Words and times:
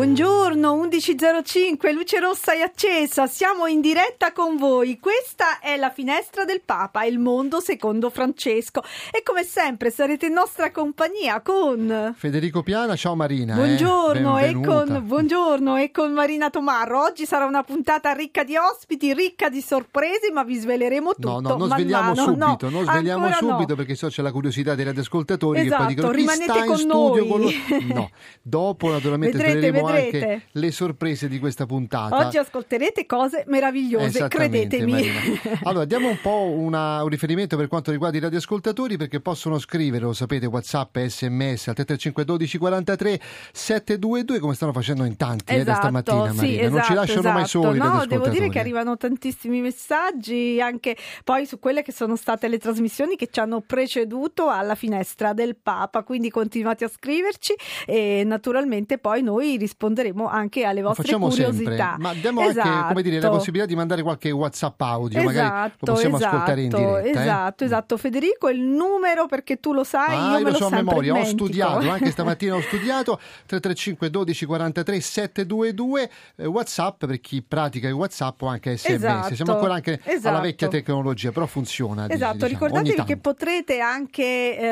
Buongiorno, 0.00 0.76
11.05, 0.76 1.92
luce 2.10 2.18
rossa 2.18 2.52
è 2.54 2.60
accesa, 2.60 3.28
siamo 3.28 3.66
in 3.66 3.80
diretta 3.80 4.32
con 4.32 4.56
voi. 4.56 4.98
Questa 4.98 5.60
è 5.60 5.76
la 5.76 5.90
finestra 5.90 6.44
del 6.44 6.60
Papa, 6.64 7.04
il 7.04 7.20
mondo 7.20 7.60
secondo 7.60 8.10
Francesco. 8.10 8.82
E 9.12 9.22
come 9.22 9.44
sempre 9.44 9.90
sarete 9.90 10.26
in 10.26 10.32
nostra 10.32 10.72
compagnia 10.72 11.40
con 11.40 12.12
Federico 12.16 12.64
Piana, 12.64 12.96
ciao 12.96 13.14
Marina. 13.14 13.54
Buongiorno, 13.54 14.38
eh, 14.38 14.48
e, 14.48 14.60
con, 14.60 15.02
buongiorno 15.04 15.76
e 15.76 15.92
con 15.92 16.12
Marina 16.12 16.50
Tomarro. 16.50 17.00
Oggi 17.00 17.26
sarà 17.26 17.44
una 17.44 17.62
puntata 17.62 18.12
ricca 18.12 18.42
di 18.42 18.56
ospiti, 18.56 19.14
ricca 19.14 19.48
di 19.48 19.60
sorprese, 19.60 20.32
ma 20.32 20.42
vi 20.42 20.56
sveleremo 20.56 21.14
tutto. 21.14 21.40
No, 21.40 21.40
no, 21.40 21.56
non 21.56 21.68
svegliamo 21.68 22.14
mano. 22.14 22.22
subito, 22.22 22.70
no, 22.70 22.76
non 22.76 22.84
svegliamo 22.86 23.32
subito 23.34 23.68
no. 23.68 23.74
perché 23.76 23.94
so 23.94 24.08
c'è 24.08 24.22
la 24.22 24.32
curiosità 24.32 24.74
dei 24.74 24.84
radioascoltatori 24.86 25.60
Esatto, 25.60 25.76
che 25.76 25.84
poi 25.84 25.94
dicono 25.94 26.12
chi 26.12 26.18
rimanete 26.18 26.64
con 26.64 26.76
studio 26.76 27.24
noi. 27.24 27.28
con 27.28 27.40
lo... 27.40 27.50
No, 27.94 28.10
dopo 28.42 28.90
naturalmente 28.90 29.36
Vedrete, 29.36 29.58
sveleremo 29.60 29.86
vedrete. 29.86 30.16
anche 30.16 30.46
le 30.50 30.70
sorprese 30.72 31.28
di 31.28 31.38
questa 31.38 31.66
puntata. 31.66 31.98
Oggi 32.10 32.38
ascolterete 32.38 33.06
cose 33.06 33.44
meravigliose, 33.46 34.28
credetemi. 34.28 34.92
Marina. 34.92 35.18
Allora, 35.64 35.84
diamo 35.84 36.08
un 36.08 36.18
po' 36.20 36.42
una- 36.56 37.02
un 37.02 37.08
riferimento 37.08 37.56
per 37.56 37.68
quanto 37.68 37.90
riguarda 37.90 38.16
i 38.16 38.20
radioascoltatori 38.20 38.96
perché 38.96 39.20
possono 39.20 39.58
scrivere, 39.58 40.04
lo 40.04 40.12
sapete, 40.12 40.46
WhatsApp 40.46 40.96
SMS 40.98 41.68
al 41.68 41.74
335 41.74 42.24
12 42.24 42.58
43 42.58 43.20
722 43.52 44.38
come 44.38 44.54
stanno 44.54 44.72
facendo 44.72 45.04
in 45.04 45.16
tanti 45.16 45.54
eh, 45.54 45.64
da 45.64 45.74
stamattina, 45.74 46.24
Esatto, 46.30 46.38
sì, 46.40 46.46
Marina. 46.46 46.62
non 46.62 46.70
ci 46.70 46.78
esatto, 46.78 46.94
lasciano 46.94 47.22
mai 47.32 47.42
esatto. 47.42 47.64
soli. 47.64 47.76
i 47.76 47.80
No, 47.80 48.06
devo 48.06 48.28
dire 48.28 48.48
che 48.48 48.58
arrivano 48.58 48.96
tantissimi 48.96 49.60
messaggi 49.60 50.60
anche 50.60 50.96
poi 51.24 51.46
su 51.46 51.58
quelle 51.58 51.82
che 51.82 51.92
sono 51.92 52.16
state 52.16 52.48
le 52.48 52.58
trasmissioni 52.58 53.16
che 53.16 53.28
ci 53.30 53.40
hanno 53.40 53.60
preceduto 53.60 54.48
alla 54.48 54.74
finestra 54.74 55.32
del 55.32 55.56
Papa. 55.56 56.02
Quindi 56.02 56.30
continuate 56.30 56.84
a 56.84 56.88
scriverci 56.88 57.54
e 57.86 58.22
naturalmente 58.24 58.98
poi 58.98 59.22
noi 59.22 59.56
risponderemo 59.56 60.26
anche 60.28 60.64
alle 60.64 60.82
vostre 60.82 61.12
curiosità. 61.16 61.52
sempre, 61.52 61.89
ma 61.98 62.12
diamo 62.14 62.40
anche 62.40 62.60
come 62.88 63.02
dire, 63.02 63.14
la 63.14 63.18
Esatto. 63.20 63.36
possibilità 63.36 63.66
di 63.66 63.74
mandare 63.76 64.02
qualche 64.02 64.30
WhatsApp 64.30 64.80
audio, 64.80 65.22
magari 65.22 65.48
lo 65.48 65.54
Esatto, 65.54 65.86
possiamo 65.92 66.16
esatto, 66.16 66.34
ascoltare 66.36 66.62
in 66.62 66.68
diretta. 66.70 67.00
eh. 67.00 67.10
Esatto, 67.10 67.64
esatto. 67.64 67.96
Federico, 67.96 68.48
il 68.48 68.60
numero 68.60 69.26
perché 69.26 69.60
tu 69.60 69.72
lo 69.72 69.84
sai, 69.84 70.14
Ah, 70.16 70.32
io 70.32 70.38
io 70.38 70.50
lo 70.50 70.54
so 70.54 70.66
a 70.66 70.70
memoria, 70.70 71.14
ho 71.14 71.24
studiato, 71.24 71.88
anche 71.90 72.10
stamattina 72.10 72.54
ho 72.54 72.60
studiato 72.62 73.16
335 73.46 74.10
12 74.10 74.46
43 74.46 75.00
722 75.00 76.10
eh, 76.36 76.46
WhatsApp 76.46 77.04
per 77.04 77.20
chi 77.20 77.42
pratica 77.42 77.88
il 77.88 77.94
WhatsApp 77.94 78.40
o 78.42 78.46
anche 78.46 78.76
SMS. 78.76 78.92
Esatto, 78.94 79.34
Siamo 79.34 79.52
ancora 79.52 79.74
anche 79.74 80.00
alla 80.04 80.14
esatto. 80.14 80.40
vecchia 80.40 80.68
tecnologia, 80.68 81.30
però 81.32 81.46
funziona. 81.46 82.08
Esatto, 82.08 82.32
diciamo, 82.46 82.52
ricordatevi 82.52 83.04
che 83.04 83.16
potrete 83.16 83.80
anche 83.80 84.22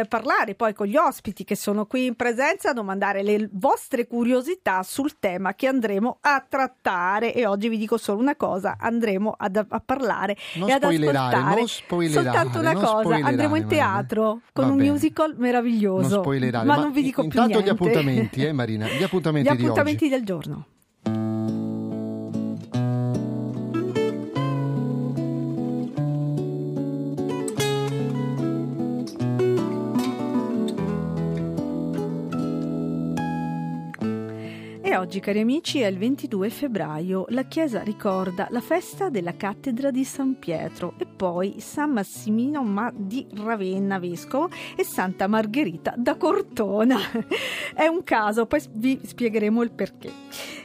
eh, 0.00 0.04
parlare 0.08 0.54
poi 0.54 0.72
con 0.74 0.86
gli 0.86 0.96
ospiti 0.96 1.44
che 1.44 1.56
sono 1.56 1.86
qui 1.86 2.06
in 2.06 2.14
presenza, 2.14 2.72
domandare 2.72 3.22
le 3.22 3.48
vostre 3.52 4.06
curiosità 4.06 4.82
sul 4.82 5.18
tema 5.18 5.54
che 5.54 5.66
andremo 5.66 6.18
a 6.20 6.44
trattare 6.48 6.76
e 7.16 7.46
oggi 7.46 7.68
vi 7.68 7.78
dico 7.78 7.96
solo 7.96 8.20
una 8.20 8.36
cosa, 8.36 8.76
andremo 8.78 9.34
ad- 9.36 9.66
a, 9.68 9.80
parlare 9.84 10.36
Non 10.54 10.68
e 10.68 10.72
ad 10.72 10.84
ascoltare 10.84 11.66
soltanto 12.08 12.58
una 12.58 12.74
cosa, 12.74 13.14
andremo 13.14 13.56
in 13.56 13.64
Marina. 13.64 13.66
teatro 13.68 14.40
con 14.52 14.64
Va 14.66 14.70
un 14.72 14.76
bene. 14.76 14.90
musical 14.90 15.34
meraviglioso, 15.38 16.14
non 16.14 16.22
spoilerare, 16.24 16.66
ma, 16.66 16.76
non 16.76 16.92
vi 16.92 17.02
dico 17.02 17.22
più 17.22 17.30
intanto 17.40 17.60
niente. 17.60 17.68
gli 17.68 17.72
appuntamenti, 17.72 18.44
eh 18.44 18.52
Marina, 18.52 18.86
gli 18.88 19.02
appuntamenti, 19.02 19.50
Gli 19.52 19.56
di 19.56 19.62
appuntamenti 19.64 20.08
del 20.08 20.24
giorno. 20.24 20.66
Oggi, 34.98 35.20
cari 35.20 35.40
amici, 35.40 35.80
è 35.80 35.86
il 35.86 35.96
22 35.96 36.50
febbraio. 36.50 37.26
La 37.28 37.44
Chiesa 37.44 37.82
ricorda 37.82 38.48
la 38.50 38.60
festa 38.60 39.08
della 39.08 39.36
cattedra 39.36 39.90
di 39.90 40.04
San 40.04 40.38
Pietro 40.38 40.94
e 40.98 41.06
poi 41.06 41.60
San 41.60 41.92
Massimino 41.92 42.62
Ma- 42.64 42.92
di 42.94 43.26
Ravenna, 43.34 43.98
vescovo, 43.98 44.50
e 44.76 44.82
Santa 44.84 45.28
Margherita 45.28 45.94
da 45.96 46.16
Cortona. 46.16 46.98
È 47.74 47.86
un 47.86 48.02
caso, 48.02 48.46
poi 48.46 48.60
vi 48.72 49.00
spiegheremo 49.02 49.62
il 49.62 49.70
perché. 49.70 50.10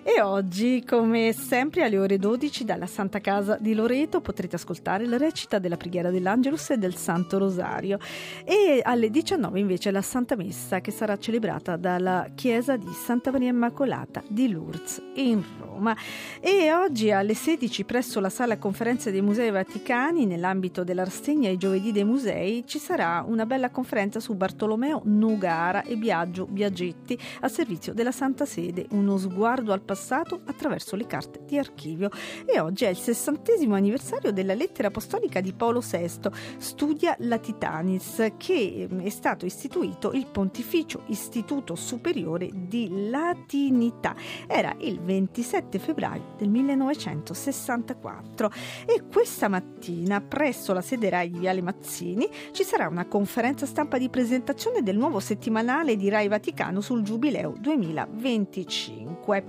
E 0.03 0.21
oggi, 0.21 0.83
come 0.85 1.31
sempre, 1.31 1.83
alle 1.83 1.97
ore 1.97 2.17
12 2.17 2.65
dalla 2.65 2.87
Santa 2.87 3.19
Casa 3.19 3.57
di 3.59 3.73
Loreto 3.73 4.19
potrete 4.19 4.55
ascoltare 4.55 5.05
la 5.05 5.17
recita 5.17 5.59
della 5.59 5.77
preghiera 5.77 6.09
dell'Angelus 6.09 6.71
e 6.71 6.77
del 6.77 6.95
Santo 6.95 7.37
Rosario. 7.37 7.99
E 8.43 8.81
alle 8.83 9.09
19 9.09 9.59
invece 9.59 9.91
la 9.91 10.01
Santa 10.01 10.35
Messa 10.35 10.81
che 10.81 10.91
sarà 10.91 11.17
celebrata 11.17 11.77
dalla 11.77 12.31
Chiesa 12.35 12.75
di 12.75 12.91
Santa 12.91 13.31
Maria 13.31 13.49
Immacolata 13.49 14.22
di 14.27 14.49
Lourdes 14.49 15.01
in 15.15 15.43
Roma. 15.59 15.95
E 16.39 16.71
oggi 16.71 17.11
alle 17.11 17.33
16 17.33 17.83
presso 17.83 18.19
la 18.19 18.29
sala 18.29 18.57
conferenze 18.57 19.11
dei 19.11 19.21
Musei 19.21 19.51
Vaticani, 19.51 20.25
nell'ambito 20.25 20.83
della 20.83 21.03
rassegna 21.03 21.49
I 21.49 21.57
Giovedì 21.57 21.91
dei 21.91 22.03
Musei, 22.03 22.63
ci 22.65 22.79
sarà 22.79 23.23
una 23.27 23.45
bella 23.45 23.69
conferenza 23.69 24.19
su 24.19 24.35
Bartolomeo 24.35 25.01
Nugara 25.05 25.83
e 25.83 25.95
Biagio 25.95 26.45
Biagetti 26.45 27.17
a 27.41 27.47
servizio 27.47 27.93
della 27.93 28.11
Santa 28.11 28.45
Sede, 28.45 28.87
uno 28.91 29.17
sguardo 29.17 29.73
al 29.73 29.81
passato 29.81 30.41
attraverso 30.45 30.95
le 30.95 31.05
carte 31.05 31.41
di 31.45 31.57
archivio. 31.57 32.09
E 32.45 32.59
oggi 32.59 32.85
è 32.85 32.89
il 32.89 32.97
sessantesimo 32.97 33.75
anniversario 33.75 34.31
della 34.31 34.53
lettera 34.53 34.87
apostolica 34.87 35.41
di 35.41 35.53
Paolo 35.53 35.81
VI, 35.81 36.29
Studia 36.57 37.15
Latitanis, 37.19 38.33
che 38.37 38.87
è 39.01 39.09
stato 39.09 39.45
istituito 39.45 40.11
il 40.13 40.27
Pontificio 40.27 41.03
Istituto 41.07 41.75
Superiore 41.75 42.49
di 42.51 43.09
Latinità. 43.09 44.12
Era 44.47 44.75
il 44.79 44.99
27 44.99 45.79
febbraio 45.79 46.35
del 46.37 46.49
1964 46.49 48.51
e 48.85 49.03
questa 49.11 49.47
mattina 49.47 50.21
presso 50.21 50.73
la 50.73 50.81
sede 50.81 51.09
RAI 51.09 51.29
di 51.29 51.39
Viale 51.39 51.61
Mazzini 51.61 52.27
ci 52.51 52.63
sarà 52.63 52.87
una 52.87 53.05
conferenza 53.05 53.65
stampa 53.65 53.97
di 53.97 54.09
presentazione 54.09 54.83
del 54.83 54.97
nuovo 54.97 55.19
settimanale 55.19 55.95
di 55.95 56.09
RAI 56.09 56.27
Vaticano 56.27 56.81
sul 56.81 57.01
Giubileo 57.01 57.55
2025 57.59 59.43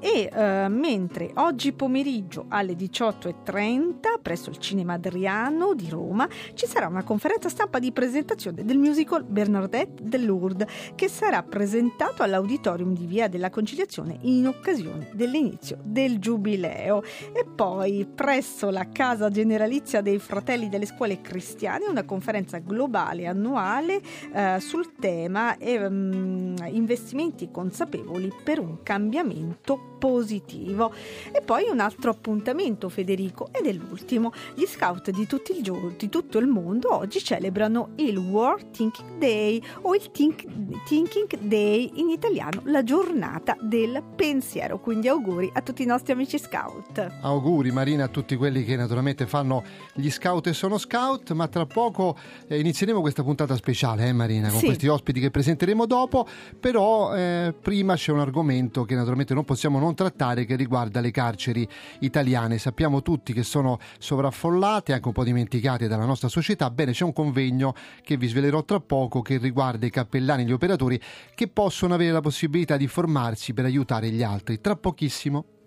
e 0.00 0.30
eh, 0.32 0.68
mentre 0.68 1.30
oggi 1.34 1.72
pomeriggio 1.72 2.46
alle 2.48 2.74
18.30 2.74 4.20
presso 4.22 4.50
il 4.50 4.58
Cinema 4.58 4.94
Adriano 4.94 5.74
di 5.74 5.88
Roma 5.88 6.28
ci 6.54 6.66
sarà 6.66 6.86
una 6.86 7.04
conferenza 7.04 7.48
stampa 7.48 7.78
di 7.78 7.92
presentazione 7.92 8.64
del 8.64 8.78
musical 8.78 9.24
Bernadette 9.24 10.02
de 10.02 10.18
Lourdes 10.18 10.66
che 10.94 11.08
sarà 11.08 11.42
presentato 11.42 12.22
all'auditorium 12.22 12.94
di 12.94 13.06
Via 13.06 13.28
della 13.28 13.50
Conciliazione 13.50 13.97
in 14.22 14.46
occasione 14.46 15.10
dell'inizio 15.12 15.78
del 15.82 16.18
Giubileo 16.18 17.02
e 17.32 17.44
poi 17.44 18.06
presso 18.12 18.70
la 18.70 18.88
Casa 18.90 19.30
Generalizia 19.30 20.00
dei 20.00 20.18
Fratelli 20.18 20.68
delle 20.68 20.86
Scuole 20.86 21.20
Cristiane 21.20 21.86
una 21.86 22.04
conferenza 22.04 22.58
globale 22.58 23.26
annuale 23.26 24.00
eh, 24.32 24.58
sul 24.60 24.94
tema 24.98 25.56
ehm, 25.56 26.54
investimenti 26.70 27.50
consapevoli 27.50 28.32
per 28.42 28.58
un 28.58 28.82
cambiamento 28.82 29.96
positivo. 29.98 30.92
E 31.32 31.42
poi 31.42 31.68
un 31.68 31.80
altro 31.80 32.10
appuntamento, 32.10 32.88
Federico, 32.88 33.48
ed 33.52 33.66
è 33.66 33.72
l'ultimo. 33.72 34.32
Gli 34.54 34.64
scout 34.64 35.10
di, 35.10 35.26
gio- 35.60 35.92
di 35.96 36.08
tutto 36.08 36.38
il 36.38 36.46
mondo 36.46 36.94
oggi 36.94 37.22
celebrano 37.22 37.90
il 37.96 38.16
World 38.16 38.70
Thinking 38.70 39.18
Day 39.18 39.62
o 39.82 39.94
il 39.94 40.10
Think- 40.10 40.46
Thinking 40.86 41.38
Day 41.40 41.90
in 41.94 42.08
italiano, 42.10 42.62
la 42.64 42.82
giornata 42.82 43.56
del 43.60 43.87
pensiero. 44.14 44.78
Quindi 44.80 45.08
auguri 45.08 45.50
a 45.52 45.62
tutti 45.62 45.82
i 45.82 45.86
nostri 45.86 46.12
amici 46.12 46.38
scout. 46.38 47.18
Auguri 47.22 47.70
Marina 47.70 48.04
a 48.04 48.08
tutti 48.08 48.36
quelli 48.36 48.64
che 48.64 48.76
naturalmente 48.76 49.26
fanno 49.26 49.62
gli 49.94 50.10
scout 50.10 50.46
e 50.48 50.52
sono 50.52 50.78
scout, 50.78 51.32
ma 51.32 51.48
tra 51.48 51.66
poco 51.66 52.16
eh, 52.46 52.58
inizieremo 52.60 53.00
questa 53.00 53.22
puntata 53.22 53.56
speciale, 53.56 54.06
eh 54.08 54.12
Marina, 54.12 54.50
con 54.50 54.58
Sì. 54.60 54.66
questi 54.66 54.86
ospiti 54.88 55.20
che 55.20 55.30
presenteremo 55.30 55.86
dopo, 55.86 56.26
però 56.60 57.14
eh, 57.14 57.54
prima 57.60 57.94
c'è 57.94 58.12
un 58.12 58.20
argomento 58.20 58.84
che 58.84 58.94
naturalmente 58.94 59.34
non 59.34 59.44
possiamo 59.44 59.78
non 59.78 59.94
trattare 59.94 60.44
che 60.44 60.54
riguarda 60.56 61.00
le 61.00 61.10
carceri 61.10 61.66
italiane. 62.00 62.58
Sappiamo 62.58 63.02
tutti 63.02 63.32
che 63.32 63.42
sono 63.42 63.78
sovraffollate, 63.98 64.92
anche 64.92 65.06
un 65.08 65.14
po' 65.14 65.24
dimenticate 65.24 65.88
dalla 65.88 66.04
nostra 66.04 66.28
società. 66.28 66.70
Bene, 66.70 66.92
c'è 66.92 67.04
un 67.04 67.12
convegno 67.12 67.74
che 68.02 68.16
vi 68.16 68.26
svelerò 68.26 68.64
tra 68.64 68.80
poco 68.80 69.22
che 69.22 69.38
riguarda 69.38 69.86
i 69.86 69.90
cappellani 69.90 70.42
e 70.42 70.46
gli 70.46 70.52
operatori 70.52 71.00
che 71.34 71.48
possono 71.48 71.94
avere 71.94 72.12
la 72.12 72.20
possibilità 72.20 72.76
di 72.76 72.86
formarsi 72.86 73.52
per 73.54 73.64
aiutare 73.64 73.76
gli 74.10 74.22
altri. 74.22 74.60
Tra 74.60 74.76
pochissimo. 74.76 75.57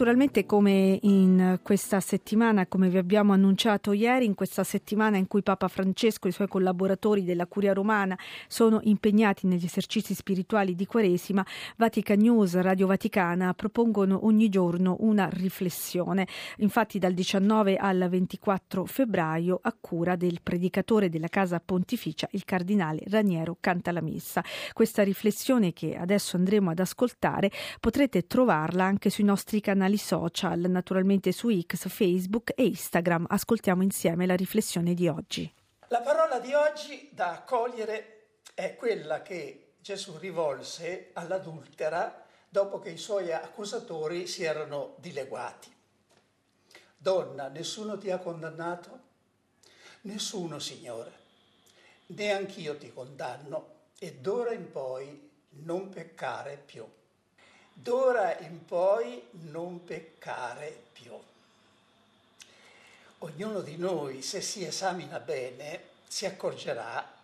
Naturalmente 0.00 0.46
come 0.46 0.98
in 1.02 1.58
questa 1.62 2.00
settimana, 2.00 2.66
come 2.66 2.88
vi 2.88 2.96
abbiamo 2.96 3.34
annunciato 3.34 3.92
ieri, 3.92 4.24
in 4.24 4.34
questa 4.34 4.64
settimana 4.64 5.18
in 5.18 5.26
cui 5.26 5.42
Papa 5.42 5.68
Francesco 5.68 6.26
e 6.26 6.30
i 6.30 6.32
suoi 6.32 6.48
collaboratori 6.48 7.22
della 7.22 7.46
Curia 7.46 7.74
Romana 7.74 8.18
sono 8.48 8.80
impegnati 8.84 9.46
negli 9.46 9.66
esercizi 9.66 10.14
spirituali 10.14 10.74
di 10.74 10.86
Quaresima, 10.86 11.44
Vatican 11.76 12.16
News, 12.18 12.58
Radio 12.60 12.86
Vaticana 12.86 13.52
propongono 13.52 14.24
ogni 14.24 14.48
giorno 14.48 14.96
una 15.00 15.28
riflessione. 15.30 16.26
Infatti 16.60 16.98
dal 16.98 17.12
19 17.12 17.76
al 17.76 18.06
24 18.08 18.86
febbraio 18.86 19.58
a 19.60 19.76
cura 19.78 20.16
del 20.16 20.40
predicatore 20.42 21.10
della 21.10 21.28
Casa 21.28 21.60
Pontificia, 21.62 22.26
il 22.30 22.46
cardinale 22.46 23.02
Raniero 23.06 23.58
Cantalamessa. 23.60 24.42
Questa 24.72 25.02
riflessione 25.02 25.74
che 25.74 25.94
adesso 25.94 26.38
andremo 26.38 26.70
ad 26.70 26.78
ascoltare 26.78 27.50
potrete 27.78 28.26
trovarla 28.26 28.84
anche 28.84 29.10
sui 29.10 29.24
nostri 29.24 29.60
canali 29.60 29.88
canali 29.90 29.96
social, 29.96 30.60
naturalmente 30.68 31.32
su 31.32 31.50
X, 31.50 31.88
Facebook 31.88 32.52
e 32.54 32.64
Instagram. 32.64 33.26
Ascoltiamo 33.28 33.82
insieme 33.82 34.26
la 34.26 34.36
riflessione 34.36 34.94
di 34.94 35.08
oggi. 35.08 35.52
La 35.88 36.00
parola 36.00 36.38
di 36.38 36.52
oggi 36.52 37.08
da 37.12 37.32
accogliere 37.32 38.34
è 38.54 38.76
quella 38.76 39.22
che 39.22 39.72
Gesù 39.80 40.16
rivolse 40.18 41.10
all'adultera 41.14 42.24
dopo 42.48 42.78
che 42.78 42.90
i 42.90 42.98
suoi 42.98 43.32
accusatori 43.32 44.26
si 44.26 44.44
erano 44.44 44.94
dileguati. 44.98 45.74
Donna, 46.96 47.48
nessuno 47.48 47.96
ti 47.98 48.10
ha 48.10 48.18
condannato? 48.18 49.08
Nessuno, 50.02 50.58
Signore. 50.58 51.18
Neanch'io 52.06 52.76
ti 52.76 52.92
condanno 52.92 53.78
e 53.98 54.16
d'ora 54.16 54.52
in 54.52 54.70
poi 54.70 55.30
non 55.62 55.88
peccare 55.88 56.60
più 56.64 56.86
d'ora 57.82 58.38
in 58.40 58.64
poi 58.66 59.26
non 59.30 59.84
peccare 59.84 60.84
più. 60.92 61.12
Ognuno 63.18 63.60
di 63.60 63.76
noi, 63.76 64.20
se 64.22 64.42
si 64.42 64.64
esamina 64.64 65.18
bene, 65.18 65.88
si 66.06 66.26
accorgerà 66.26 67.18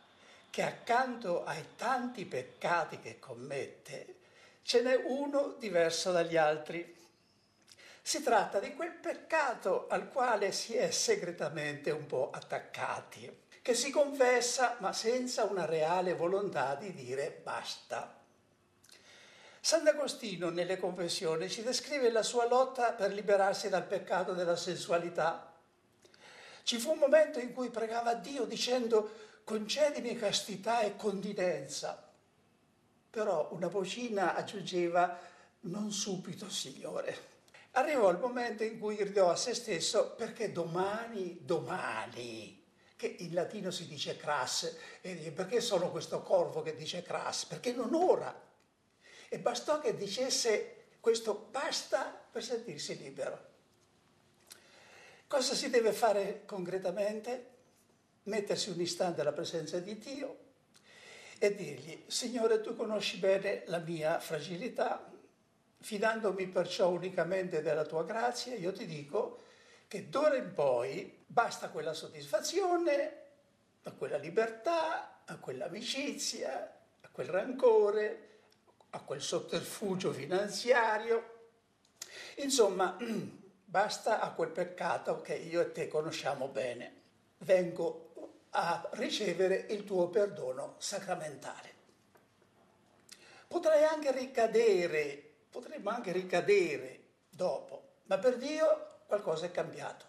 che 0.48 0.62
accanto 0.62 1.44
ai 1.44 1.62
tanti 1.76 2.24
peccati 2.24 2.98
che 3.00 3.18
commette, 3.18 4.14
ce 4.62 4.80
n'è 4.82 4.94
uno 4.94 5.56
diverso 5.58 6.10
dagli 6.12 6.36
altri. 6.36 6.96
Si 8.00 8.22
tratta 8.22 8.58
di 8.58 8.74
quel 8.74 8.92
peccato 8.92 9.86
al 9.88 10.08
quale 10.08 10.52
si 10.52 10.74
è 10.74 10.90
segretamente 10.90 11.90
un 11.90 12.06
po' 12.06 12.30
attaccati, 12.32 13.44
che 13.60 13.74
si 13.74 13.90
confessa 13.90 14.76
ma 14.78 14.94
senza 14.94 15.44
una 15.44 15.66
reale 15.66 16.14
volontà 16.14 16.76
di 16.76 16.94
dire 16.94 17.40
basta. 17.42 18.24
Sant'Agostino 19.66 20.48
nelle 20.48 20.78
Confessioni 20.78 21.50
ci 21.50 21.64
descrive 21.64 22.12
la 22.12 22.22
sua 22.22 22.46
lotta 22.46 22.92
per 22.92 23.12
liberarsi 23.12 23.68
dal 23.68 23.84
peccato 23.84 24.32
della 24.32 24.54
sensualità. 24.54 25.52
Ci 26.62 26.78
fu 26.78 26.92
un 26.92 26.98
momento 26.98 27.40
in 27.40 27.52
cui 27.52 27.68
pregava 27.70 28.14
Dio 28.14 28.44
dicendo 28.44 29.10
concedimi 29.42 30.14
castità 30.14 30.82
e 30.82 30.94
continenza. 30.94 32.00
Però 33.10 33.48
una 33.50 33.66
vocina 33.66 34.36
aggiungeva 34.36 35.18
non 35.62 35.90
subito, 35.90 36.48
Signore. 36.48 37.16
Arrivò 37.72 38.08
il 38.10 38.18
momento 38.18 38.62
in 38.62 38.78
cui 38.78 38.94
gridò 38.94 39.30
a 39.30 39.36
se 39.36 39.52
stesso 39.52 40.14
perché 40.16 40.52
domani, 40.52 41.38
domani, 41.40 42.64
che 42.94 43.16
in 43.18 43.34
latino 43.34 43.72
si 43.72 43.88
dice 43.88 44.16
cras, 44.16 44.76
e 45.00 45.32
perché 45.34 45.60
sono 45.60 45.90
questo 45.90 46.22
corvo 46.22 46.62
che 46.62 46.76
dice 46.76 47.02
cras? 47.02 47.46
Perché 47.46 47.72
non 47.72 47.94
ora, 47.94 48.45
e 49.28 49.38
bastò 49.38 49.80
che 49.80 49.96
dicesse 49.96 50.84
questo 51.00 51.48
basta 51.50 52.04
per 52.30 52.42
sentirsi 52.42 52.96
libero. 52.96 53.54
Cosa 55.26 55.54
si 55.54 55.70
deve 55.70 55.92
fare 55.92 56.42
concretamente? 56.44 57.54
Mettersi 58.24 58.70
un 58.70 58.80
istante 58.80 59.20
alla 59.20 59.32
presenza 59.32 59.78
di 59.78 59.98
Dio 59.98 60.44
e 61.38 61.54
dirgli, 61.54 62.04
Signore, 62.06 62.60
tu 62.60 62.74
conosci 62.74 63.18
bene 63.18 63.62
la 63.66 63.78
mia 63.78 64.18
fragilità, 64.18 65.10
fidandomi 65.80 66.48
perciò 66.48 66.88
unicamente 66.88 67.60
della 67.62 67.84
tua 67.84 68.04
grazia, 68.04 68.54
io 68.54 68.72
ti 68.72 68.86
dico 68.86 69.42
che 69.86 70.08
d'ora 70.08 70.36
in 70.36 70.52
poi 70.52 71.24
basta 71.26 71.68
quella 71.68 71.92
soddisfazione, 71.92 73.22
a 73.82 73.92
quella 73.92 74.16
libertà, 74.16 75.22
a 75.24 75.36
quell'amicizia, 75.36 76.80
a 77.02 77.08
quel 77.10 77.28
rancore, 77.28 78.35
a 78.96 79.00
quel 79.00 79.20
sotterfugio 79.20 80.12
finanziario. 80.12 81.34
Insomma, 82.36 82.96
basta 83.64 84.20
a 84.20 84.32
quel 84.32 84.48
peccato 84.48 85.20
che 85.20 85.34
io 85.34 85.60
e 85.60 85.72
te 85.72 85.86
conosciamo 85.86 86.48
bene. 86.48 86.94
Vengo 87.38 88.04
a 88.50 88.88
ricevere 88.92 89.66
il 89.68 89.84
tuo 89.84 90.08
perdono 90.08 90.76
sacramentale. 90.78 91.74
Potrei 93.46 93.84
anche 93.84 94.10
ricadere, 94.12 95.34
potremmo 95.50 95.90
anche 95.90 96.10
ricadere 96.12 97.00
dopo, 97.28 97.82
ma 98.04 98.18
per 98.18 98.38
Dio 98.38 99.00
qualcosa 99.06 99.46
è 99.46 99.50
cambiato. 99.50 100.04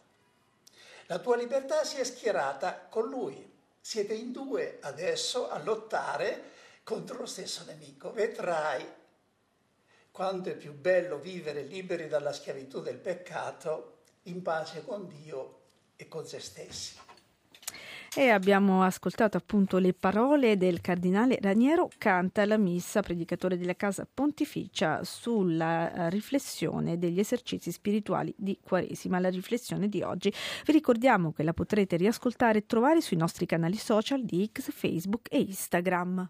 La 1.08 1.20
tua 1.20 1.36
libertà 1.36 1.84
si 1.84 1.98
è 1.98 2.04
schierata 2.04 2.88
con 2.90 3.10
Lui. 3.10 3.56
Siete 3.80 4.14
in 4.14 4.32
due 4.32 4.80
adesso 4.82 5.50
a 5.50 5.60
lottare 5.60 6.56
contro 6.88 7.18
lo 7.18 7.26
stesso 7.26 7.66
nemico. 7.68 8.14
Vedrai 8.14 8.82
quanto 10.10 10.48
è 10.48 10.56
più 10.56 10.74
bello 10.74 11.20
vivere 11.20 11.64
liberi 11.64 12.08
dalla 12.08 12.32
schiavitù 12.32 12.80
del 12.80 12.96
peccato, 12.96 13.98
in 14.24 14.42
pace 14.42 14.86
con 14.86 15.06
Dio 15.06 15.60
e 15.98 16.08
con 16.08 16.26
se 16.26 16.40
stessi. 16.40 16.96
E 18.16 18.30
abbiamo 18.30 18.84
ascoltato 18.84 19.36
appunto 19.36 19.80
le 19.80 19.94
parole 19.94 20.56
del 20.56 20.80
cardinale 20.80 21.38
Raniero 21.42 21.90
Canta 21.98 22.46
la 22.46 22.58
missa, 22.58 23.02
predicatore 23.02 23.58
della 23.58 23.76
Casa 23.76 24.08
Pontificia, 24.12 25.04
sulla 25.04 25.92
eh, 25.92 26.10
riflessione 26.10 26.98
degli 26.98 27.20
esercizi 27.20 27.70
spirituali 27.70 28.34
di 28.38 28.58
Quaresima, 28.64 29.20
la 29.20 29.30
riflessione 29.30 29.90
di 29.90 30.04
oggi. 30.04 30.34
Vi 30.66 30.72
ricordiamo 30.72 31.34
che 31.34 31.44
la 31.44 31.54
potrete 31.54 31.98
riascoltare 31.98 32.60
e 32.60 32.66
trovare 32.66 33.02
sui 33.02 33.18
nostri 33.18 33.46
canali 33.46 33.76
social 33.76 34.24
di 34.24 34.50
X, 34.54 34.72
Facebook 34.72 35.28
e 35.30 35.40
Instagram. 35.40 36.30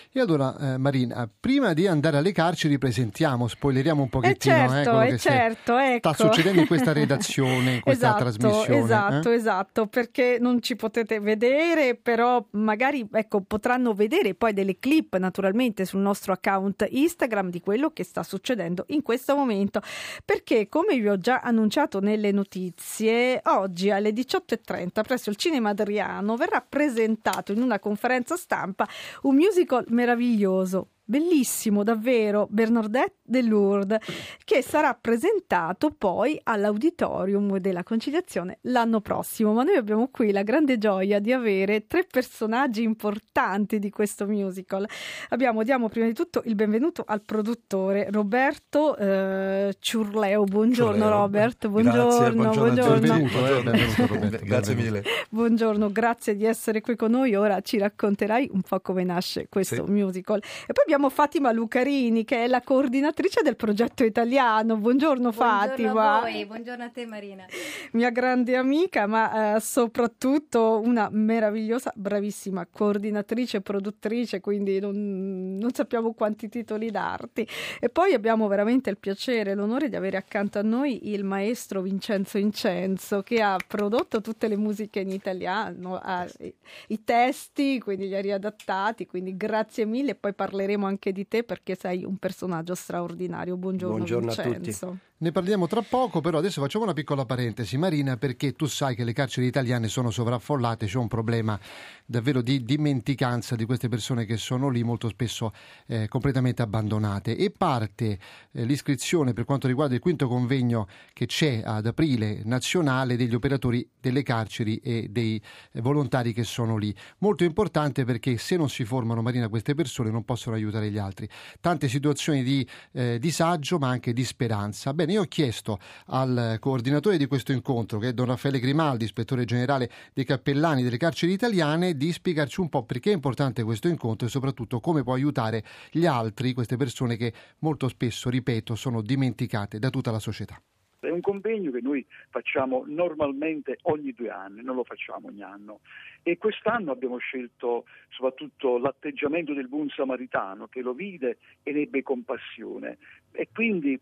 E 0.13 0.19
allora, 0.19 0.73
eh, 0.73 0.77
Marina, 0.77 1.29
prima 1.39 1.71
di 1.71 1.87
andare 1.87 2.17
alle 2.17 2.33
carceri, 2.33 2.77
presentiamo, 2.77 3.47
spoileriamo 3.47 4.01
un 4.01 4.09
pochettino 4.09 4.55
eh, 4.55 4.67
certo, 4.67 4.99
eh, 4.99 5.07
eh 5.07 5.17
certo, 5.17 5.77
ecco. 5.77 6.13
sta 6.13 6.27
succedendo 6.27 6.59
in 6.59 6.67
questa 6.67 6.91
redazione, 6.91 7.75
in 7.75 7.79
questa 7.81 8.07
esatto, 8.07 8.19
trasmissione. 8.19 8.83
Esatto, 8.83 9.31
eh? 9.31 9.35
esatto, 9.35 9.87
perché 9.87 10.35
non 10.37 10.61
ci 10.61 10.75
potete 10.75 11.21
vedere, 11.21 11.95
però 11.95 12.45
magari 12.51 13.07
ecco, 13.09 13.39
potranno 13.39 13.93
vedere 13.93 14.33
poi 14.33 14.51
delle 14.51 14.79
clip 14.79 15.15
naturalmente 15.15 15.85
sul 15.85 16.01
nostro 16.01 16.33
account 16.33 16.85
Instagram 16.89 17.49
di 17.49 17.61
quello 17.61 17.91
che 17.91 18.03
sta 18.03 18.21
succedendo 18.21 18.83
in 18.87 19.03
questo 19.03 19.33
momento. 19.33 19.81
Perché, 20.25 20.67
come 20.67 20.99
vi 20.99 21.07
ho 21.07 21.19
già 21.19 21.39
annunciato 21.39 22.01
nelle 22.01 22.33
notizie, 22.33 23.39
oggi 23.45 23.89
alle 23.89 24.09
18.30 24.09 25.03
presso 25.03 25.29
il 25.29 25.37
Cinema 25.37 25.69
Adriano 25.69 26.35
verrà 26.35 26.61
presentato 26.67 27.53
in 27.53 27.61
una 27.61 27.79
conferenza 27.79 28.35
stampa 28.35 28.85
un 29.21 29.35
musical 29.35 29.85
meraviglioso 30.01 30.89
bellissimo 31.03 31.83
davvero 31.83 32.47
Bernardette 32.49 33.15
de 33.23 33.41
Lourdes 33.41 33.99
che 34.43 34.61
sarà 34.61 34.97
presentato 34.99 35.91
poi 35.91 36.39
all'auditorium 36.43 37.57
della 37.57 37.83
conciliazione 37.83 38.59
l'anno 38.63 39.01
prossimo. 39.01 39.53
Ma 39.53 39.63
noi 39.63 39.75
abbiamo 39.75 40.09
qui 40.09 40.31
la 40.31 40.43
grande 40.43 40.77
gioia 40.77 41.19
di 41.19 41.31
avere 41.31 41.87
tre 41.87 42.05
personaggi 42.09 42.83
importanti 42.83 43.79
di 43.79 43.89
questo 43.89 44.25
musical. 44.25 44.87
Abbiamo 45.29 45.63
diamo 45.63 45.89
prima 45.89 46.07
di 46.07 46.13
tutto 46.13 46.41
il 46.45 46.55
benvenuto 46.55 47.03
al 47.05 47.21
produttore 47.21 48.07
Roberto 48.11 48.95
eh, 48.97 49.75
Ciurleo. 49.79 50.43
Buongiorno 50.43 50.93
Ciurleo. 50.93 51.09
Robert 51.09 51.67
buongiorno 51.67 52.03
grazie, 52.03 52.31
buongiorno, 52.31 52.73
buongiorno. 52.73 52.99
Benvenuto, 52.99 53.61
benvenuto, 53.71 54.13
Roberto, 54.13 54.45
grazie 54.45 54.75
mille. 54.75 55.03
Buongiorno 55.29 55.91
grazie 55.91 56.35
di 56.35 56.45
essere 56.45 56.81
qui 56.81 56.95
con 56.95 57.11
noi. 57.11 57.35
Ora 57.35 57.61
ci 57.61 57.77
racconterai 57.77 58.49
un 58.51 58.61
po' 58.61 58.79
come 58.81 59.03
nasce 59.03 59.47
questo 59.49 59.85
sì. 59.85 59.91
musical. 59.91 60.39
E 60.39 60.73
poi 60.73 60.83
abbiamo 60.83 61.00
abbiamo 61.01 61.09
Fatima 61.09 61.51
Lucarini 61.51 62.23
che 62.23 62.43
è 62.43 62.47
la 62.47 62.61
coordinatrice 62.61 63.41
del 63.41 63.55
progetto 63.55 64.03
italiano. 64.03 64.77
Buongiorno, 64.77 65.31
buongiorno 65.31 65.31
Fatima. 65.31 66.17
A 66.17 66.21
voi. 66.21 66.45
Buongiorno 66.45 66.83
a 66.83 66.89
te 66.89 67.07
Marina. 67.07 67.45
Mia 67.93 68.11
grande 68.11 68.55
amica, 68.55 69.07
ma 69.07 69.55
eh, 69.55 69.59
soprattutto 69.59 70.79
una 70.83 71.09
meravigliosa, 71.11 71.91
bravissima 71.95 72.67
coordinatrice 72.69 73.57
e 73.57 73.61
produttrice, 73.61 74.41
quindi 74.41 74.79
non, 74.79 75.57
non 75.59 75.71
sappiamo 75.73 76.13
quanti 76.13 76.49
titoli 76.49 76.91
darti. 76.91 77.47
E 77.79 77.89
poi 77.89 78.13
abbiamo 78.13 78.47
veramente 78.47 78.91
il 78.91 78.97
piacere 78.97 79.51
e 79.51 79.55
l'onore 79.55 79.89
di 79.89 79.95
avere 79.95 80.17
accanto 80.17 80.59
a 80.59 80.61
noi 80.61 81.09
il 81.11 81.23
maestro 81.23 81.81
Vincenzo 81.81 82.37
Incenzo 82.37 83.23
che 83.23 83.41
ha 83.41 83.57
prodotto 83.65 84.21
tutte 84.21 84.47
le 84.47 84.57
musiche 84.57 84.99
in 84.99 85.09
italiano, 85.09 85.99
ha 85.99 86.27
i, 86.39 86.53
i 86.89 87.03
testi, 87.03 87.79
quindi 87.79 88.07
li 88.07 88.15
ha 88.15 88.21
riadattati, 88.21 89.07
quindi 89.07 89.35
grazie 89.35 89.85
mille 89.85 90.13
poi 90.13 90.33
parleremo 90.33 90.80
anche 90.85 91.11
di 91.11 91.27
te 91.27 91.43
perché 91.43 91.75
sei 91.75 92.03
un 92.03 92.17
personaggio 92.17 92.75
straordinario. 92.75 93.57
Buongiorno, 93.57 93.95
Buongiorno 93.95 94.27
Vincenzo. 94.27 94.85
a 94.85 94.89
tutti. 94.89 94.99
Ne 95.21 95.31
parliamo 95.31 95.67
tra 95.67 95.83
poco, 95.83 96.19
però 96.19 96.39
adesso 96.39 96.61
facciamo 96.61 96.83
una 96.83 96.93
piccola 96.93 97.25
parentesi, 97.25 97.77
Marina, 97.77 98.17
perché 98.17 98.53
tu 98.53 98.65
sai 98.65 98.95
che 98.95 99.03
le 99.03 99.13
carceri 99.13 99.45
italiane 99.45 99.87
sono 99.87 100.09
sovraffollate, 100.09 100.87
c'è 100.87 100.97
un 100.97 101.07
problema 101.07 101.59
davvero 102.07 102.41
di 102.41 102.63
dimenticanza 102.63 103.55
di 103.55 103.65
queste 103.65 103.87
persone 103.87 104.25
che 104.25 104.37
sono 104.37 104.69
lì 104.69 104.81
molto 104.81 105.09
spesso 105.09 105.53
eh, 105.85 106.07
completamente 106.07 106.63
abbandonate 106.63 107.37
e 107.37 107.51
parte 107.51 108.17
eh, 108.51 108.65
l'iscrizione 108.65 109.33
per 109.33 109.45
quanto 109.45 109.67
riguarda 109.67 109.93
il 109.93 110.01
quinto 110.01 110.27
convegno 110.27 110.87
che 111.13 111.27
c'è 111.27 111.61
ad 111.63 111.85
aprile 111.85 112.41
nazionale 112.43 113.15
degli 113.15 113.35
operatori 113.35 113.87
delle 113.99 114.23
carceri 114.23 114.77
e 114.77 115.07
dei 115.11 115.39
eh, 115.71 115.81
volontari 115.81 116.33
che 116.33 116.43
sono 116.43 116.77
lì. 116.77 116.93
Molto 117.19 117.43
importante 117.43 118.05
perché 118.05 118.39
se 118.39 118.57
non 118.57 118.69
si 118.69 118.85
formano, 118.85 119.21
Marina, 119.21 119.49
queste 119.49 119.75
persone 119.75 120.09
non 120.09 120.25
possono 120.25 120.55
aiutare 120.55 120.89
gli 120.89 120.97
altri. 120.97 121.29
Tante 121.59 121.87
situazioni 121.87 122.41
di 122.41 122.67
eh, 122.93 123.19
disagio 123.19 123.77
ma 123.77 123.89
anche 123.89 124.13
di 124.13 124.25
speranza. 124.25 124.91
Bene, 124.95 125.10
io 125.11 125.21
ho 125.21 125.25
chiesto 125.25 125.79
al 126.07 126.57
coordinatore 126.59 127.17
di 127.17 127.25
questo 127.25 127.51
incontro, 127.51 127.99
che 127.99 128.09
è 128.09 128.13
Don 128.13 128.27
Raffaele 128.27 128.59
Grimaldi, 128.59 129.03
ispettore 129.03 129.45
generale 129.45 129.89
dei 130.13 130.23
cappellani 130.23 130.83
delle 130.83 130.97
carceri 130.97 131.33
italiane, 131.33 131.95
di 131.95 132.11
spiegarci 132.11 132.61
un 132.61 132.69
po' 132.69 132.83
perché 132.83 133.11
è 133.11 133.13
importante 133.13 133.63
questo 133.63 133.87
incontro 133.87 134.27
e 134.27 134.29
soprattutto 134.29 134.79
come 134.79 135.03
può 135.03 135.13
aiutare 135.13 135.63
gli 135.91 136.05
altri, 136.05 136.53
queste 136.53 136.77
persone 136.77 137.17
che 137.17 137.33
molto 137.59 137.87
spesso, 137.89 138.29
ripeto, 138.29 138.75
sono 138.75 139.01
dimenticate 139.01 139.79
da 139.79 139.89
tutta 139.89 140.11
la 140.11 140.19
società. 140.19 140.61
È 141.01 141.09
un 141.09 141.21
convegno 141.21 141.71
che 141.71 141.81
noi 141.81 142.05
facciamo 142.29 142.83
normalmente 142.85 143.79
ogni 143.83 144.13
due 144.13 144.29
anni, 144.29 144.61
non 144.61 144.75
lo 144.75 144.83
facciamo 144.83 145.29
ogni 145.29 145.41
anno. 145.41 145.79
E 146.21 146.37
quest'anno 146.37 146.91
abbiamo 146.91 147.17
scelto 147.17 147.85
soprattutto 148.09 148.77
l'atteggiamento 148.77 149.53
del 149.55 149.67
buon 149.67 149.89
samaritano 149.89 150.67
che 150.67 150.81
lo 150.81 150.93
vide 150.93 151.39
e 151.63 151.71
ne 151.71 151.81
ebbe 151.81 152.03
compassione. 152.03 152.99
E 153.31 153.47
quindi 153.51 153.99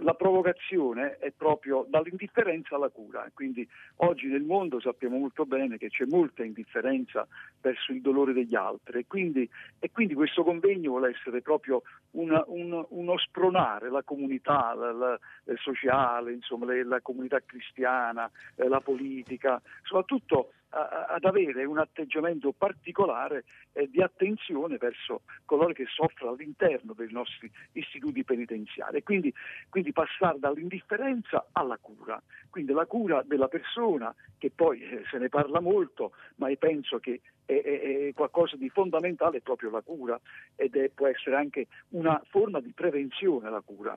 la 0.00 0.14
provocazione 0.14 1.16
è 1.18 1.30
proprio 1.30 1.86
dall'indifferenza 1.88 2.74
alla 2.74 2.88
cura, 2.88 3.28
quindi 3.32 3.66
oggi 3.96 4.26
nel 4.26 4.42
mondo 4.42 4.80
sappiamo 4.80 5.16
molto 5.16 5.46
bene 5.46 5.78
che 5.78 5.88
c'è 5.88 6.04
molta 6.06 6.42
indifferenza 6.42 7.26
verso 7.60 7.92
il 7.92 8.00
dolore 8.00 8.32
degli 8.32 8.56
altri. 8.56 9.00
E 9.00 9.06
quindi, 9.06 9.48
e 9.78 9.90
quindi 9.92 10.14
questo 10.14 10.42
convegno 10.42 10.90
vuole 10.90 11.10
essere 11.10 11.40
proprio 11.40 11.82
una, 12.12 12.42
un, 12.48 12.84
uno 12.88 13.18
spronare 13.18 13.88
la 13.88 14.02
comunità 14.02 14.74
la, 14.74 14.92
la, 14.92 15.18
la 15.44 15.54
sociale, 15.56 16.32
insomma, 16.32 16.66
la 16.82 17.00
comunità 17.00 17.40
cristiana, 17.44 18.28
eh, 18.56 18.66
la 18.66 18.80
politica, 18.80 19.62
soprattutto 19.82 20.50
ad 20.68 21.24
avere 21.24 21.64
un 21.64 21.78
atteggiamento 21.78 22.52
particolare 22.52 23.44
eh, 23.72 23.88
di 23.88 24.02
attenzione 24.02 24.76
verso 24.76 25.22
coloro 25.44 25.72
che 25.72 25.86
soffrono 25.86 26.32
all'interno 26.32 26.92
dei 26.92 27.10
nostri 27.10 27.50
istituti 27.72 28.24
penitenziari. 28.24 29.02
Quindi, 29.02 29.32
quindi 29.68 29.92
passare 29.92 30.38
dall'indifferenza 30.38 31.46
alla 31.52 31.78
cura, 31.80 32.20
quindi 32.50 32.72
la 32.72 32.86
cura 32.86 33.22
della 33.22 33.48
persona 33.48 34.14
che 34.38 34.50
poi 34.50 34.80
eh, 34.82 35.02
se 35.10 35.18
ne 35.18 35.28
parla 35.28 35.60
molto 35.60 36.12
ma 36.36 36.48
io 36.48 36.56
penso 36.56 36.98
che 36.98 37.20
è, 37.44 37.52
è, 37.52 38.08
è, 38.08 38.12
qualcosa 38.12 38.56
di 38.56 38.68
fondamentale 38.68 39.40
proprio 39.40 39.70
la 39.70 39.82
cura. 39.82 40.20
Ed 40.54 40.76
è, 40.76 40.90
può 40.90 41.06
essere 41.06 41.36
anche 41.36 41.68
una 41.90 42.20
forma 42.28 42.60
di 42.60 42.72
prevenzione 42.72 43.48
la 43.48 43.62
cura. 43.64 43.96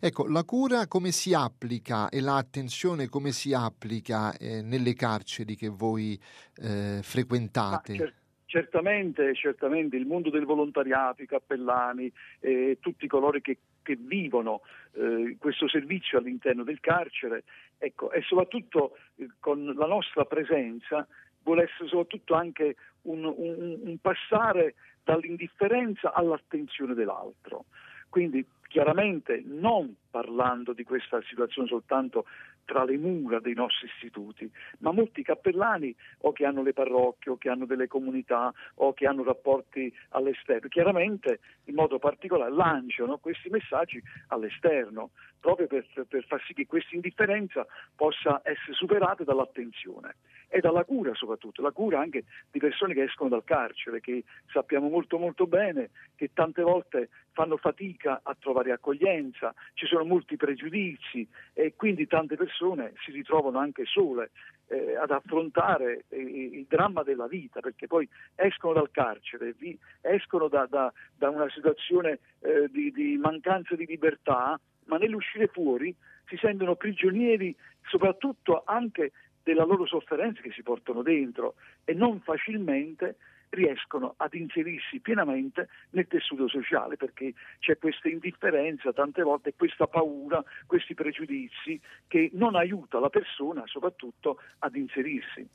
Ecco, 0.00 0.26
la 0.26 0.44
cura 0.44 0.86
come 0.86 1.10
si 1.10 1.34
applica 1.34 2.08
e 2.08 2.20
l'attenzione 2.20 3.08
come 3.08 3.32
si 3.32 3.52
applica 3.52 4.36
eh, 4.36 4.62
nelle 4.62 4.94
carceri 4.94 5.56
che 5.56 5.68
voi 5.68 6.18
eh, 6.56 7.00
frequentate? 7.02 7.96
Cer- 7.96 8.14
certamente, 8.50 9.32
certamente 9.34 9.96
il 9.96 10.06
mondo 10.06 10.28
del 10.28 10.44
volontariato, 10.44 11.22
i 11.22 11.26
cappellani, 11.26 12.12
eh, 12.40 12.78
tutti 12.80 13.06
coloro 13.06 13.38
che, 13.40 13.58
che 13.80 13.96
vivono 13.96 14.62
eh, 14.94 15.36
questo 15.38 15.68
servizio 15.68 16.18
all'interno 16.18 16.64
del 16.64 16.80
carcere, 16.80 17.44
ecco, 17.78 18.10
e 18.10 18.22
soprattutto 18.22 18.96
eh, 19.16 19.28
con 19.38 19.64
la 19.76 19.86
nostra 19.86 20.24
presenza 20.24 21.06
vuole 21.44 21.62
essere 21.62 21.88
soprattutto 21.88 22.34
anche 22.34 22.74
un, 23.02 23.24
un, 23.24 23.78
un 23.82 23.98
passare 24.00 24.74
dall'indifferenza 25.04 26.12
all'attenzione 26.12 26.94
dell'altro. 26.94 27.66
Quindi 28.08 28.44
chiaramente 28.70 29.42
non 29.44 29.96
parlando 30.10 30.72
di 30.72 30.84
questa 30.84 31.20
situazione 31.22 31.66
soltanto 31.66 32.24
tra 32.64 32.84
le 32.84 32.96
mura 32.96 33.40
dei 33.40 33.54
nostri 33.54 33.88
istituti, 33.88 34.48
ma 34.78 34.92
molti 34.92 35.24
cappellani 35.24 35.92
o 36.20 36.30
che 36.30 36.46
hanno 36.46 36.62
le 36.62 36.72
parrocchie 36.72 37.32
o 37.32 37.36
che 37.36 37.48
hanno 37.48 37.66
delle 37.66 37.88
comunità 37.88 38.52
o 38.76 38.92
che 38.92 39.08
hanno 39.08 39.24
rapporti 39.24 39.92
all'esterno, 40.10 40.68
chiaramente 40.68 41.40
in 41.64 41.74
modo 41.74 41.98
particolare 41.98 42.52
lanciano 42.52 43.18
questi 43.18 43.48
messaggi 43.48 44.00
all'esterno, 44.28 45.10
proprio 45.40 45.66
per, 45.66 45.86
per 46.08 46.24
far 46.26 46.42
sì 46.46 46.54
che 46.54 46.66
questa 46.66 46.94
indifferenza 46.94 47.66
possa 47.96 48.40
essere 48.44 48.74
superata 48.74 49.24
dall'attenzione 49.24 50.16
e 50.48 50.60
dalla 50.60 50.84
cura 50.84 51.14
soprattutto, 51.14 51.62
la 51.62 51.70
cura 51.70 52.00
anche 52.00 52.24
di 52.50 52.58
persone 52.58 52.94
che 52.94 53.04
escono 53.04 53.30
dal 53.30 53.44
carcere, 53.44 54.00
che 54.00 54.24
sappiamo 54.52 54.88
molto 54.88 55.18
molto 55.18 55.46
bene 55.46 55.90
che 56.16 56.30
tante 56.34 56.62
volte 56.62 57.08
fanno 57.32 57.56
fatica 57.56 58.20
a 58.22 58.36
trovare 58.38 58.72
accoglienza, 58.72 59.54
ci 59.74 59.86
sono 59.86 60.04
molti 60.04 60.36
pregiudizi 60.36 61.26
e 61.52 61.74
quindi 61.74 62.06
tante 62.06 62.36
persone 62.36 62.92
si 63.04 63.12
ritrovano 63.12 63.58
anche 63.58 63.84
sole 63.86 64.30
eh, 64.66 64.96
ad 64.96 65.10
affrontare 65.10 66.04
eh, 66.08 66.18
il 66.18 66.66
dramma 66.68 67.02
della 67.02 67.26
vita, 67.26 67.60
perché 67.60 67.86
poi 67.86 68.08
escono 68.34 68.74
dal 68.74 68.90
carcere, 68.90 69.54
escono 70.00 70.48
da, 70.48 70.66
da, 70.66 70.92
da, 71.16 71.28
una 71.28 71.48
situazione 71.50 72.18
eh, 72.40 72.68
di, 72.70 72.90
di 72.92 73.16
mancanza 73.16 73.74
di 73.74 73.86
libertà, 73.86 74.58
ma 74.90 74.98
nell'uscire 74.98 75.46
fuori 75.46 75.94
si 76.26 76.36
sentono 76.36 76.74
prigionieri 76.74 77.54
soprattutto 77.88 78.64
anche 78.66 79.12
della 79.42 79.64
loro 79.64 79.86
sofferenza 79.86 80.42
che 80.42 80.50
si 80.50 80.62
portano 80.62 81.02
dentro 81.02 81.54
e 81.84 81.94
non 81.94 82.20
facilmente 82.20 83.16
riescono 83.50 84.14
ad 84.16 84.34
inserirsi 84.34 85.00
pienamente 85.00 85.68
nel 85.90 86.06
tessuto 86.06 86.48
sociale 86.48 86.96
perché 86.96 87.34
c'è 87.58 87.78
questa 87.78 88.08
indifferenza 88.08 88.92
tante 88.92 89.22
volte, 89.22 89.54
questa 89.56 89.86
paura, 89.86 90.42
questi 90.66 90.94
pregiudizi 90.94 91.80
che 92.06 92.30
non 92.34 92.54
aiuta 92.56 92.98
la 92.98 93.08
persona 93.08 93.62
soprattutto 93.66 94.40
ad 94.58 94.74
inserirsi. 94.74 95.48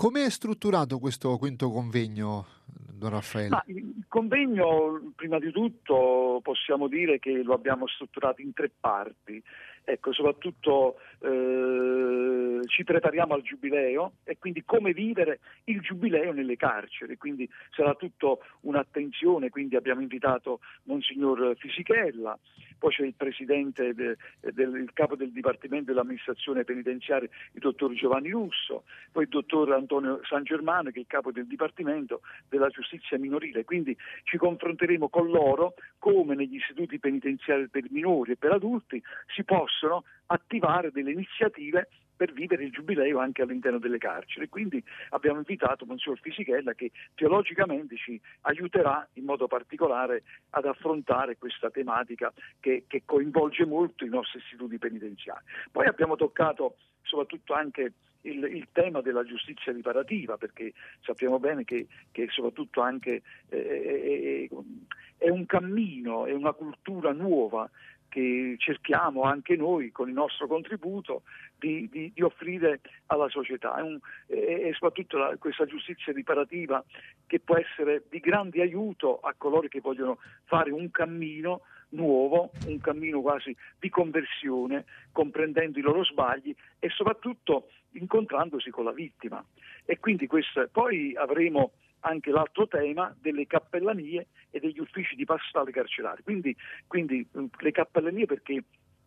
Come 0.00 0.24
è 0.24 0.30
strutturato 0.30 0.98
questo 0.98 1.36
quinto 1.36 1.70
convegno, 1.70 2.46
Don 2.64 3.10
Raffaele? 3.10 3.50
Ma 3.50 3.62
il 3.66 4.06
convegno, 4.08 5.12
prima 5.14 5.38
di 5.38 5.52
tutto, 5.52 6.40
possiamo 6.42 6.88
dire 6.88 7.18
che 7.18 7.42
lo 7.42 7.52
abbiamo 7.52 7.86
strutturato 7.86 8.40
in 8.40 8.54
tre 8.54 8.70
parti. 8.80 9.42
Ecco, 9.84 10.12
soprattutto 10.12 10.98
eh, 11.20 12.60
ci 12.66 12.84
prepariamo 12.84 13.34
al 13.34 13.42
giubileo 13.42 14.12
e 14.24 14.38
quindi 14.38 14.62
come 14.64 14.92
vivere 14.92 15.40
il 15.64 15.80
giubileo 15.80 16.32
nelle 16.32 16.56
carceri, 16.56 17.16
quindi 17.16 17.48
sarà 17.70 17.94
tutto 17.94 18.40
un'attenzione, 18.60 19.48
quindi 19.48 19.76
abbiamo 19.76 20.00
invitato 20.00 20.60
Monsignor 20.84 21.56
Fisichella, 21.56 22.38
poi 22.78 22.92
c'è 22.92 23.04
il 23.04 23.14
presidente, 23.14 23.92
de, 23.92 24.16
del, 24.40 24.74
il 24.76 24.90
capo 24.94 25.14
del 25.14 25.32
Dipartimento 25.32 25.92
dell'amministrazione 25.92 26.64
penitenziaria, 26.64 27.28
il 27.52 27.60
dottor 27.60 27.92
Giovanni 27.92 28.30
Russo, 28.30 28.84
poi 29.12 29.24
il 29.24 29.28
dottor 29.28 29.72
Antonio 29.72 30.20
San 30.24 30.44
Germano 30.44 30.90
che 30.90 30.96
è 30.96 31.00
il 31.00 31.06
capo 31.06 31.30
del 31.30 31.46
Dipartimento 31.46 32.22
della 32.48 32.68
giustizia 32.68 33.18
minorile, 33.18 33.64
quindi 33.64 33.96
ci 34.22 34.38
confronteremo 34.38 35.08
con 35.08 35.28
loro 35.28 35.74
come 35.98 36.34
negli 36.34 36.56
istituti 36.56 36.98
penitenziari 36.98 37.68
per 37.68 37.84
minori 37.90 38.32
e 38.32 38.36
per 38.36 38.52
adulti 38.52 39.02
si 39.34 39.44
possono 39.70 40.04
attivare 40.26 40.90
delle 40.90 41.12
iniziative 41.12 41.88
per 42.16 42.32
vivere 42.32 42.64
il 42.64 42.70
giubileo 42.70 43.18
anche 43.18 43.40
all'interno 43.40 43.78
delle 43.78 43.96
carceri. 43.96 44.48
Quindi 44.48 44.82
abbiamo 45.10 45.38
invitato 45.38 45.86
Monsignor 45.86 46.18
Fisichella 46.20 46.74
che 46.74 46.90
teologicamente 47.14 47.96
ci 47.96 48.20
aiuterà 48.42 49.08
in 49.14 49.24
modo 49.24 49.46
particolare 49.46 50.24
ad 50.50 50.66
affrontare 50.66 51.38
questa 51.38 51.70
tematica 51.70 52.30
che, 52.58 52.84
che 52.86 53.02
coinvolge 53.06 53.64
molto 53.64 54.04
i 54.04 54.10
nostri 54.10 54.38
istituti 54.40 54.76
penitenziari. 54.76 55.44
Poi 55.72 55.86
abbiamo 55.86 56.16
toccato 56.16 56.76
soprattutto 57.02 57.54
anche 57.54 57.94
il, 58.22 58.44
il, 58.44 58.68
tema 58.70 59.00
della 59.00 59.24
giustizia 59.24 59.72
riparativa, 59.72 60.36
perché 60.36 60.74
sappiamo 61.00 61.38
bene 61.38 61.64
che, 61.64 61.86
che 62.12 62.26
soprattutto 62.28 62.82
anche 62.82 63.22
eh, 63.48 64.48
è, 64.50 65.24
è, 65.24 65.30
un 65.30 65.46
cammino, 65.46 66.26
è 66.26 66.32
una 66.32 66.52
cultura 66.52 67.12
nuova 67.12 67.70
che 68.10 68.56
cerchiamo 68.58 69.22
anche 69.22 69.56
noi 69.56 69.90
con 69.92 70.08
il 70.08 70.14
nostro 70.14 70.46
contributo 70.46 71.22
di, 71.56 71.88
di, 71.90 72.10
di 72.12 72.22
offrire 72.22 72.80
alla 73.06 73.28
società 73.28 73.76
è 73.76 73.82
un, 73.82 73.98
e, 74.26 74.68
e 74.68 74.72
soprattutto 74.72 75.16
la, 75.16 75.36
questa 75.38 75.64
giustizia 75.64 76.12
riparativa 76.12 76.84
che 77.26 77.40
può 77.40 77.56
essere 77.56 78.02
di 78.10 78.18
grande 78.18 78.60
aiuto 78.60 79.20
a 79.20 79.32
coloro 79.38 79.68
che 79.68 79.80
vogliono 79.80 80.18
fare 80.44 80.72
un 80.72 80.90
cammino 80.90 81.62
nuovo, 81.90 82.50
un 82.66 82.80
cammino 82.80 83.20
quasi 83.20 83.56
di 83.78 83.88
conversione, 83.88 84.84
comprendendo 85.12 85.78
i 85.78 85.82
loro 85.82 86.04
sbagli 86.04 86.54
e 86.78 86.88
soprattutto 86.90 87.68
incontrandosi 87.92 88.70
con 88.70 88.84
la 88.84 88.92
vittima. 88.92 89.44
E 89.84 89.98
quindi 89.98 90.26
questa, 90.26 90.68
poi 90.70 91.14
avremo 91.16 91.72
anche 92.00 92.30
l'altro 92.30 92.66
tema 92.66 93.14
delle 93.20 93.46
cappellanie 93.46 94.28
e 94.50 94.60
degli 94.60 94.78
uffici 94.78 95.14
di 95.16 95.24
pastorale 95.24 95.72
carcerari. 95.72 96.22
Quindi, 96.22 96.56
quindi 96.86 97.26
mm, 97.36 97.46
le 97.58 97.70
cappellanie 97.70 98.26
perché 98.26 98.64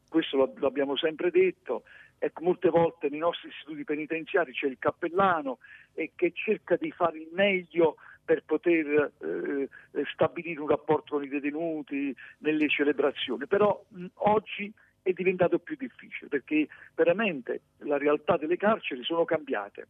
questo 0.09 0.37
lo, 0.37 0.53
lo 0.55 0.67
abbiamo 0.67 0.95
sempre 0.95 1.31
detto, 1.31 1.83
ecco, 2.19 2.43
molte 2.43 2.69
volte 2.69 3.09
nei 3.09 3.19
nostri 3.19 3.49
istituti 3.49 3.83
penitenziari 3.83 4.53
c'è 4.53 4.67
il 4.67 4.77
cappellano 4.77 5.57
e 5.93 6.11
che 6.15 6.31
cerca 6.33 6.75
di 6.75 6.91
fare 6.91 7.17
il 7.17 7.29
meglio 7.31 7.95
per 8.23 8.43
poter 8.45 9.11
eh, 9.19 9.67
stabilire 10.13 10.61
un 10.61 10.67
rapporto 10.67 11.15
con 11.15 11.23
i 11.23 11.27
detenuti 11.27 12.15
nelle 12.39 12.69
celebrazioni, 12.69 13.47
però 13.47 13.83
mh, 13.89 14.05
oggi 14.15 14.71
è 15.01 15.11
diventato 15.11 15.59
più 15.59 15.75
difficile 15.75 16.29
perché 16.29 16.67
veramente 16.95 17.61
la 17.79 17.97
realtà 17.97 18.37
delle 18.37 18.55
carceri 18.55 19.03
sono 19.03 19.25
cambiate. 19.25 19.87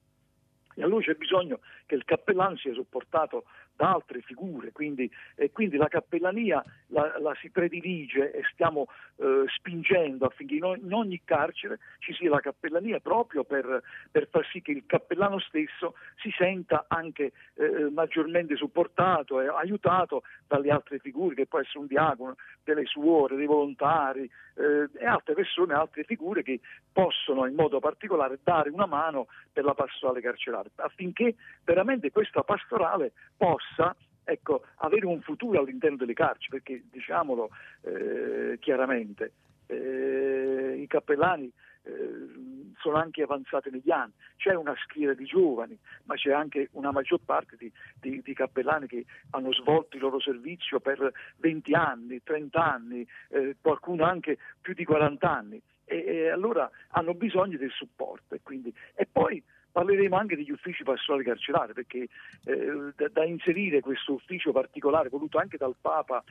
E 0.75 0.83
allora 0.83 1.03
c'è 1.03 1.15
bisogno 1.15 1.59
che 1.85 1.95
il 1.95 2.03
cappellano 2.05 2.57
sia 2.57 2.73
supportato 2.73 3.45
da 3.75 3.91
altre 3.91 4.21
figure, 4.21 4.71
quindi, 4.71 5.09
quindi 5.51 5.77
la 5.77 5.87
cappellania 5.87 6.63
la, 6.87 7.17
la 7.19 7.35
si 7.39 7.49
predilige 7.49 8.31
e 8.31 8.41
stiamo 8.51 8.87
eh, 9.17 9.43
spingendo 9.47 10.25
affinché 10.25 10.55
in, 10.55 10.79
in, 10.83 10.93
ogni 10.93 11.21
carcere 11.23 11.79
ci 11.99 12.13
sia 12.13 12.29
la 12.29 12.39
cappellania 12.39 12.99
proprio 12.99 13.43
per, 13.43 13.81
per, 14.11 14.27
far 14.29 14.45
sì 14.51 14.61
che 14.61 14.71
il 14.71 14.83
cappellano 14.85 15.39
stesso 15.39 15.95
si 16.17 16.31
senta 16.37 16.85
anche 16.87 17.31
eh, 17.55 17.89
maggiormente 17.91 18.55
supportato 18.55 19.41
e 19.41 19.47
aiutato 19.47 20.23
dalle 20.47 20.69
altre 20.69 20.99
figure, 20.99 21.35
che 21.35 21.47
può 21.47 21.59
essere 21.59 21.79
un 21.79 21.87
diacono, 21.87 22.35
delle 22.63 22.85
suore, 22.85 23.35
dei 23.35 23.45
volontari 23.45 24.29
eh, 24.55 24.89
e 24.93 25.05
altre 25.05 25.33
persone, 25.33 25.73
altre 25.73 26.03
figure 26.03 26.43
che 26.43 26.59
possono 26.91 27.45
in 27.45 27.55
modo 27.55 27.79
particolare 27.79 28.39
dare 28.43 28.69
una 28.69 28.85
mano 28.85 29.27
per 29.51 29.63
la 29.63 29.73
pastorale 29.73 30.21
carceraria, 30.21 30.71
affinché 30.75 31.35
veramente 31.63 32.11
questa 32.11 32.43
pastorale 32.43 33.13
possa 33.35 33.62
ecco, 34.23 34.63
avere 34.77 35.05
un 35.05 35.21
futuro 35.21 35.59
all'interno 35.59 35.97
delle 35.97 36.13
carceri, 36.13 36.49
perché 36.49 36.83
diciamolo 36.89 37.49
eh, 37.81 38.57
chiaramente, 38.59 39.33
eh, 39.67 40.79
i 40.79 40.87
cappellani 40.87 41.51
eh, 41.83 42.71
sono 42.77 42.97
anche 42.97 43.23
avanzate 43.23 43.69
negli 43.69 43.91
anni, 43.91 44.13
c'è 44.37 44.53
una 44.53 44.75
schiera 44.83 45.13
di 45.13 45.25
giovani, 45.25 45.77
ma 46.03 46.15
c'è 46.15 46.31
anche 46.31 46.69
una 46.71 46.91
maggior 46.91 47.19
parte 47.23 47.55
di, 47.57 47.71
di, 47.99 48.21
di 48.21 48.33
cappellani 48.33 48.87
che 48.87 49.05
hanno 49.31 49.53
svolto 49.53 49.95
il 49.95 50.01
loro 50.01 50.19
servizio 50.19 50.79
per 50.79 51.11
20 51.37 51.73
anni, 51.73 52.23
30 52.23 52.73
anni, 52.73 53.07
eh, 53.29 53.55
qualcuno 53.61 54.03
anche 54.03 54.37
più 54.61 54.73
di 54.73 54.85
40 54.85 55.29
anni. 55.29 55.61
E, 55.85 55.97
e 56.05 56.29
allora 56.29 56.69
hanno 56.91 57.13
bisogno 57.13 57.57
del 57.57 57.71
supporto 57.71 58.35
e, 58.35 58.39
quindi, 58.41 58.73
e 58.95 59.05
poi 59.05 59.43
Parleremo 59.73 60.15
anche 60.15 60.35
degli 60.35 60.51
uffici 60.51 60.83
pastorali 60.83 61.23
carcerari 61.25 61.73
perché 61.73 62.07
eh, 62.45 62.91
da, 62.95 63.09
da, 63.11 63.25
inserire 63.25 63.81
questo 63.81 64.13
ufficio 64.13 64.51
particolare 64.51 65.09
voluto 65.09 65.39
anche 65.39 65.57
dal 65.57 65.75
Papa 65.81 66.23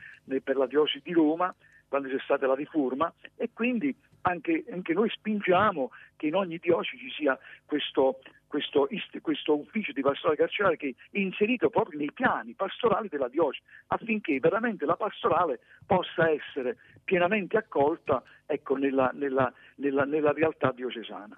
per 0.42 0.56
la 0.56 0.66
diocesi 0.66 1.02
di 1.02 1.12
Roma 1.12 1.52
quando 1.88 2.08
c'è 2.08 2.20
stata 2.20 2.46
la 2.46 2.54
riforma 2.54 3.12
e 3.36 3.50
quindi 3.52 3.94
anche, 4.22 4.64
anche 4.70 4.92
noi 4.94 5.10
spingiamo 5.10 5.90
che 6.16 6.28
in 6.28 6.34
ogni 6.34 6.58
diocesi 6.58 7.02
ci 7.02 7.10
sia 7.10 7.38
questo, 7.66 8.20
questo, 8.46 8.88
questo, 9.20 9.58
ufficio 9.58 9.92
di 9.92 10.00
pastorale 10.00 10.38
carcerario 10.38 10.78
che 10.78 10.94
è 11.10 11.18
inserito 11.18 11.68
proprio 11.68 11.98
nei 11.98 12.12
piani 12.12 12.54
pastorali 12.54 13.08
della 13.08 13.28
diocesi 13.28 13.64
affinché 13.88 14.38
veramente 14.38 14.86
la 14.86 14.96
pastorale 14.96 15.60
possa 15.84 16.30
essere 16.30 16.78
pienamente 17.04 17.56
accolta 17.56 18.22
ecco, 18.46 18.76
nella, 18.76 19.10
nella, 19.12 19.52
nella, 19.74 20.04
nella 20.04 20.32
realtà 20.32 20.72
diocesana 20.72 21.36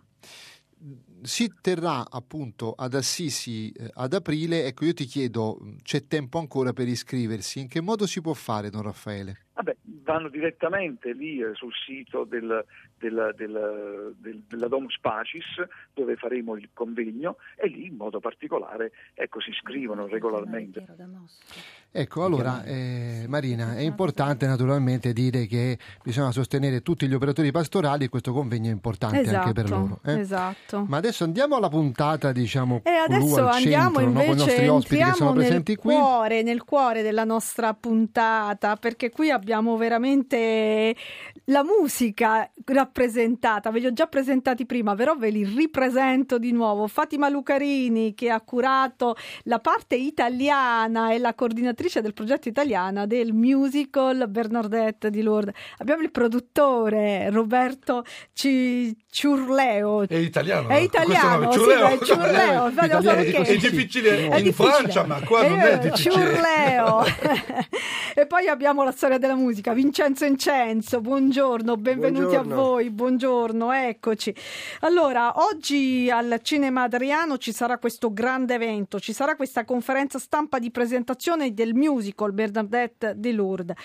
si 1.23 1.53
terrà 1.61 2.11
appunto 2.11 2.73
ad 2.73 2.95
Assisi 2.95 3.71
eh, 3.71 3.91
ad 3.95 4.13
aprile, 4.13 4.67
ecco 4.67 4.85
io 4.85 4.95
ti 4.95 5.05
chiedo, 5.05 5.59
c'è 5.83 6.07
tempo 6.07 6.39
ancora 6.39 6.73
per 6.73 6.89
iscriversi, 6.89 7.61
in 7.61 7.69
che 7.69 7.81
modo 7.81 8.07
si 8.07 8.21
può 8.21 8.35
fare 8.35 8.71
Don 8.71 8.83
Raffaele? 8.83 9.44
Vabbè, 9.55 9.77
vanno 10.03 10.29
direttamente 10.29 11.13
lì 11.13 11.39
eh, 11.39 11.55
sul 11.55 11.73
sito 11.87 12.25
del, 12.25 12.65
del, 12.99 13.33
del, 13.37 14.43
della 14.49 14.69
Domus 14.69 14.99
Pacis 15.01 15.45
dove 15.93 16.17
faremo 16.17 16.57
il 16.57 16.71
convegno 16.73 17.37
e 17.55 17.69
lì 17.69 17.87
in 17.87 17.95
modo 17.95 18.19
particolare 18.19 18.91
ecco, 19.15 19.41
si 19.41 19.51
iscrivono 19.51 20.09
regolarmente. 20.09 20.85
Ecco, 21.97 22.25
allora 22.25 22.65
eh, 22.65 23.27
Marina, 23.29 23.77
è 23.77 23.83
importante 23.83 24.47
naturalmente 24.49 25.13
dire 25.13 25.47
che 25.47 25.79
bisogna 26.03 26.33
sostenere 26.33 26.83
tutti 26.83 27.07
gli 27.07 27.15
operatori 27.15 27.53
pastorali 27.53 28.07
e 28.07 28.09
questo 28.09 28.33
convegno 28.33 28.71
è 28.71 28.73
importante 28.73 29.21
esatto, 29.21 29.37
anche 29.37 29.53
per 29.53 29.71
loro. 29.71 30.01
Eh? 30.05 30.19
Esatto. 30.19 30.85
Ma 30.89 30.97
adesso 30.97 31.23
andiamo 31.23 31.55
alla 31.55 31.69
puntata, 31.69 32.33
diciamo, 32.33 32.81
e 32.83 32.91
adesso 32.91 33.47
andiamo 33.47 34.01
centro, 34.01 34.03
invece, 34.03 34.27
no? 34.27 34.27
con 34.27 34.35
i 34.35 34.39
nostri 34.39 34.69
ospiti 34.69 35.05
che 35.05 35.13
sono 35.13 35.33
presenti 35.33 35.73
nel 35.73 35.81
qui. 35.81 35.95
Cuore, 35.95 36.43
nel 36.43 36.65
cuore 36.65 37.03
della 37.03 37.25
nostra 37.25 37.73
puntata, 37.75 38.75
perché 38.75 39.11
qui 39.11 39.31
abbiamo 39.31 39.43
veramente 39.77 40.95
la 41.47 41.63
musica 41.63 42.51
rappresentata, 42.67 43.71
ve 43.71 43.81
li 43.81 43.87
ho 43.87 43.93
già 43.93 44.07
presentati 44.07 44.65
prima, 44.67 44.95
però 44.95 45.17
ve 45.17 45.31
li 45.31 45.45
ripresento 45.45 46.39
di 46.39 46.53
nuovo. 46.53 46.87
Fatima 46.87 47.29
Lucarini 47.29 48.15
che 48.15 48.31
ha 48.31 48.41
curato 48.41 49.17
la 49.45 49.59
parte 49.59 49.97
italiana 49.97 51.13
e 51.13 51.19
la 51.19 51.35
coordinatrice 51.35 52.01
del 52.01 52.15
progetto 52.15 52.49
italiana 52.49 53.07
del 53.07 53.33
musical 53.33 54.29
Bernardette 54.29 55.11
di 55.11 55.23
Lourdes. 55.23 55.55
Abbiamo 55.79 56.03
il 56.03 56.11
produttore 56.11 57.31
Roberto 57.31 58.05
C- 58.33 58.93
Ciurleo. 59.11 60.07
È 60.09 60.17
italiano. 60.17 60.69
È 60.69 60.77
italiano, 60.77 61.53
sì, 61.53 61.59
è 61.71 61.99
Ciurleo. 62.03 62.67
È 62.67 63.57
difficile 63.57 64.29
è 64.29 64.37
in 64.39 64.43
difficile. 64.45 64.53
Francia, 64.53 65.05
ma 65.05 65.21
qua 65.21 65.47
non 65.47 65.59
è 65.61 65.79
difficile. 65.79 66.15
Ciurleo. 66.15 67.05
e 68.15 68.27
poi 68.27 68.49
abbiamo 68.49 68.83
la 68.83 68.93
storia 68.93 69.19
della 69.19 69.34
musica, 69.35 69.73
Vincenzo 69.73 70.25
Incenzo, 70.25 71.01
buongiorno 71.01 71.77
benvenuti 71.77 72.35
buongiorno. 72.35 72.53
a 72.53 72.57
voi, 72.57 72.91
buongiorno, 72.91 73.73
eccoci. 73.73 74.35
Allora, 74.81 75.45
oggi 75.45 76.11
al 76.11 76.39
Cinema 76.43 76.83
Adriano 76.83 77.37
ci 77.39 77.53
sarà 77.53 77.79
questo 77.79 78.13
grande 78.13 78.55
evento, 78.55 78.99
ci 78.99 79.13
sarà 79.13 79.37
questa 79.37 79.65
conferenza 79.65 80.19
stampa 80.19 80.59
di 80.59 80.71
presentazione 80.71 81.53
del 81.53 81.75
musical 81.75 82.33
Bernadette 82.33 83.15
di 83.17 83.33
Lourdes. 83.33 83.77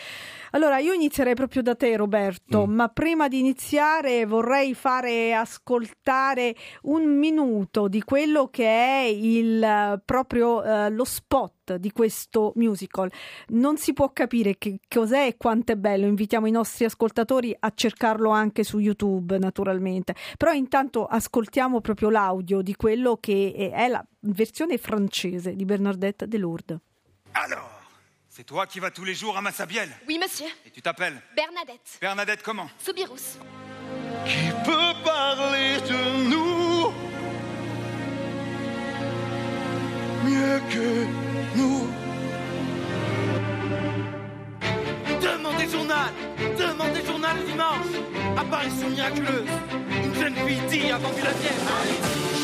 Allora, 0.52 0.80
io 0.80 0.94
inizierei 0.94 1.36
proprio 1.36 1.62
da 1.62 1.76
te, 1.76 1.96
Roberto, 1.96 2.66
mm. 2.66 2.74
ma 2.74 2.88
prima 2.88 3.28
di 3.28 3.40
iniziare 3.40 4.26
vorrei 4.26 4.74
fare 4.74 5.34
ascoltare 5.34 6.56
un 6.84 7.18
minuto 7.18 7.88
di 7.88 8.02
quello 8.04 8.48
che 8.50 8.66
è 8.66 9.04
il 9.04 10.02
proprio 10.06 10.62
uh, 10.62 10.90
lo 10.90 11.04
spot 11.04 11.59
di 11.78 11.92
questo 11.92 12.54
musical. 12.56 13.12
Non 13.50 13.78
si 13.78 13.94
può 13.94 14.12
capire 14.12 14.58
che 14.58 14.80
cos'è 14.88 15.28
e 15.28 15.38
quanto 15.38 15.72
è 15.72 15.76
bello. 15.76 16.06
Invitiamo 16.08 16.48
i 16.48 16.52
nostri 16.52 16.86
ascoltatori 16.86 17.56
a 17.60 17.72
cercarlo 17.74 18.30
anche 18.30 18.64
su 18.64 18.80
YouTube, 18.80 19.38
naturalmente. 19.38 20.16
Però 20.38 20.52
intanto 20.52 21.06
ascoltiamo 21.06 21.82
proprio 21.82 22.10
l'audio 22.10 22.62
di 22.62 22.76
quello 22.76 23.18
che 23.20 23.72
è 23.74 23.88
la 23.88 24.04
versione 24.22 24.78
francese 24.78 25.56
di 25.56 25.66
Bernardette 25.66 26.28
de 26.28 26.38
Lourdes. 26.38 26.78
Alors, 27.34 27.70
c'est 28.28 28.44
toi 28.46 28.66
qui 28.66 28.80
vas 28.80 28.92
tous 28.92 29.04
les 29.06 29.14
jours 29.14 29.38
à 29.38 29.42
Massabielle 29.42 29.90
Oui, 30.08 30.18
monsieur. 30.20 30.48
Et 30.66 30.72
tu 30.72 30.82
t'appelles 30.82 31.22
Bernadette. 31.36 31.98
Bernadette 32.02 32.42
comment 32.44 32.70
Soubirous. 32.80 33.38
Qui 34.26 34.52
peut 34.66 34.94
parler 35.04 35.78
de 35.88 36.30
nous 36.30 36.92
mieux 40.26 40.60
que 40.70 41.29
nous. 41.56 41.88
Demandez 45.22 45.68
journal, 45.70 46.12
demandez 46.58 47.06
journal 47.06 47.38
dimanche. 47.46 47.94
Apparition 48.38 48.90
miraculeuse, 48.90 49.50
une 50.06 50.16
jeune 50.16 50.36
fille 50.36 50.62
dit 50.70 50.92
avant 50.92 51.10
que 51.10 51.24
la 51.24 51.32
vienne. 51.32 52.39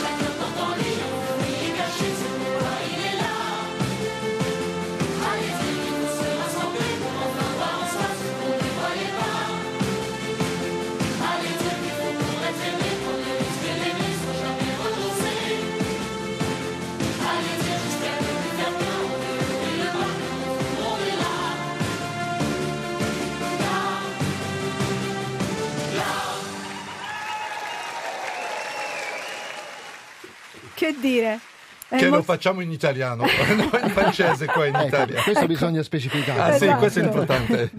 Che 30.76 30.94
dire? 31.00 31.40
È 31.88 31.98
Che 31.98 32.08
lo 32.10 32.24
facciamo 32.24 32.62
in 32.62 32.72
italiano, 32.72 33.24
no 33.56 33.80
in 33.80 33.90
francese 33.90 34.48
qua 34.48 34.66
in 34.66 34.76
Ecco, 34.76 34.88
Italia. 34.88 35.22
questo 35.22 35.46
bisogna 35.46 35.84
specificare. 35.84 36.40
Ah 36.40 36.58
sì, 36.58 36.64
Esatto. 36.66 36.80
questo 36.80 37.00
è 37.00 37.04
importante. 37.04 37.72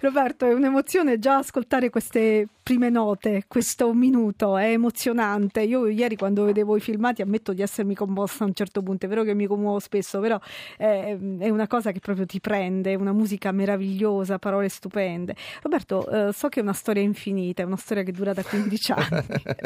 Roberto, 0.00 0.46
è 0.46 0.52
un'emozione 0.52 1.18
già 1.18 1.38
ascoltare 1.38 1.90
queste 1.90 2.46
prime 2.62 2.88
note, 2.88 3.44
questo 3.48 3.92
minuto, 3.92 4.56
è 4.56 4.70
emozionante. 4.70 5.62
Io 5.62 5.88
ieri 5.88 6.14
quando 6.16 6.44
vedevo 6.44 6.76
i 6.76 6.80
filmati 6.80 7.20
ammetto 7.20 7.52
di 7.52 7.62
essermi 7.62 7.94
commossa 7.96 8.44
a 8.44 8.46
un 8.46 8.54
certo 8.54 8.80
punto, 8.82 9.06
è 9.06 9.08
vero 9.08 9.24
che 9.24 9.34
mi 9.34 9.46
commuovo 9.46 9.80
spesso, 9.80 10.20
però 10.20 10.38
eh, 10.78 11.18
è 11.40 11.48
una 11.48 11.66
cosa 11.66 11.90
che 11.90 11.98
proprio 11.98 12.26
ti 12.26 12.38
prende, 12.38 12.92
è 12.92 12.94
una 12.94 13.12
musica 13.12 13.50
meravigliosa, 13.50 14.38
parole 14.38 14.68
stupende. 14.68 15.34
Roberto, 15.62 16.08
eh, 16.28 16.32
so 16.32 16.48
che 16.48 16.60
è 16.60 16.62
una 16.62 16.72
storia 16.72 17.02
infinita, 17.02 17.62
è 17.62 17.64
una 17.66 17.76
storia 17.76 18.04
che 18.04 18.12
dura 18.12 18.32
da 18.32 18.44
15 18.44 18.92
anni, 18.92 19.24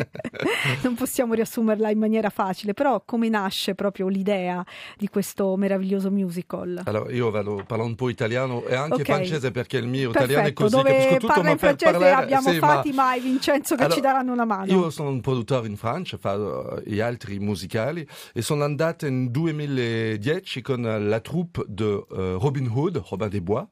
non 0.82 0.94
possiamo 0.94 1.34
riassumerla 1.34 1.90
in 1.90 1.98
maniera 1.98 2.30
facile, 2.30 2.72
però 2.72 3.02
come 3.04 3.28
nasce 3.28 3.65
proprio 3.74 4.08
l'idea 4.08 4.64
di 4.96 5.08
questo 5.08 5.56
meraviglioso 5.56 6.10
musical? 6.10 6.82
Allora, 6.84 7.10
io 7.12 7.30
vado, 7.30 7.62
parlo 7.66 7.84
un 7.84 7.94
po' 7.94 8.08
italiano 8.08 8.64
e 8.64 8.74
anche 8.74 8.94
Ok. 9.00 9.02
francese 9.04 9.50
perché 9.50 9.76
il 9.78 9.86
mio 9.88 10.10
italiano 10.10 10.46
è 10.48 10.52
Perfetto, 10.52 10.62
così. 10.62 10.76
dove 10.76 10.90
capisco 10.92 11.14
tutto, 11.14 11.26
parla 11.26 11.42
ma 11.42 11.50
in 11.50 11.58
francese 11.58 11.90
parlare- 11.92 12.22
abbiamo 12.24 12.50
sì, 12.50 12.58
ma- 12.58 12.66
Fatima 12.66 13.14
e 13.14 13.20
Vincenzo 13.20 13.74
che 13.74 13.80
Allora, 13.80 13.94
ci 13.94 14.00
daranno 14.00 14.32
una 14.32 14.44
mano. 14.44 14.72
Io 14.72 14.90
sono 14.90 15.08
un 15.10 15.20
produttore 15.20 15.66
in 15.66 15.76
Francia, 15.76 16.16
faccio 16.18 16.80
gli 16.84 17.00
altri 17.00 17.38
musicali 17.38 18.06
e 18.32 18.42
sono 18.42 18.64
andato 18.64 19.06
in 19.06 19.30
2010 19.30 20.62
con 20.62 20.82
la 21.08 21.20
troupe 21.20 21.64
di 21.66 21.82
eh, 21.84 22.04
Robin 22.40 22.68
Hood, 22.68 23.02
Robin 23.08 23.28
des 23.28 23.40
Bois. 23.40 23.66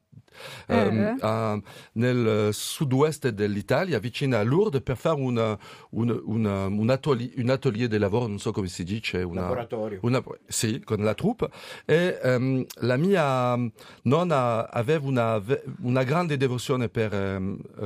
Ehm, 0.67 0.99
Eh. 0.99 1.17
a- 1.21 1.61
nel 1.95 2.49
sud-ouest 2.53 3.29
dell'Italia, 3.29 3.99
vicino 3.99 4.37
a 4.37 4.43
Lourdes, 4.43 4.83
per 4.83 4.97
fare 4.97 5.21
una- 5.21 5.59
una- 5.91 6.21
una- 6.25 6.67
un, 6.67 6.91
atelier, 6.91 7.33
un 7.39 7.51
atelier 7.51 7.89
di 7.89 7.99
lavoro, 7.99 8.27
non 8.27 8.39
so 8.39 8.53
come 8.53 8.69
si 8.69 8.85
dice, 8.85 9.23
una, 9.23 9.43
Laboratorio. 9.43 9.99
una- 10.03 10.23
sì, 10.47 10.81
con 10.85 11.03
la 11.03 11.15
troupe. 11.15 11.49
E 11.85 12.19
ehm, 12.23 12.65
la 12.81 12.97
mia 12.97 13.57
nonna 14.03 14.71
aveva 14.71 15.07
una, 15.07 15.43
grande 16.05 16.37
devozione 16.37 16.89
per 16.89 17.13
eh, 17.15 17.41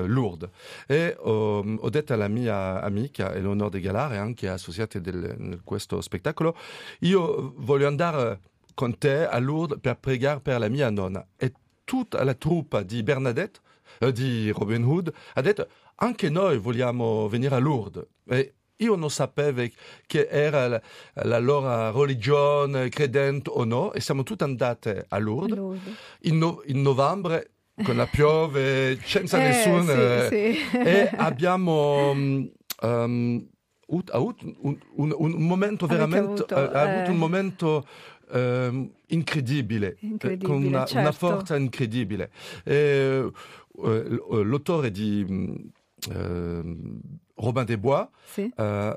Lourdes 0.06 0.48
e 0.86 1.16
ho, 1.18 1.58
ho 1.60 1.90
detto 1.90 2.12
alla 2.12 2.28
mia 2.28 2.80
amica 2.82 3.32
Eleonore 3.34 3.70
De 3.70 3.80
Galare, 3.80 4.16
anche 4.18 4.48
associata 4.48 4.98
in 4.98 5.60
questo 5.64 6.00
spettacolo, 6.00 6.56
io 7.00 7.52
voglio 7.56 7.86
andare 7.86 8.40
con 8.74 8.96
te 8.98 9.26
a 9.26 9.38
Lourdes 9.38 9.78
per 9.80 9.98
pregare 9.98 10.40
per 10.40 10.58
la 10.58 10.68
mia 10.68 10.90
nonna. 10.90 11.24
E 11.36 11.52
tutta 11.88 12.22
la 12.22 12.34
troupe 12.34 12.84
di 12.84 13.02
Bernadette, 13.02 13.60
eh, 14.00 14.12
di 14.12 14.50
Robin 14.50 14.84
Hood, 14.84 15.10
ha 15.34 15.40
detto 15.40 15.66
anche 15.96 16.28
noi 16.28 16.58
vogliamo 16.58 17.26
venire 17.28 17.54
a 17.54 17.58
Lourdes. 17.58 18.06
E 18.28 18.52
io 18.76 18.94
non 18.94 19.10
sapevo 19.10 19.64
che 20.06 20.28
era 20.28 20.68
la, 20.68 20.80
la 21.24 21.38
loro 21.38 21.90
religione, 21.98 22.90
credente 22.90 23.48
o 23.50 23.64
no, 23.64 23.92
e 23.94 24.00
siamo 24.00 24.22
tutti 24.22 24.44
andati 24.44 24.92
a 25.08 25.18
Lourdes 25.18 25.56
Lourdes. 25.56 25.94
in, 26.28 26.36
no- 26.36 26.60
in 26.66 26.82
novembre 26.82 27.52
con 27.82 27.96
la 27.96 28.06
piove, 28.06 28.98
senza 29.02 29.38
Eh, 29.38 29.48
nessun... 29.48 29.86
sì, 29.86 30.34
eh, 30.36 30.54
sì. 30.70 30.76
E 30.76 31.10
abbiamo... 31.16 32.10
um, 32.10 33.48
avuto 34.12 34.44
un, 34.60 34.76
un- 34.96 35.14
un 35.16 35.32
momento 35.46 35.86
veramente... 35.86 36.42
avuto, 36.42 36.54
ha 36.54 36.82
avuto 36.82 37.08
eh. 37.08 37.14
un 37.14 37.16
momento 37.16 37.86
ehm, 38.30 38.90
incredibile, 39.08 39.92
eh, 39.94 40.06
Incredibile, 40.06 40.46
con 40.52 40.62
una, 40.64 40.78
una 40.78 40.86
certo. 40.86 41.12
forza 41.12 41.56
incredibile. 41.56 42.30
E, 42.64 43.30
eh, 43.84 44.20
l'autore 44.44 44.90
di 44.90 45.24
mm, 45.28 45.54
ehm, 46.12 47.00
Robin 47.36 47.64
des 47.64 47.76
Bois 47.76 48.08
Sì. 48.24 48.52
eh, 48.56 48.96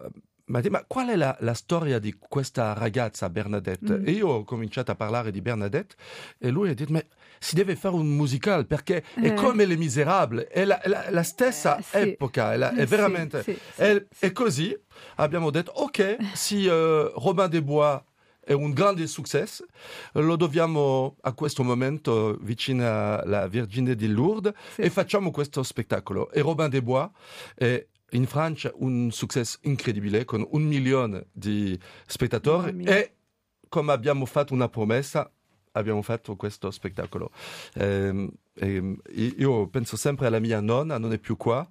ha 0.54 0.60
detto, 0.60 0.70
ma 0.72 0.84
qual 0.86 1.08
è 1.08 1.15
la, 1.15 1.38
la 1.41 1.54
storia 1.54 1.98
di 2.00 2.13
questa 2.20 2.74
ragazza 2.74 3.30
Bernadette? 3.30 4.00
Mm. 4.00 4.08
E 4.08 4.12
io 4.12 4.28
ho 4.28 4.44
cominciato 4.44 4.91
a 4.91 4.96
parlare 4.96 5.32
di 5.32 5.39
Bernadette 5.41 5.96
e 6.38 6.50
lui 6.50 6.70
ha 6.70 6.74
detto, 6.74 6.91
ma 6.91 7.02
si 7.39 7.56
deve 7.56 7.76
fare 7.78 7.96
un 7.96 8.08
musical 8.15 8.67
perché 8.67 9.02
Eh. 9.15 9.22
è 9.22 9.34
come 9.34 9.65
Le 9.65 9.78
Miserable, 9.78 10.48
è 10.48 10.65
la, 10.65 10.80
la- 10.86 11.06
la 11.10 11.24
stessa 11.24 11.78
Eh, 11.78 11.82
sì. 11.84 11.98
epoca, 11.98 12.52
è, 12.54 12.58
la- 12.58 12.74
è 12.76 12.86
veramente... 12.86 13.44
sì, 13.44 13.54
sì, 13.54 14.06
sì. 14.12 14.26
e 14.26 14.32
così 14.34 14.78
abbiamo 15.15 15.52
detto, 15.52 15.72
ok, 15.72 16.17
se 16.34 16.58
eh, 16.65 17.12
Robin 17.15 17.48
des 17.48 17.62
Bois 17.62 18.02
è 18.43 18.54
un 18.54 18.71
grande 18.71 19.06
successo, 19.08 19.65
lo 20.13 20.36
dobbiamo 20.36 21.15
a 21.21 21.34
questo 21.34 21.63
momento 21.63 22.38
vicino 22.41 22.84
alla 22.86 23.47
Vergine 23.47 23.95
di 23.95 24.08
Lourdes 24.08 24.54
Sì. 24.73 24.82
e 24.82 24.89
facciamo 24.89 25.32
questo 25.32 25.62
spettacolo. 25.63 26.32
E 26.32 26.41
Robin 26.41 26.69
des 26.69 26.82
Bois 26.82 27.10
è 27.56 27.86
in 28.12 28.25
Francia 28.25 28.71
un 28.75 29.10
successo 29.12 29.58
incredibile 29.62 30.25
con 30.25 30.45
un 30.51 30.63
milione 30.63 31.27
di 31.32 31.80
spettatori 32.06 32.84
e 32.84 33.13
come 33.69 33.93
abbiamo 33.93 34.25
fatto 34.25 34.54
una 34.54 34.67
promessa 34.67 35.32
abbiamo 35.73 36.01
fatto 36.01 36.36
questo 36.36 36.69
spettacolo. 36.71 37.32
Ehm, 37.75 38.30
ehm, 38.56 38.97
io 39.13 39.67
penso 39.67 39.95
sempre 39.95 40.27
alla 40.27 40.39
mia 40.39 40.60
nonna, 40.60 40.97
non 40.97 41.13
è 41.13 41.17
più 41.17 41.38
qua, 41.38 41.65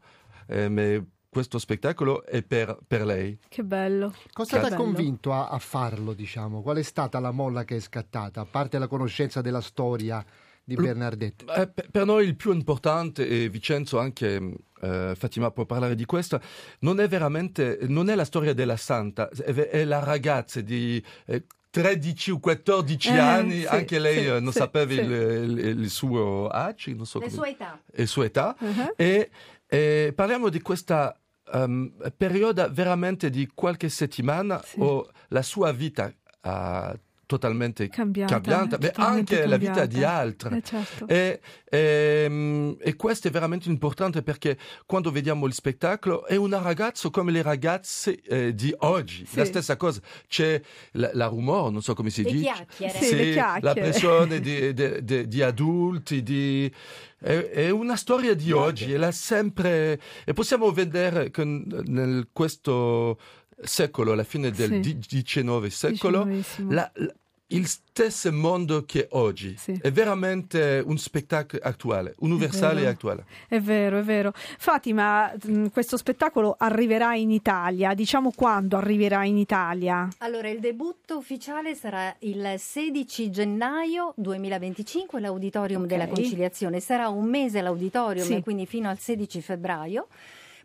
eh, 0.46 0.68
ma 0.68 1.04
questo 1.30 1.58
spettacolo 1.58 2.24
è 2.24 2.42
per, 2.42 2.76
per 2.86 3.04
lei. 3.06 3.38
Che 3.48 3.62
bello. 3.62 4.12
Cosa 4.32 4.60
ti 4.60 4.72
ha 4.72 4.76
convinto 4.76 5.32
a, 5.32 5.48
a 5.48 5.58
farlo, 5.58 6.12
diciamo? 6.12 6.60
Qual 6.60 6.76
è 6.76 6.82
stata 6.82 7.20
la 7.20 7.30
molla 7.30 7.64
che 7.64 7.76
è 7.76 7.80
scattata, 7.80 8.40
a 8.40 8.44
parte 8.44 8.78
la 8.78 8.88
conoscenza 8.88 9.40
della 9.40 9.60
storia 9.60 10.24
di 10.64 10.74
Bernardette? 10.74 11.44
Eh, 11.54 11.68
per, 11.68 11.88
per 11.90 12.04
noi 12.04 12.26
il 12.26 12.34
più 12.36 12.52
importante, 12.52 13.26
e 13.26 13.48
Vincenzo 13.48 13.98
anche 14.00 14.54
eh, 14.80 15.14
Fatima 15.16 15.50
può 15.52 15.64
parlare 15.66 15.94
di 15.94 16.04
questo, 16.04 16.40
non 16.80 16.98
è 17.00 17.06
veramente, 17.08 17.78
non 17.82 18.10
è 18.10 18.14
la 18.16 18.24
storia 18.24 18.52
della 18.52 18.76
santa, 18.76 19.28
è, 19.28 19.52
è 19.52 19.84
la 19.84 20.02
ragazza 20.02 20.60
di... 20.60 21.02
eh, 21.26 21.44
13 21.72 22.32
o 22.32 22.40
14 22.40 23.08
Eh, 23.10 23.16
anni, 23.16 23.60
sì, 23.60 23.66
anche 23.66 24.00
lei 24.00 24.22
sì, 24.24 24.26
eh, 24.26 24.40
non 24.40 24.50
sì, 24.50 24.58
sapeva 24.58 24.90
sì. 24.92 24.98
Il, 24.98 25.10
il- 25.12 25.78
il 25.82 25.88
suo 25.90 26.48
age, 26.48 26.92
non 26.94 27.06
so 27.06 27.20
Le 27.20 27.26
come- 27.26 27.36
sue 27.36 27.50
età. 27.50 27.80
e 27.92 28.06
sua 28.06 28.24
età. 28.24 28.56
Uh-huh. 28.58 28.92
E, 28.96 29.30
e 29.72 30.12
parliamo 30.16 30.48
di 30.48 30.60
questa 30.60 31.16
ehm, 31.52 32.12
periodo 32.16 32.68
veramente 32.72 33.30
di 33.30 33.48
qualche 33.54 33.88
settimana 33.88 34.60
Sì. 34.64 34.80
o 34.80 35.08
la 35.28 35.42
sua 35.42 35.70
vita 35.70 36.12
ha 36.40 36.98
totalmente 37.30 37.88
Cambiata, 37.88 38.32
cambiata, 38.40 38.76
ma 38.80 38.88
totalmente 38.88 39.34
anche 39.36 39.46
la 39.48 39.56
vita 39.56 39.72
cambiata. 39.72 39.96
di 39.96 40.04
altri. 40.04 40.56
Eh, 40.56 40.62
certo. 40.62 41.06
E, 41.06 41.40
ehm, 41.68 42.76
e 42.80 42.96
questo 42.96 43.28
è 43.28 43.30
veramente 43.30 43.68
importante 43.68 44.22
perché 44.22 44.58
quando 44.86 45.10
vediamo 45.12 45.46
il 45.46 45.52
spettacolo 45.52 46.26
è 46.26 46.34
un 46.36 46.60
ragazzo 46.60 47.10
come 47.10 47.30
le 47.30 47.42
ragazze 47.42 48.20
eh, 48.22 48.54
di 48.54 48.74
oggi, 48.78 49.24
Sì. 49.26 49.36
la 49.36 49.44
stessa 49.44 49.76
cosa, 49.76 50.00
c'è 50.26 50.60
la, 50.92 51.10
la 51.12 51.26
rumore, 51.26 51.70
non 51.70 51.82
so 51.82 51.94
come 51.94 52.10
si 52.10 52.22
Le 52.24 52.32
dice, 52.32 52.42
chiacchiere. 52.42 52.98
Sì, 53.04 53.14
le 53.14 53.32
chiacchiere. 53.32 53.60
la 53.62 53.72
pressione 53.74 54.40
di, 54.42 54.74
di- 54.74 55.04
di- 55.04 55.28
di 55.28 55.42
adulti, 55.42 56.22
di, 56.24 56.72
è, 57.18 57.36
è 57.50 57.70
una 57.70 57.96
storia 57.96 58.34
di 58.34 58.50
oggi, 58.50 58.92
e 58.92 58.96
l'ha 58.96 59.12
sempre, 59.12 60.00
e 60.24 60.32
possiamo 60.32 60.70
vedere 60.72 61.30
che 61.30 61.44
nel 61.44 62.28
questo 62.32 63.18
secolo, 63.62 64.12
alla 64.12 64.24
fine 64.24 64.50
del 64.50 64.82
Sì. 64.84 64.98
XIX 64.98 65.66
secolo, 65.68 66.26
la- 66.68 66.90
la- 66.94 67.14
il 67.52 67.66
stesso 67.66 68.30
mondo 68.32 68.84
che 68.84 69.08
oggi 69.10 69.56
Sì. 69.58 69.76
è 69.82 69.90
veramente 69.90 70.80
un 70.86 70.96
spettacolo 70.96 71.60
attuale, 71.64 72.14
universale 72.20 72.82
e 72.82 72.86
attuale. 72.86 73.24
È 73.48 73.58
vero, 73.58 73.98
è 73.98 74.02
vero. 74.02 74.32
Fatima, 74.34 75.32
mh, 75.34 75.66
questo 75.70 75.96
spettacolo 75.96 76.54
arriverà 76.56 77.16
in 77.16 77.32
Italia. 77.32 77.92
Diciamo 77.94 78.30
quando 78.36 78.76
arriverà 78.76 79.24
in 79.24 79.36
Italia? 79.36 80.08
Allora, 80.18 80.48
il 80.48 80.60
debutto 80.60 81.16
ufficiale 81.16 81.74
sarà 81.74 82.14
il 82.20 82.54
16 82.56 83.30
gennaio 83.30 84.14
2025 84.16 85.18
all'Auditorium 85.18 85.82
Ok. 85.82 85.88
della 85.88 86.06
Conciliazione. 86.06 86.78
Sarà 86.78 87.08
un 87.08 87.24
mese 87.28 87.60
l'auditorium, 87.62 88.26
Sì. 88.26 88.40
quindi 88.42 88.64
fino 88.64 88.88
al 88.88 89.00
16 89.00 89.40
febbraio. 89.40 90.06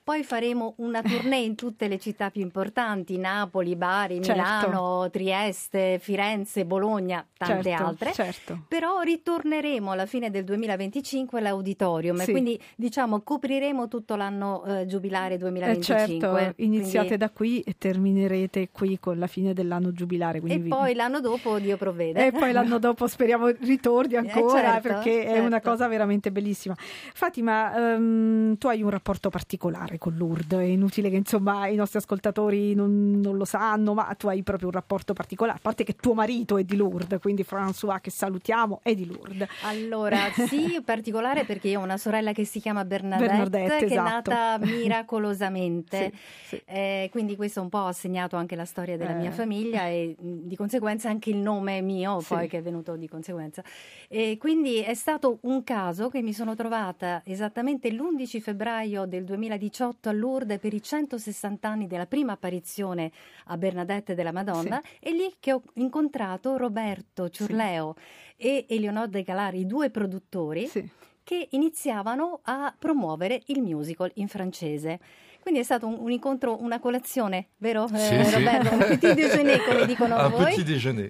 Poi 0.05 0.23
faremo 0.23 0.75
una 0.77 1.01
tournée 1.01 1.39
in 1.43 1.55
tutte 1.55 1.87
le 1.87 1.97
città 1.97 2.29
più 2.29 2.41
importanti, 2.41 3.17
Napoli, 3.17 3.75
Bari, 3.75 4.21
Certo. 4.21 4.39
Milano, 4.39 5.09
Trieste, 5.09 5.97
Firenze, 5.99 6.63
Bologna, 6.63 7.25
tante 7.35 7.63
Certo, 7.69 7.83
altre. 7.83 8.13
certo. 8.13 8.59
Però 8.67 8.99
ritorneremo 9.01 9.89
alla 9.89 10.05
fine 10.05 10.29
del 10.29 10.43
2025 10.43 11.39
all'auditorium, 11.39 12.17
Sì. 12.17 12.29
quindi 12.29 12.61
diciamo 12.75 13.21
copriremo 13.21 13.87
tutto 13.87 14.15
l'anno 14.15 14.63
eh, 14.65 14.85
giubilare 14.85 15.33
Eh, 15.33 15.37
2025. 15.39 16.29
certo, 16.29 16.53
iniziate 16.61 17.07
quindi- 17.07 17.17
da 17.25 17.29
qui 17.31 17.61
e 17.61 17.75
terminerete 17.75 18.69
qui 18.71 18.99
con 18.99 19.17
la 19.17 19.25
fine 19.25 19.53
dell'anno 19.53 19.91
giubilare. 19.91 20.39
E 20.45 20.57
vi- 20.59 20.69
poi 20.69 20.93
l'anno 20.93 21.19
dopo 21.19 21.57
Dio 21.57 21.77
provvede. 21.77 22.27
E 22.27 22.31
poi 22.31 22.51
l'anno 22.51 22.77
dopo 22.77 23.07
speriamo 23.07 23.47
ritorni 23.47 24.17
ancora 24.17 24.73
certo, 24.73 24.87
perché 24.87 25.23
è 25.25 25.29
certo. 25.29 25.45
una 25.47 25.61
cosa 25.61 25.87
veramente 25.87 26.31
bellissima. 26.31 26.75
Fatima, 26.77 27.93
ehm, 27.95 28.57
tu 28.59 28.67
hai 28.67 28.83
un 28.83 28.91
rapporto 28.91 29.31
particolare 29.31 29.94
con 29.97 30.15
Lourdes, 30.17 30.59
è 30.59 30.63
inutile 30.63 31.09
che 31.09 31.15
insomma 31.15 31.67
i 31.67 31.75
nostri 31.75 31.99
ascoltatori 31.99 32.73
non, 32.73 33.19
non 33.19 33.37
lo 33.37 33.45
sanno, 33.45 33.93
ma 33.93 34.13
tu 34.17 34.27
hai 34.27 34.43
proprio 34.43 34.67
un 34.67 34.73
rapporto 34.73 35.13
particolare, 35.13 35.57
a 35.57 35.61
parte 35.61 35.83
che 35.83 35.95
tuo 35.95 36.13
marito 36.13 36.57
è 36.57 36.63
di 36.63 36.75
Lourdes, 36.75 37.19
quindi 37.19 37.45
François 37.47 37.99
che 38.01 38.09
salutiamo 38.11 38.79
è 38.83 38.93
di 38.95 39.05
Lourdes. 39.05 39.47
Allora, 39.63 40.17
sì, 40.47 40.81
particolare 40.83 41.45
perché 41.45 41.69
io 41.69 41.79
ho 41.79 41.83
una 41.83 41.97
sorella 41.97 42.31
che 42.31 42.45
si 42.45 42.59
chiama 42.59 42.85
Bernadette, 42.85 43.27
Bernadette, 43.27 43.77
che 43.77 43.85
esatto. 43.93 44.29
è 44.29 44.33
nata 44.33 44.57
miracolosamente. 44.65 46.11
Sì, 46.45 46.55
sì. 46.55 46.61
Eh, 46.65 47.07
quindi 47.11 47.35
questo 47.35 47.61
un 47.61 47.69
po' 47.69 47.85
ha 47.85 47.91
segnato 47.93 48.35
anche 48.35 48.55
la 48.55 48.65
storia 48.65 48.97
della 48.97 49.11
Eh. 49.15 49.19
mia 49.19 49.31
famiglia 49.31 49.87
e 49.87 50.15
mh, 50.19 50.31
di 50.43 50.55
conseguenza 50.55 51.09
anche 51.09 51.29
il 51.29 51.37
nome 51.37 51.81
mio, 51.81 52.19
Sì. 52.19 52.33
poi 52.33 52.47
che 52.47 52.57
è 52.59 52.61
venuto 52.61 52.95
di 52.95 53.07
conseguenza. 53.07 53.63
E 54.07 54.37
quindi 54.37 54.79
è 54.81 54.93
stato 54.93 55.39
un 55.41 55.63
caso 55.63 56.09
che 56.09 56.21
mi 56.21 56.33
sono 56.33 56.55
trovata 56.55 57.21
esattamente 57.25 57.89
l'11 57.91 58.39
febbraio 58.39 59.05
del 59.05 59.23
2018 59.23 59.84
a 59.89 60.11
Lourdes 60.11 60.59
per 60.59 60.73
i 60.73 60.81
160 60.81 61.67
anni 61.67 61.87
della 61.87 62.05
prima 62.05 62.33
apparizione 62.33 63.11
a 63.45 63.57
Bernadette 63.57 64.15
della 64.15 64.31
Madonna 64.31 64.81
e 64.99 65.11
lì 65.11 65.33
che 65.39 65.53
ho 65.53 65.61
incontrato 65.75 66.57
Roberto 66.57 67.29
Ciurleo 67.29 67.95
e 68.37 68.65
Eleonore 68.67 69.09
De 69.09 69.23
Galari, 69.23 69.59
i 69.59 69.65
due 69.65 69.89
produttori 69.89 70.67
Sì. 70.67 70.87
che 71.23 71.47
iniziavano 71.51 72.39
a 72.43 72.73
promuovere 72.77 73.41
il 73.47 73.61
musical 73.61 74.11
in 74.15 74.27
francese. 74.27 74.99
Quindi 75.41 75.61
è 75.61 75.63
stato 75.63 75.85
un, 75.87 75.97
un 75.99 76.09
incontro, 76.11 76.59
una 76.61 76.79
colazione, 76.79 77.49
vero 77.57 77.85
eh, 77.93 77.97
Sì, 77.99 78.23
sì. 78.23 78.31
Roberto? 78.35 78.73
Un 78.73 78.79
petit 78.79 79.13
déjeuner 79.13 79.63
come 79.63 79.85
dicono 79.85 80.15
Un 80.25 80.31
voi. 80.31 80.45
petit 80.45 80.65
déjeuner. 80.65 81.09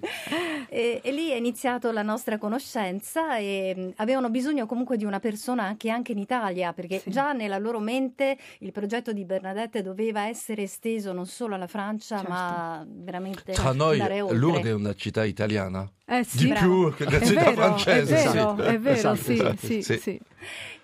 E, 0.68 1.00
e 1.02 1.12
lì 1.12 1.30
è 1.30 1.36
iniziato 1.36 1.90
la 1.92 2.02
nostra 2.02 2.38
conoscenza 2.38 3.36
e 3.38 3.74
mh, 3.76 3.92
avevano 3.96 4.30
bisogno 4.30 4.66
comunque 4.66 4.96
di 4.96 5.04
una 5.04 5.20
persona 5.20 5.74
che 5.76 5.90
anche 5.90 6.12
in 6.12 6.18
Italia, 6.18 6.72
perché 6.72 6.98
Sì. 7.00 7.10
già 7.10 7.32
nella 7.32 7.58
loro 7.58 7.78
mente 7.80 8.36
il 8.60 8.72
progetto 8.72 9.12
di 9.12 9.24
Bernadette 9.24 9.82
doveva 9.82 10.26
essere 10.26 10.62
esteso 10.62 11.12
non 11.12 11.26
solo 11.26 11.54
alla 11.54 11.66
Francia, 11.66 12.16
Certo. 12.16 12.30
ma 12.30 12.84
veramente 12.88 13.52
Tra 13.52 13.72
noi. 13.72 13.98
Lourdes 13.98 14.64
è 14.66 14.72
una 14.74 14.94
città 14.94 15.24
italiana. 15.24 15.90
Eh 16.08 16.22
sì. 16.24 16.36
Di 16.38 16.46
Bravo. 16.48 16.88
più 16.90 16.94
che 16.96 17.04
la 17.10 17.18
È 17.18 17.26
città 17.26 17.40
vero, 17.50 17.54
francese. 17.54 18.16
è 18.16 18.22
vero, 18.32 18.54
sì. 18.56 18.62
è 18.62 18.78
vero, 18.78 18.94
Esatto, 18.96 19.16
sì, 19.16 19.32
esatto, 19.32 19.56
sì, 19.66 19.82
sì. 19.82 19.98
sì. 19.98 20.20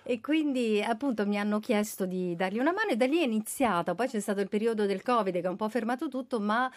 E 0.05 0.19
quindi 0.19 0.83
appunto 0.85 1.25
mi 1.25 1.39
hanno 1.39 1.59
chiesto 1.61 2.05
di 2.05 2.35
dargli 2.35 2.59
una 2.59 2.73
mano 2.73 2.89
e 2.89 2.97
da 2.97 3.05
lì 3.05 3.19
è 3.19 3.23
iniziata. 3.23 3.95
Poi 3.95 4.09
c'è 4.09 4.19
stato 4.19 4.41
il 4.41 4.49
periodo 4.49 4.85
del 4.85 5.01
Covid 5.01 5.39
che 5.39 5.47
ha 5.47 5.49
un 5.49 5.55
po' 5.55 5.69
fermato 5.69 6.09
tutto, 6.09 6.41
ma 6.41 6.69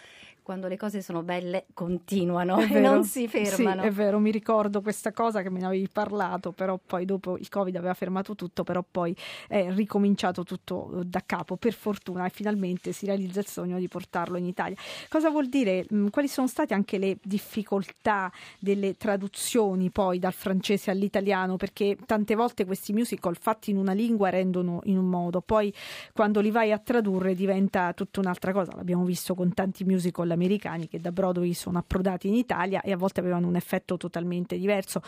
quando 0.47 0.69
le 0.69 0.77
cose 0.77 1.01
sono 1.01 1.23
belle 1.23 1.65
continuano 1.73 2.61
e 2.61 2.67
vero. 2.67 2.93
non 2.93 3.03
si 3.03 3.27
fermano. 3.27 3.81
Sì, 3.81 3.87
è 3.89 3.91
vero, 3.91 4.17
mi 4.17 4.31
ricordo 4.31 4.81
questa 4.81 5.11
cosa 5.11 5.41
che 5.41 5.49
me 5.49 5.59
ne 5.59 5.65
avevi 5.65 5.89
parlato, 5.91 6.53
però 6.53 6.79
poi 6.83 7.03
dopo 7.03 7.37
il 7.37 7.49
Covid 7.49 7.75
aveva 7.75 7.93
fermato 7.93 8.33
tutto, 8.33 8.63
però 8.63 8.81
poi 8.89 9.13
è 9.49 9.69
ricominciato 9.73 10.43
tutto 10.43 11.01
eh, 11.01 11.03
da 11.03 11.21
capo, 11.25 11.57
per 11.57 11.73
fortuna, 11.73 12.25
e 12.25 12.29
finalmente 12.29 12.93
si 12.93 13.05
realizza 13.05 13.41
il 13.41 13.47
sogno 13.47 13.77
di 13.77 13.89
portarlo 13.89 14.37
in 14.37 14.45
Italia. 14.45 14.77
Cosa 15.09 15.29
vuol 15.29 15.49
dire? 15.49 15.85
Mm, 15.93 16.07
Quali 16.07 16.29
sono 16.29 16.47
state 16.47 16.73
anche 16.73 16.97
le 16.97 17.17
difficoltà 17.21 18.31
delle 18.57 18.95
traduzioni 18.95 19.89
poi 19.89 20.17
dal 20.17 20.31
francese 20.31 20.91
all'italiano? 20.91 21.57
Perché 21.57 21.97
tante 22.05 22.35
volte 22.35 22.63
questi 22.63 22.93
musical 22.93 23.35
fatti 23.37 23.71
in 23.71 23.75
una 23.75 23.91
lingua 23.91 24.29
rendono 24.29 24.79
in 24.85 24.97
un 24.97 25.09
modo, 25.09 25.41
poi 25.41 25.73
quando 26.13 26.39
li 26.39 26.51
vai 26.51 26.71
a 26.71 26.77
tradurre 26.77 27.35
diventa 27.35 27.91
tutta 27.91 28.21
un'altra 28.21 28.53
cosa. 28.53 28.73
L'abbiamo 28.77 29.03
visto 29.03 29.35
con 29.35 29.53
tanti 29.53 29.83
musical 29.83 30.35
americani 30.37 30.87
che 30.87 30.99
da 30.99 31.11
Broadway 31.11 31.53
sono 31.53 31.77
approdati 31.79 32.27
in 32.27 32.35
Italia 32.35 32.81
e 32.81 32.91
a 32.91 32.97
volte 32.97 33.19
avevano 33.19 33.47
un 33.47 33.55
effetto 33.55 33.97
totalmente 33.97 34.57
diverso. 34.57 35.01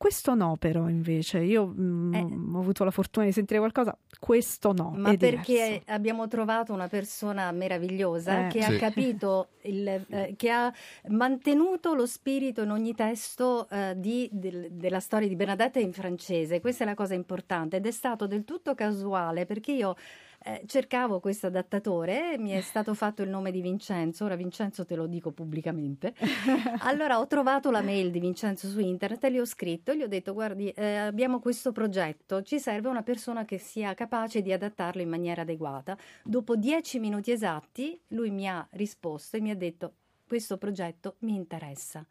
Questo 0.00 0.34
no, 0.34 0.56
però, 0.58 0.88
invece, 0.88 1.40
io 1.40 1.66
mm, 1.78 2.14
Eh. 2.14 2.22
ho 2.54 2.58
avuto 2.58 2.84
la 2.84 2.90
fortuna 2.90 3.26
di 3.26 3.32
sentire 3.32 3.58
qualcosa, 3.58 3.94
questo 4.18 4.72
no. 4.72 4.94
Ma 4.96 5.10
è 5.10 5.18
perché 5.18 5.52
diverso. 5.52 5.82
abbiamo 5.88 6.26
trovato 6.26 6.72
una 6.72 6.88
persona 6.88 7.52
meravigliosa 7.52 8.46
Eh. 8.46 8.48
che 8.48 8.62
Sì. 8.62 8.72
ha 8.72 8.78
capito, 8.78 9.48
il, 9.64 9.86
eh, 9.86 10.32
che 10.38 10.48
ha 10.50 10.72
mantenuto 11.08 11.92
lo 11.94 12.06
spirito 12.06 12.62
in 12.62 12.70
ogni 12.70 12.94
testo 12.94 13.68
eh, 13.68 13.92
di- 13.94 14.30
del- 14.32 14.68
della 14.70 15.00
storia 15.00 15.28
di 15.28 15.36
Bernadette 15.36 15.80
in 15.80 15.92
francese. 15.92 16.60
Questa 16.62 16.84
è 16.84 16.86
la 16.86 16.94
cosa 16.94 17.12
importante 17.12 17.76
ed 17.76 17.84
è 17.84 17.90
stato 17.90 18.26
del 18.26 18.44
tutto 18.44 18.74
casuale 18.74 19.44
perché 19.44 19.72
io 19.72 19.96
eh, 20.42 20.62
cercavo 20.66 21.20
questo 21.20 21.48
adattatore, 21.48 22.38
mi 22.38 22.50
è 22.50 22.60
stato 22.62 22.94
fatto 22.94 23.22
il 23.22 23.28
nome 23.28 23.50
di 23.50 23.60
Vincenzo, 23.60 24.24
ora 24.24 24.36
Vincenzo 24.36 24.86
te 24.86 24.94
lo 24.96 25.06
dico 25.06 25.32
pubblicamente. 25.32 26.14
Allora 26.80 27.18
ho 27.18 27.26
trovato 27.26 27.70
la 27.70 27.82
mail 27.82 28.10
di 28.10 28.20
Vincenzo 28.20 28.68
su 28.68 28.80
internet 28.80 29.22
e 29.24 29.32
gli 29.32 29.38
ho 29.38 29.44
scritto, 29.44 29.92
gli 29.94 30.02
ho 30.02 30.08
detto 30.08 30.32
guardi 30.32 30.70
eh, 30.70 30.96
abbiamo 30.96 31.40
questo 31.40 31.72
progetto, 31.72 32.42
ci 32.42 32.58
serve 32.58 32.88
una 32.88 33.02
persona 33.02 33.44
che 33.44 33.58
sia 33.58 33.92
capace 33.94 34.40
di 34.40 34.52
adattarlo 34.52 35.02
in 35.02 35.08
maniera 35.08 35.42
adeguata. 35.42 35.96
Dopo 36.24 36.56
dieci 36.56 36.98
minuti 36.98 37.32
esatti 37.32 38.00
lui 38.08 38.30
mi 38.30 38.48
ha 38.48 38.66
risposto 38.72 39.36
e 39.36 39.40
mi 39.40 39.50
ha 39.50 39.56
detto 39.56 39.92
questo 40.26 40.56
progetto 40.58 41.16
mi 41.20 41.34
interessa. 41.34 42.06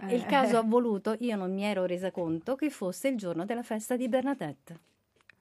E 0.00 0.14
il 0.14 0.22
Eh. 0.22 0.26
caso 0.26 0.56
ha 0.58 0.62
voluto, 0.62 1.16
io 1.18 1.36
non 1.36 1.52
mi 1.52 1.64
ero 1.64 1.84
resa 1.86 2.10
conto 2.10 2.54
che 2.54 2.70
fosse 2.70 3.08
il 3.08 3.16
giorno 3.16 3.44
della 3.44 3.62
festa 3.62 3.96
di 3.96 4.08
Bernadette. 4.08 4.78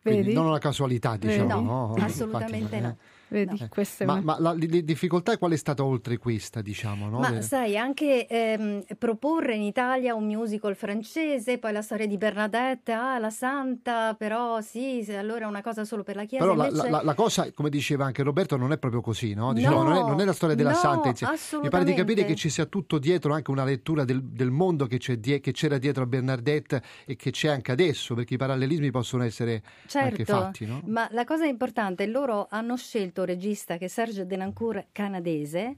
Quindi 0.03 0.21
Vedi? 0.23 0.33
non 0.33 0.47
una 0.47 0.59
casualità, 0.59 1.15
diciamo. 1.15 1.61
No, 1.61 1.93
Infatti, 1.95 2.11
assolutamente 2.11 2.75
eh. 2.75 2.81
no. 2.81 2.97
Vedi, 3.33 3.57
No. 3.59 3.67
questa 3.69 4.03
è 4.03 4.07
Ma, 4.07 4.13
una- 4.13 4.21
ma 4.21 4.39
la, 4.39 4.53
le 4.53 4.83
difficoltà 4.83 5.37
qual 5.39 5.51
è 5.53 5.55
stata 5.55 5.83
oltre 5.83 6.17
questa, 6.17 6.61
diciamo? 6.61 7.09
No? 7.09 7.19
Ma 7.19 7.31
Le- 7.31 7.41
sai, 7.41 7.75
anche 7.77 8.27
ehm, 8.27 8.83
proporre 8.99 9.55
in 9.55 9.63
Italia 9.63 10.13
un 10.13 10.25
musical 10.25 10.75
francese, 10.75 11.57
poi 11.57 11.71
la 11.73 11.81
storia 11.81 12.05
di 12.05 12.17
Bernadette, 12.17 12.91
ah, 12.91 13.17
la 13.17 13.31
santa, 13.31 14.13
però 14.15 14.61
sì, 14.61 15.03
se 15.03 15.17
allora 15.17 15.45
è 15.45 15.47
una 15.47 15.61
cosa 15.63 15.83
solo 15.83 16.03
per 16.03 16.15
la 16.15 16.25
Chiesa. 16.25 16.43
Però 16.43 16.55
la, 16.55 16.67
invece... 16.67 16.89
la- 16.89 17.01
la 17.03 17.13
cosa, 17.15 17.51
come 17.53 17.69
diceva 17.69 18.05
anche 18.05 18.21
Roberto, 18.23 18.55
non 18.55 18.71
è 18.71 18.77
proprio 18.77 19.01
così, 19.01 19.33
no? 19.33 19.51
Diciamo, 19.53 19.81
No, 19.83 19.89
non, 19.89 19.97
è, 19.97 20.01
non 20.01 20.19
è 20.21 20.25
la 20.25 20.33
storia 20.33 20.55
della 20.55 20.71
no, 20.71 20.75
santa 20.77 21.07
in 21.09 21.15
sé. 21.15 21.25
Mi 21.61 21.69
pare 21.69 21.83
di 21.85 21.93
capire 21.95 22.23
che 22.25 22.35
ci 22.35 22.49
sia 22.49 22.65
tutto 22.65 22.99
dietro, 22.99 23.33
anche 23.33 23.49
una 23.51 23.63
lettura 23.63 24.05
del, 24.05 24.21
del 24.23 24.51
mondo 24.51 24.85
che, 24.85 24.97
c'è 24.99 25.17
die- 25.17 25.39
che 25.39 25.51
c'era 25.51 25.77
dietro 25.79 26.03
a 26.03 26.05
Bernadette 26.05 26.81
e 27.05 27.15
che 27.15 27.31
c'è 27.31 27.47
anche 27.49 27.71
adesso, 27.71 28.13
perché 28.13 28.35
i 28.35 28.37
parallelismi 28.37 28.91
possono 28.91 29.23
essere 29.23 29.63
anche 29.93 30.23
Certo, 30.23 30.23
fatti, 30.25 30.65
no? 30.65 30.81
ma 30.85 31.07
la 31.11 31.23
cosa 31.25 31.45
importante, 31.45 32.05
loro 32.05 32.47
hanno 32.49 32.77
scelto 32.77 33.22
regista 33.25 33.77
che 33.77 33.85
è 33.85 33.87
Serge 33.87 34.25
Denancourt 34.25 34.87
canadese, 34.91 35.75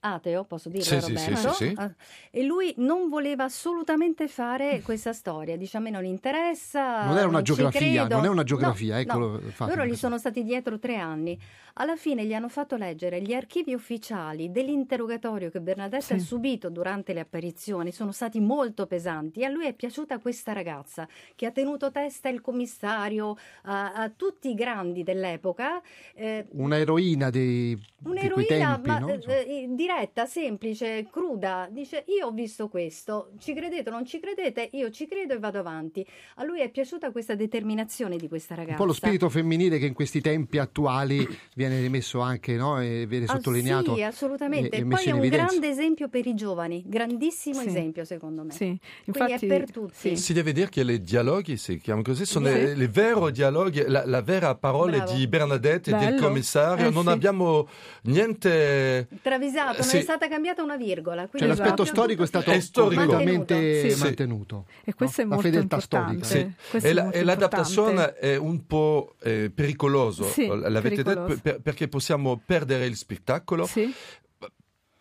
ateo, 0.00 0.44
posso 0.44 0.68
dirlo 0.68 1.00
Sì, 1.00 1.00
Roberto? 1.00 1.48
sì, 1.48 1.54
sì. 1.54 1.80
Ah, 1.80 1.94
E 2.30 2.42
lui 2.44 2.74
non 2.78 3.08
voleva 3.08 3.44
assolutamente 3.44 4.28
fare 4.28 4.82
questa 4.82 5.12
storia, 5.12 5.56
dice 5.56 5.76
a 5.76 5.80
me 5.80 5.90
non 5.90 6.04
interessa. 6.04 7.04
Non 7.06 7.16
era 7.16 7.26
una 7.28 7.42
ci 7.42 7.42
geografia, 7.42 8.02
credo". 8.02 8.16
non 8.16 8.24
è 8.24 8.28
una 8.28 8.42
geografia, 8.44 8.94
No, 8.94 9.02
eccolo, 9.04 9.40
no. 9.40 9.50
Loro 9.64 9.84
gli 9.84 9.94
sono 9.96 10.18
stati 10.18 10.42
dietro 10.42 10.78
tre 10.78 10.96
anni. 10.96 11.38
Alla 11.74 11.96
fine 11.96 12.24
gli 12.26 12.34
hanno 12.34 12.48
fatto 12.48 12.76
leggere 12.76 13.20
gli 13.22 13.32
archivi 13.32 13.72
ufficiali 13.74 14.50
dell'interrogatorio 14.50 15.50
che 15.50 15.60
Bernadette 15.60 16.14
ha 16.14 16.18
subito 16.18 16.70
durante 16.70 17.12
le 17.12 17.20
apparizioni, 17.20 17.92
sono 17.92 18.10
stati 18.12 18.40
molto 18.40 18.86
pesanti. 18.86 19.44
A 19.44 19.48
lui 19.48 19.66
è 19.66 19.74
piaciuta 19.74 20.18
questa 20.18 20.52
ragazza 20.52 21.06
che 21.34 21.46
ha 21.46 21.50
tenuto 21.52 21.90
testa 21.90 22.28
il 22.28 22.40
commissario 22.40 23.36
a, 23.64 23.92
a 23.92 24.10
tutti 24.10 24.50
i 24.50 24.54
grandi 24.54 25.02
dell'epoca. 25.02 25.80
eh, 26.14 26.48
Una 26.50 26.76
eroina 26.78 27.30
dei, 27.30 27.78
di 28.10 28.28
quei 28.30 28.44
Un'eroina 28.44 28.46
tempi, 28.46 28.80
ma, 28.84 28.96
no? 28.96 29.12
eh, 29.12 29.14
Insomma. 29.14 29.38
Diretta, 29.88 30.26
semplice, 30.26 31.06
cruda. 31.10 31.66
Dice: 31.70 32.04
Io 32.08 32.26
ho 32.26 32.30
visto 32.30 32.68
questo, 32.68 33.30
ci 33.38 33.54
credete 33.54 33.88
o 33.88 33.92
non 33.92 34.04
ci 34.04 34.20
credete? 34.20 34.68
Io 34.72 34.90
ci 34.90 35.06
credo 35.06 35.32
e 35.34 35.38
vado 35.38 35.58
avanti. 35.58 36.06
A 36.36 36.44
lui 36.44 36.60
è 36.60 36.68
piaciuta 36.70 37.10
questa 37.10 37.34
determinazione 37.34 38.16
di 38.18 38.28
questa 38.28 38.52
Un 38.54 38.60
ragazza. 38.60 38.76
po' 38.78 38.84
lo 38.84 38.92
spirito 38.92 39.28
femminile 39.30 39.78
che 39.78 39.86
in 39.86 39.94
questi 39.94 40.20
tempi 40.20 40.58
attuali 40.58 41.26
viene 41.54 41.80
rimesso 41.80 42.20
anche, 42.20 42.54
no? 42.56 42.80
E 42.80 43.06
viene 43.06 43.24
Ah, 43.24 43.28
sottolineato. 43.36 43.94
sì, 43.94 44.02
assolutamente. 44.02 44.76
e- 44.76 44.80
e 44.80 44.84
poi 44.84 45.04
è 45.04 45.10
un 45.12 45.18
evidenza. 45.20 45.46
grande 45.46 45.68
esempio 45.68 46.08
per 46.08 46.26
i 46.26 46.34
giovani, 46.34 46.82
grandissimo 46.86 47.60
Sì. 47.60 47.68
esempio 47.68 48.04
secondo 48.04 48.42
me. 48.42 48.50
Sì, 48.52 48.58
Quindi 48.58 48.80
infatti, 49.06 49.32
è 49.46 49.48
per 49.48 49.70
tutti. 49.70 49.94
sì. 50.10 50.16
Si 50.16 50.32
deve 50.34 50.52
dire 50.52 50.68
che 50.68 50.82
le 50.82 51.00
dialoghi, 51.00 51.56
si 51.56 51.78
chiamano 51.78 52.04
così, 52.04 52.26
sono 52.26 52.46
Sì. 52.48 52.52
le, 52.52 52.74
le 52.74 52.88
veri 52.88 53.32
dialoghi, 53.32 53.84
la, 53.86 54.04
la 54.04 54.20
vera 54.20 54.54
parola 54.54 54.98
Bravo. 54.98 55.12
di 55.14 55.26
Bernadette 55.26 55.90
e 55.90 55.94
del 55.96 56.20
commissario. 56.20 56.88
Eh, 56.88 56.90
non 56.90 57.04
sì. 57.04 57.08
abbiamo 57.08 57.66
niente 58.02 59.08
Travisato, 59.22 59.77
non 59.80 59.88
sì. 59.88 59.96
è 59.98 60.00
stata 60.02 60.28
cambiata 60.28 60.62
una 60.62 60.76
virgola. 60.76 61.22
Cioè 61.22 61.30
quindi 61.30 61.48
l'aspetto 61.48 61.84
storico 61.84 62.22
è 62.22 62.26
stato 62.26 62.50
È 62.50 62.60
storico. 62.60 63.00
completamente 63.06 63.54
Mantenuto. 63.54 63.94
Sì. 63.96 64.02
mantenuto. 64.02 64.64
E 64.84 64.94
questo 64.94 65.22
no? 65.22 65.26
è 65.26 65.30
molto 65.30 65.46
La 65.48 65.52
fedeltà 65.52 65.74
importante. 65.76 66.24
storica. 66.24 66.50
Sì. 66.78 66.86
E, 66.86 66.92
la- 66.92 67.02
molto 67.04 67.16
e 67.18 67.24
l'adattazione 67.24 68.14
è 68.14 68.36
un 68.36 68.66
po' 68.66 69.14
eh, 69.22 69.50
pericoloso, 69.54 70.24
Sì, 70.24 70.46
l'avete 70.46 71.02
pericoloso. 71.02 71.26
detto, 71.26 71.40
per- 71.42 71.60
perché 71.60 71.88
possiamo 71.88 72.40
perdere 72.44 72.86
il 72.86 72.96
spettacolo 72.96 73.66
Sì. 73.66 73.92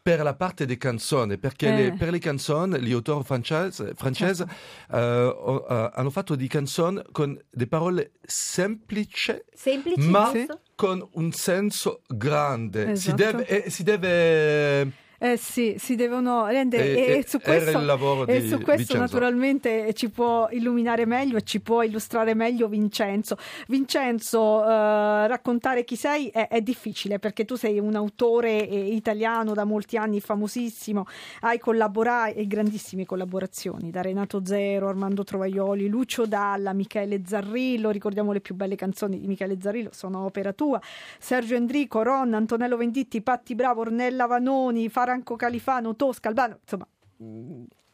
Per 0.07 0.23
la 0.23 0.35
parte 0.35 0.65
di 0.65 0.77
canzoni, 0.77 1.37
perché 1.37 1.67
Eh. 1.67 1.75
le- 1.89 1.93
per 1.97 2.11
le 2.11 2.19
canzoni 2.19 2.79
gli 2.79 2.93
autori 2.93 3.25
francesi, 3.25 3.83
francesi 3.93 4.45
Certo. 4.87 4.95
o- 4.95 5.65
eh, 5.69 5.89
hanno 5.95 6.09
fatto 6.09 6.35
di 6.35 6.47
canzoni 6.47 7.01
con 7.11 7.37
delle 7.49 7.67
parole 7.67 8.11
semplici, 8.23 9.35
Semplici, 9.53 10.07
ma 10.07 10.31
giusto? 10.33 10.61
con 10.75 11.05
un 11.15 11.33
senso 11.33 12.03
grande. 12.07 12.95
Si 12.95 13.09
Esatto. 13.11 13.15
deve... 13.17 13.47
eh, 13.65 13.69
si 13.69 13.83
deve 13.83 14.91
Eh 15.19 15.35
sì, 15.35 15.75
si 15.79 15.95
devono 15.95 16.45
rendere 16.45 16.95
E- 16.95 17.17
e, 17.17 17.25
su 17.27 17.39
questo, 17.39 17.79
il 17.79 17.85
lavoro 17.85 18.27
e 18.27 18.47
su 18.47 18.59
questo 18.61 18.97
naturalmente 18.97 19.91
ci 19.93 20.11
può 20.11 20.47
illuminare 20.51 21.07
meglio 21.07 21.37
e 21.37 21.41
ci 21.41 21.59
può 21.59 21.81
illustrare 21.81 22.35
meglio 22.35 22.67
Vincenzo. 22.67 23.35
Vincenzo, 23.67 24.63
eh, 24.63 25.27
raccontare 25.27 25.83
chi 25.85 25.95
sei 25.95 26.27
è, 26.27 26.47
è 26.47 26.61
difficile 26.61 27.17
perché 27.17 27.45
tu 27.45 27.55
sei 27.55 27.79
un 27.79 27.95
autore 27.95 28.67
eh, 28.69 28.77
italiano 28.93 29.53
da 29.53 29.63
molti 29.63 29.97
anni 29.97 30.19
famosissimo, 30.19 31.05
hai 31.41 31.57
collaborato 31.57 32.35
e 32.35 32.45
grandissime 32.45 33.05
collaborazioni 33.05 33.89
da 33.89 34.01
Renato 34.01 34.45
Zero, 34.45 34.87
Armando 34.87 35.23
Trovaioli, 35.23 35.87
Lucio 35.87 36.27
Dalla, 36.27 36.73
Michele 36.73 37.23
Zarrillo, 37.25 37.89
ricordiamo 37.89 38.31
le 38.33 38.39
più 38.39 38.53
belle 38.53 38.75
canzoni 38.75 39.19
di 39.19 39.25
Michele 39.25 39.57
Zarrillo, 39.59 39.89
sono 39.93 40.25
opera 40.25 40.53
tua, 40.53 40.79
Sergio 41.17 41.55
Endrico, 41.55 42.03
Ron, 42.03 42.35
Antonello 42.35 42.77
Venditti, 42.77 43.21
Patti 43.21 43.55
Bravo, 43.55 43.81
Ornella 43.81 44.27
Vanoni, 44.27 44.89
Franco 45.07 45.37
Califano, 45.37 45.95
Tosca, 45.95 46.27
Albano, 46.27 46.59
insomma, 46.61 46.85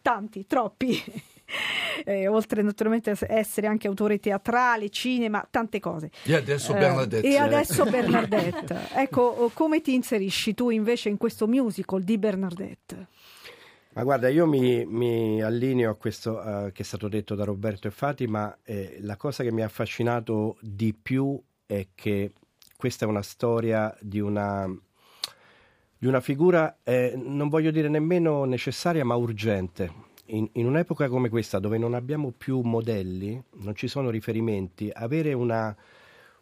tanti, 0.01 0.47
troppi. 0.47 0.99
Eh, 2.05 2.25
oltre 2.27 2.63
naturalmente 2.63 3.11
a 3.11 3.17
essere 3.27 3.67
anche 3.67 3.87
autore 3.87 4.17
teatrale, 4.19 4.89
cinema, 4.89 5.45
tante 5.49 5.79
cose. 5.79 6.09
E 6.23 6.33
adesso 6.35 6.73
Eh, 6.73 6.79
Bernadette. 6.79 7.27
e 7.27 7.37
adesso 7.37 7.85
Bernadette. 7.85 8.87
ecco, 8.95 9.51
come 9.53 9.79
ti 9.81 9.93
inserisci 9.93 10.55
tu 10.55 10.69
invece 10.71 11.09
in 11.09 11.17
questo 11.17 11.47
musical 11.47 12.01
di 12.01 12.17
Bernadette? 12.17 13.07
Ma 13.93 14.03
guarda, 14.03 14.29
io 14.29 14.47
mi, 14.47 14.83
mi 14.85 15.41
allineo 15.43 15.91
a 15.91 15.95
questo 15.95 16.41
eh, 16.41 16.71
che 16.71 16.81
è 16.81 16.85
stato 16.85 17.07
detto 17.07 17.35
da 17.35 17.43
Roberto 17.43 17.87
e 17.87 17.91
Fatima. 17.91 18.57
eh, 18.63 18.97
la 19.01 19.17
cosa 19.17 19.43
che 19.43 19.51
mi 19.51 19.61
ha 19.61 19.65
affascinato 19.65 20.57
di 20.61 20.93
più 20.99 21.39
è 21.67 21.89
che 21.93 22.31
questa 22.75 23.05
è 23.05 23.07
una 23.07 23.21
storia 23.21 23.95
di 24.01 24.19
una, 24.19 24.65
di 26.03 26.09
una 26.09 26.19
figura, 26.19 26.79
eh, 26.83 27.13
non 27.15 27.47
voglio 27.47 27.71
dire 27.71 27.87
nemmeno 27.87 28.43
necessaria, 28.43 29.05
ma 29.05 29.15
urgente. 29.15 29.89
In, 30.25 30.49
in 30.55 30.65
un'epoca 30.65 31.07
come 31.07 31.29
questa, 31.29 31.59
dove 31.59 31.77
non 31.77 31.93
abbiamo 31.93 32.33
più 32.37 32.59
modelli, 32.59 33.41
non 33.59 33.73
ci 33.73 33.87
sono 33.87 34.09
riferimenti, 34.09 34.91
avere 34.93 35.31
una, 35.31 35.73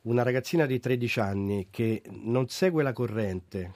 una 0.04 0.24
ragazzina 0.24 0.66
di 0.66 0.80
13 0.80 1.20
anni 1.20 1.68
che 1.70 2.02
non 2.10 2.48
segue 2.48 2.82
la 2.82 2.92
corrente, 2.92 3.74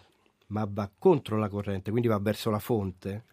ma 0.47 0.67
va 0.67 0.89
contro 0.97 1.37
la 1.37 1.49
corrente, 1.49 1.91
quindi 1.91 2.07
va 2.07 2.17
verso 2.17 2.49
la 2.49 2.57
fonte, 2.57 3.25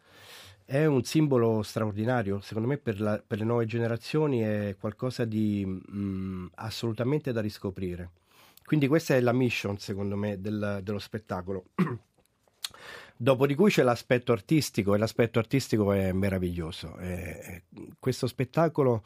è 0.66 0.84
un 0.84 1.04
simbolo 1.04 1.62
straordinario. 1.62 2.40
Secondo 2.42 2.68
me 2.68 2.76
per, 2.76 3.00
la- 3.00 3.22
per 3.26 3.38
le 3.38 3.44
nuove 3.44 3.64
generazioni 3.64 4.40
è 4.40 4.76
qualcosa 4.78 5.24
di 5.24 5.64
mm, 5.90 6.48
assolutamente 6.56 7.32
da 7.32 7.40
riscoprire. 7.40 8.10
Quindi 8.62 8.88
questa 8.88 9.14
è 9.14 9.20
la 9.20 9.32
mission, 9.32 9.78
secondo 9.78 10.16
me, 10.16 10.38
del- 10.38 10.80
dello 10.82 10.98
spettacolo. 10.98 11.64
Dopo 13.16 13.46
di 13.46 13.54
cui 13.54 13.70
c'è 13.70 13.82
l'aspetto 13.82 14.32
artistico 14.32 14.94
e 14.94 14.98
l'aspetto 14.98 15.38
artistico 15.38 15.92
è 15.92 16.12
meraviglioso. 16.12 16.96
Eh, 16.98 17.12
eh, 17.12 17.62
questo 17.98 18.26
spettacolo, 18.26 19.04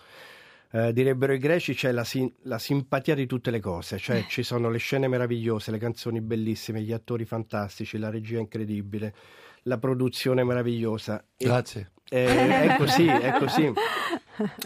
eh, 0.72 0.92
direbbero 0.92 1.32
i 1.32 1.38
greci, 1.38 1.74
c'è 1.74 1.92
la, 1.92 2.04
sim- 2.04 2.32
la 2.42 2.58
simpatia 2.58 3.14
di 3.14 3.26
tutte 3.26 3.50
le 3.50 3.60
cose, 3.60 3.98
cioè 3.98 4.24
ci 4.28 4.42
sono 4.42 4.70
le 4.70 4.78
scene 4.78 5.08
meravigliose, 5.08 5.70
le 5.70 5.78
canzoni 5.78 6.20
bellissime, 6.20 6.80
gli 6.82 6.92
attori 6.92 7.24
fantastici, 7.24 7.98
la 7.98 8.10
regia 8.10 8.38
incredibile, 8.38 9.14
la 9.62 9.78
produzione 9.78 10.44
meravigliosa. 10.44 11.22
E- 11.36 11.44
Grazie. 11.44 11.92
eh, 12.08 12.62
è 12.62 12.76
così, 12.76 13.06
è 13.06 13.36
così. 13.38 13.72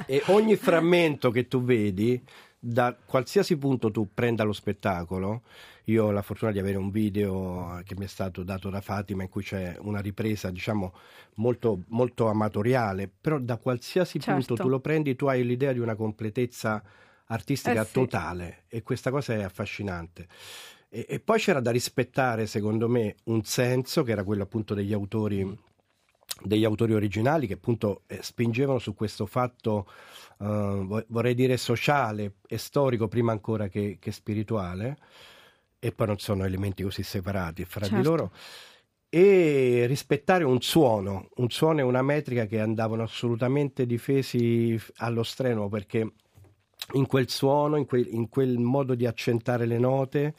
E 0.05 0.21
ogni 0.27 0.57
frammento 0.57 1.31
che 1.31 1.47
tu 1.47 1.63
vedi, 1.63 2.21
da 2.63 2.95
qualsiasi 3.07 3.57
punto 3.57 3.91
tu 3.91 4.11
prenda 4.13 4.45
lo 4.45 4.53
spettacolo, 4.53 5.43
io 5.85 6.05
ho 6.05 6.11
la 6.11 6.21
fortuna 6.21 6.53
di 6.53 6.59
avere 6.59 6.77
un 6.77 6.91
video 6.91 7.81
che 7.85 7.97
mi 7.97 8.05
è 8.05 8.09
stato 8.09 8.43
dato 8.43 8.69
da 8.69 8.83
Fatima 8.83 9.23
in 9.23 9.31
cui 9.31 9.43
c'è 9.43 9.77
una 9.81 10.01
ripresa, 10.01 10.51
diciamo, 10.51 10.93
molto, 11.37 11.85
molto 11.89 12.29
amatoriale, 12.29 13.09
però 13.09 13.39
da 13.39 13.57
qualsiasi 13.57 14.21
Certo. 14.21 14.45
punto 14.47 14.63
tu 14.63 14.69
lo 14.69 14.81
prendi, 14.81 15.17
tu 15.17 15.27
hai 15.27 15.45
l'idea 15.45 15.73
di 15.73 15.79
una 15.79 15.95
completezza 15.95 16.83
artistica 17.27 17.81
Eh 17.81 17.85
sì. 17.87 17.93
totale 17.93 18.65
e 18.69 18.83
questa 18.83 19.11
cosa 19.11 19.33
è 19.33 19.43
affascinante. 19.43 20.29
E, 20.91 21.07
e 21.09 21.21
poi 21.21 21.39
c'era 21.39 21.61
da 21.61 21.71
rispettare, 21.71 22.47
secondo 22.47 22.89
me, 22.89 23.17
un 23.25 23.43
senso 23.45 24.03
che 24.03 24.13
era 24.13 24.23
quello 24.23 24.43
appunto 24.43 24.75
degli 24.75 24.93
autori 24.93 25.59
degli 26.43 26.65
autori 26.65 26.95
originali 26.95 27.47
che 27.47 27.55
appunto 27.55 28.03
eh, 28.07 28.19
spingevano 28.23 28.79
su 28.79 28.95
questo 28.95 29.27
fatto, 29.27 29.87
eh, 30.39 30.45
vo- 30.45 31.05
vorrei 31.09 31.35
dire 31.35 31.57
sociale 31.57 32.35
e 32.47 32.59
storico 32.59 33.09
prima 33.09 33.33
ancora 33.33 33.69
che, 33.69 33.99
che 34.01 34.13
spirituale, 34.13 34.99
e 35.79 35.93
poi 35.93 36.07
non 36.07 36.19
sono 36.19 36.45
elementi 36.45 36.83
così 36.83 37.03
separati 37.03 37.65
fra 37.65 37.87
di 37.87 37.95
Certo. 37.95 38.09
loro, 38.09 38.33
e 39.09 39.87
rispettare 39.87 40.45
un 40.45 40.61
suono, 40.61 41.31
un 41.37 41.51
suono 41.51 41.81
e 41.81 41.83
una 41.83 42.03
metrica 42.03 42.47
che 42.47 42.61
andavano 42.61 43.03
assolutamente 43.03 43.85
difesi 43.85 44.81
allo 44.97 45.25
strenuo 45.25 45.69
perché 45.69 46.13
in 46.93 47.07
quel 47.07 47.29
suono, 47.29 47.77
in 47.77 47.87
quel, 47.87 48.07
in 48.09 48.29
quel 48.29 48.59
modo 48.59 48.95
di 48.95 49.07
accentare 49.07 49.67
le 49.67 49.79
note 49.79 50.35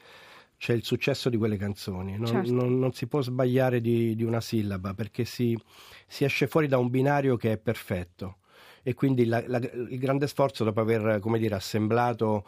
c'è 0.62 0.74
il 0.74 0.84
successo 0.84 1.32
di 1.32 1.38
quelle 1.38 1.58
canzoni. 1.58 2.18
Non, 2.20 2.28
Certo. 2.28 2.52
non- 2.54 2.78
non 2.78 2.94
si 2.94 3.08
può 3.08 3.20
sbagliare 3.24 3.82
di, 3.82 4.14
di 4.16 4.24
una 4.24 4.40
sillaba 4.42 4.94
perché 4.94 5.26
si, 5.26 5.58
si 6.06 6.24
esce 6.24 6.46
fuori 6.46 6.68
da 6.68 6.78
un 6.78 6.92
binario 6.92 7.36
che 7.36 7.54
è 7.54 7.58
perfetto. 7.58 8.38
E 8.84 8.94
quindi 8.94 9.26
la- 9.26 9.44
la- 9.48 9.58
il 9.58 9.98
grande 9.98 10.28
sforzo 10.28 10.64
dopo 10.64 10.80
aver, 10.80 11.18
come 11.20 11.40
dire, 11.40 11.56
assemblato 11.56 12.46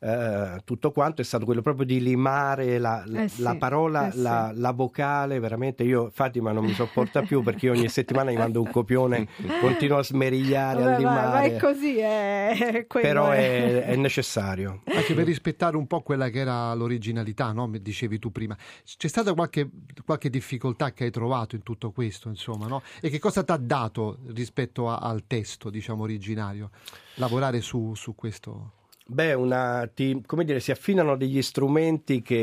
eh, 0.00 0.60
tutto 0.64 0.90
quanto 0.90 1.22
è 1.22 1.24
stato 1.24 1.44
quello 1.44 1.62
proprio 1.62 1.86
di 1.86 2.00
limare 2.00 2.78
la, 2.78 3.02
la- 3.06 3.22
Eh 3.22 3.28
sì, 3.28 3.42
la 3.42 3.56
parola, 3.56 4.08
eh 4.08 4.12
sì. 4.12 4.20
la, 4.22 4.52
la 4.54 4.70
vocale, 4.72 5.38
veramente. 5.38 5.82
Io, 5.82 6.10
Fatima, 6.12 6.52
non 6.52 6.64
mi 6.64 6.72
sopporta 6.74 7.22
più 7.22 7.42
perché 7.42 7.66
io 7.66 7.72
ogni 7.72 7.88
settimana 7.88 8.30
gli 8.30 8.36
mando 8.36 8.60
un 8.60 8.70
copione, 8.70 9.26
continuo 9.60 9.98
a 9.98 10.02
smerigliare, 10.02 10.82
a 10.82 10.84
Vabbè, 10.90 11.02
ma, 11.02 11.10
ma 11.10 11.20
limare. 11.40 11.56
è 11.56 11.58
così, 11.58 11.98
è, 11.98 12.86
Però 12.88 13.30
è- 13.30 13.82
è, 13.82 13.84
è 13.86 13.96
necessario. 13.96 14.82
Anche 14.94 15.14
per 15.14 15.24
rispettare 15.24 15.76
un 15.76 15.86
po' 15.86 16.02
quella 16.02 16.28
che 16.28 16.38
era 16.40 16.72
l'originalità, 16.74 17.52
no? 17.52 17.66
Mi 17.66 17.80
dicevi 17.80 18.18
tu 18.18 18.30
prima. 18.30 18.56
C'è 18.84 19.08
stata 19.08 19.32
qualche, 19.34 19.70
qualche 20.04 20.30
difficoltà 20.30 20.92
che 20.92 21.04
hai 21.04 21.10
trovato 21.10 21.54
in 21.56 21.62
tutto 21.62 21.90
questo, 21.92 22.28
insomma, 22.28 22.66
no? 22.66 22.82
E 23.00 23.08
che 23.10 23.18
cosa 23.18 23.42
ti 23.42 23.52
ha 23.52 23.56
dato 23.56 24.18
rispetto 24.28 24.90
a- 24.90 24.98
al 24.98 25.24
testo, 25.26 25.70
diciamo, 25.70 26.02
originario? 26.02 26.70
Lavorare 27.14 27.60
su, 27.60 27.94
su 27.94 28.14
questo. 28.14 28.72
Beh, 29.06 29.34
una, 29.34 29.86
ti- 29.92 30.22
come 30.24 30.44
dire, 30.44 30.60
si 30.60 30.70
affinano 30.70 31.16
degli 31.16 31.42
strumenti 31.42 32.22
che 32.22 32.34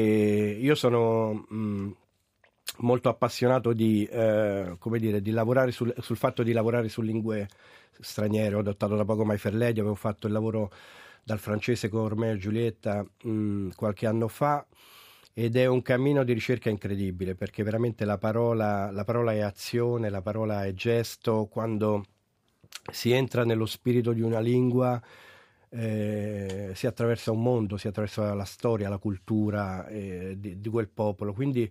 io 0.60 0.76
sono 0.76 1.34
mh, 1.50 1.95
molto 2.80 3.10
appassionato 3.10 3.74
di, 3.74 4.06
eh, 4.06 4.76
come 4.78 5.00
dire, 5.00 5.21
di 5.21 5.32
lavorare 5.32 5.71
sul, 5.71 5.93
sul 6.00 6.17
fatto 6.17 6.43
di 6.43 6.52
lavorare 6.52 6.88
su 6.89 7.02
lingue 7.02 7.47
straniere. 8.00 8.56
Ho 8.56 8.60
adottato 8.60 8.95
da 8.95 9.06
poco 9.06 9.24
Lady, 9.26 9.80
avevo 9.80 9.95
fatto 9.95 10.28
il 10.28 10.34
lavoro 10.34 10.71
dal 11.24 11.39
francese 11.39 11.89
con 11.89 12.08
Romeo 12.08 12.34
e 12.34 12.38
Giulietta 12.38 13.04
mh, 13.24 13.69
qualche 13.76 14.06
anno 14.08 14.28
fa 14.28 14.65
ed 15.34 15.56
è 15.56 15.65
un 15.65 15.82
cammino 15.82 16.24
di 16.24 16.34
ricerca 16.34 16.69
incredibile 16.69 17.36
perché 17.36 17.63
veramente 17.63 18.06
la 18.06 18.17
parola, 18.17 18.91
la 18.91 19.04
parola 19.04 19.34
è 19.34 19.39
azione, 19.39 20.10
la 20.10 20.21
parola 20.21 20.65
è 20.65 20.74
gesto, 20.74 21.47
quando 21.52 22.04
si 22.91 23.12
entra 23.12 23.43
nello 23.45 23.65
spirito 23.65 24.12
di 24.13 24.21
una 24.21 24.39
lingua 24.39 25.02
eh, 25.72 26.72
si 26.76 26.86
attraversa 26.88 27.32
un 27.32 27.42
mondo, 27.42 27.78
si 27.78 27.88
attraversa 27.88 28.34
la 28.34 28.44
storia, 28.44 28.90
la 28.90 28.98
cultura 28.98 29.88
eh, 29.88 30.36
di, 30.38 30.60
di 30.60 30.70
quel 30.70 30.90
popolo. 30.90 31.34
Quindi 31.34 31.70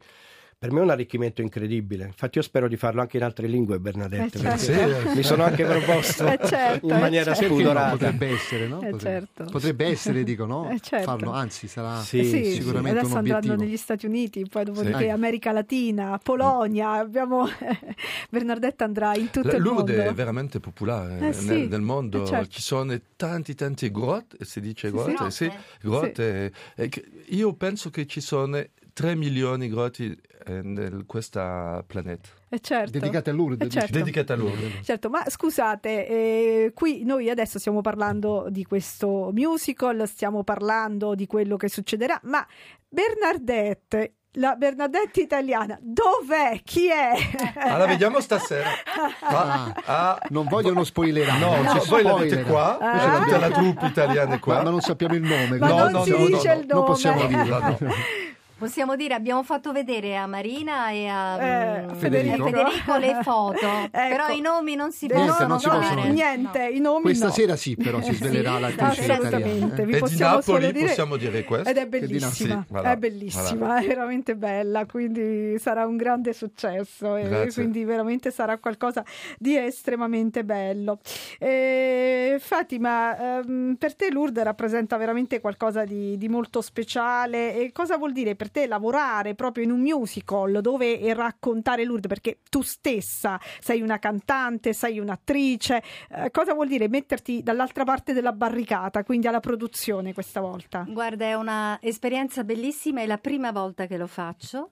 per 0.61 0.73
me 0.73 0.81
è 0.81 0.83
un 0.83 0.90
arricchimento 0.90 1.40
incredibile. 1.40 2.05
Infatti 2.05 2.37
io 2.37 2.44
spero 2.44 2.68
di 2.68 2.77
farlo 2.77 3.01
anche 3.01 3.16
in 3.16 3.23
altre 3.23 3.46
lingue, 3.46 3.79
Bernadette, 3.81 4.37
Eh, 4.46 4.59
certo. 4.59 5.14
mi 5.14 5.23
sono 5.23 5.42
anche 5.42 5.64
proposto 5.64 6.27
Eh, 6.29 6.38
certo, 6.46 6.85
in 6.87 6.92
eh, 6.96 6.99
maniera 6.99 7.33
certo. 7.35 7.55
spudorata. 7.55 7.92
Potrebbe 7.92 8.27
essere, 8.27 8.66
no? 8.66 8.83
Eh, 8.83 8.90
Potrebbe, 8.90 9.27
certo. 9.27 9.44
potrebbe 9.51 9.87
essere, 9.87 10.23
dico, 10.23 10.44
no? 10.44 10.68
Eh, 10.70 10.79
certo. 10.81 11.07
Farlo, 11.07 11.31
anzi, 11.31 11.66
sarà 11.66 12.01
Sì, 12.03 12.18
Eh 12.18 12.25
sì, 12.25 12.53
sicuramente 12.53 12.99
adesso 12.99 13.12
un 13.16 13.18
andranno 13.20 13.55
negli 13.57 13.77
Stati 13.79 14.05
Uniti, 14.05 14.44
poi 14.51 14.64
dopodiché 14.64 14.99
Sì. 14.99 15.09
America 15.09 15.51
Latina, 15.51 16.20
Polonia, 16.23 16.90
abbiamo 16.90 17.46
Bernardetta 18.29 18.85
andrà 18.85 19.14
in 19.16 19.31
tutto 19.31 19.46
La- 19.49 19.55
il 19.57 19.62
Lourdes 19.62 19.96
mondo. 19.96 20.11
è 20.11 20.14
veramente 20.14 20.61
popolare 20.61 21.16
Eh 21.16 21.20
nel, 21.20 21.35
sì, 21.35 21.66
nel 21.68 21.81
mondo, 21.81 22.23
eh 22.23 22.27
certo. 22.27 22.49
ci 22.51 22.61
sono 22.61 22.94
tanti 23.16 23.55
tanti 23.55 23.90
grotte, 23.90 24.44
si 24.44 24.61
dice 24.61 24.90
grotte, 24.90 25.31
sì. 25.31 25.44
sì, 25.51 25.53
grotte. 25.81 26.53
eh, 26.77 26.90
io 27.29 27.55
penso 27.55 27.88
che 27.88 28.07
ci 28.07 28.20
sono 28.20 28.62
3 29.01 29.15
milioni 29.15 29.67
di 29.69 29.73
grotti 29.75 30.21
eh, 30.47 30.53
in 30.63 31.05
questo 31.07 31.85
pianeta. 31.87 32.29
Eh 32.49 32.61
certo. 32.61 32.91
Dedicate 32.99 33.31
a 33.31 33.33
Lourdes. 33.33 33.67
Eh 33.67 33.71
certo. 33.71 33.99
Dedicate 33.99 34.33
a 34.33 34.37
Lourdes. 34.37 34.73
Certo, 34.83 35.09
ma 35.09 35.23
scusate, 35.29 36.07
eh, 36.09 36.73
qui 36.75 37.05
noi 37.05 37.31
adesso 37.31 37.59
stiamo 37.59 37.81
parlando 37.81 38.47
di 38.51 38.64
questo 38.64 39.31
musical, 39.33 40.03
stiamo 40.07 40.43
parlando 40.45 41.14
di 41.14 41.27
quello 41.27 41.57
che 41.57 41.68
succederà, 41.68 42.18
ma 42.24 42.45
Bernadette, 42.89 44.14
la 44.35 44.55
Bernadette 44.55 45.20
italiana, 45.20 45.79
dov'è? 45.81 46.61
Chi 46.62 46.89
è? 46.89 47.11
Ah, 47.57 47.77
la 47.77 47.87
vediamo 47.87 48.20
stasera. 48.20 48.68
Ah, 49.22 49.74
Ah, 49.87 50.18
non 50.31 50.47
vogliono 50.47 50.83
spoilerare. 50.85 51.39
no, 51.39 51.55
non 51.62 51.64
no, 51.74 51.81
si 51.81 51.89
voi 51.89 52.03
l'avete 52.03 52.41
spoilera. 52.41 52.51
qua, 52.51 52.79
Ah. 52.81 53.22
tutta 53.22 53.39
la 53.39 53.51
troupe 53.51 53.87
italiana 53.87 54.35
è 54.35 54.39
qua. 54.41 54.62
ma 54.62 54.70
non 54.70 54.81
sappiamo 54.81 55.14
il 55.14 55.22
nome. 55.22 55.57
Ma 55.59 55.66
quindi- 55.72 55.93
non 55.93 56.05
si 56.05 56.16
dice 56.33 56.53
il 56.53 56.66
Non 56.66 56.77
nome. 56.79 56.87
possiamo 56.87 57.27
dirlo. 57.27 57.59
No, 57.59 57.77
no. 57.81 57.89
Possiamo 58.61 58.95
dire, 58.95 59.15
abbiamo 59.15 59.43
fatto 59.43 59.73
vedere 59.73 60.19
a 60.19 60.27
Marina 60.27 60.91
e 60.91 61.07
a 61.09 61.41
Eh, 61.41 61.83
mm, 61.87 61.89
Federico. 61.95 62.45
Federico 62.45 62.97
le 62.99 63.19
foto, 63.23 63.57
Ecco. 63.91 63.91
però 63.91 64.29
i 64.29 64.41
nomi 64.43 64.75
non 64.75 64.93
si 64.93 65.07
Eh, 65.07 65.15
Niente, 65.15 65.31
possono 65.33 65.49
non 65.49 65.59
si 65.61 65.69
dire. 65.71 65.81
possono. 65.81 66.13
Niente, 66.13 66.69
i 66.69 66.79
nomi 66.81 67.03
Questa 67.03 67.27
no. 67.27 67.33
sera 67.33 67.57
sì, 67.57 67.75
però 67.75 68.03
si 68.03 68.11
Eh, 68.11 68.15
svelerà 68.15 68.55
sì, 68.57 68.61
l'attrice 68.61 69.13
assolutamente. 69.13 69.49
italiana. 69.57 69.85
Vi 69.85 69.93
E 69.97 70.01
di 70.11 70.17
Napoli 70.19 70.73
dire- 70.73 70.87
possiamo 70.87 71.17
dire 71.17 71.45
questo? 71.45 71.69
Ed 71.71 71.77
è 71.79 71.87
bellissima, 71.87 72.31
Sì, 72.67 72.73
voilà, 72.73 72.93
è 72.93 72.97
bellissima, 72.99 73.67
voilà. 73.67 73.79
è 73.81 73.87
veramente 73.87 74.37
bella, 74.37 74.85
quindi 74.85 75.59
sarà 75.59 75.87
un 75.87 75.97
grande 75.97 76.35
successo 76.35 77.17
e 77.17 77.23
Grazie. 77.23 77.53
quindi 77.63 77.83
veramente 77.85 78.31
sarà 78.31 78.59
qualcosa 78.59 79.03
di 79.39 79.57
estremamente 79.57 80.45
bello. 80.45 80.99
E, 81.39 82.37
Fatima, 82.41 83.39
ehm, 83.39 83.77
per 83.79 83.95
te 83.95 84.11
Lourdes 84.11 84.45
rappresenta 84.45 84.99
veramente 84.99 85.41
qualcosa 85.41 85.85
di, 85.87 86.19
di 86.19 86.29
molto 86.29 86.61
speciale 86.61 87.55
e 87.57 87.73
cosa 87.73 87.97
vuol 87.97 88.13
dire 88.13 88.35
per 88.35 88.49
te 88.51 88.66
lavorare 88.66 89.34
proprio 89.34 89.64
in 89.64 89.70
un 89.70 89.80
musical 89.80 90.61
dove 90.61 91.14
raccontare 91.14 91.84
Lourdes? 91.84 92.09
Perché 92.09 92.38
tu 92.48 92.62
stessa 92.62 93.40
sei 93.61 93.80
una 93.80 93.98
cantante, 93.98 94.72
sei 94.72 94.98
un'attrice, 94.98 95.82
eh, 96.11 96.30
cosa 96.30 96.55
vuol 96.55 96.68
dire 96.68 96.88
metterti 96.88 97.42
dall'altra 97.42 97.84
parte 97.84 98.12
della 98.12 98.32
barricata, 98.32 99.05
quindi 99.05 99.26
alla 99.26 99.40
produzione 99.40 100.12
questa 100.12 100.40
volta? 100.40 100.84
Guarda, 100.88 101.24
è 101.26 101.34
un'esperienza 101.34 102.44
bellissima, 102.44 103.01
è 103.01 103.07
la 103.07 103.18
prima 103.18 103.53
volta 103.53 103.86
che 103.86 103.96
lo 103.96 104.07
faccio. 104.07 104.70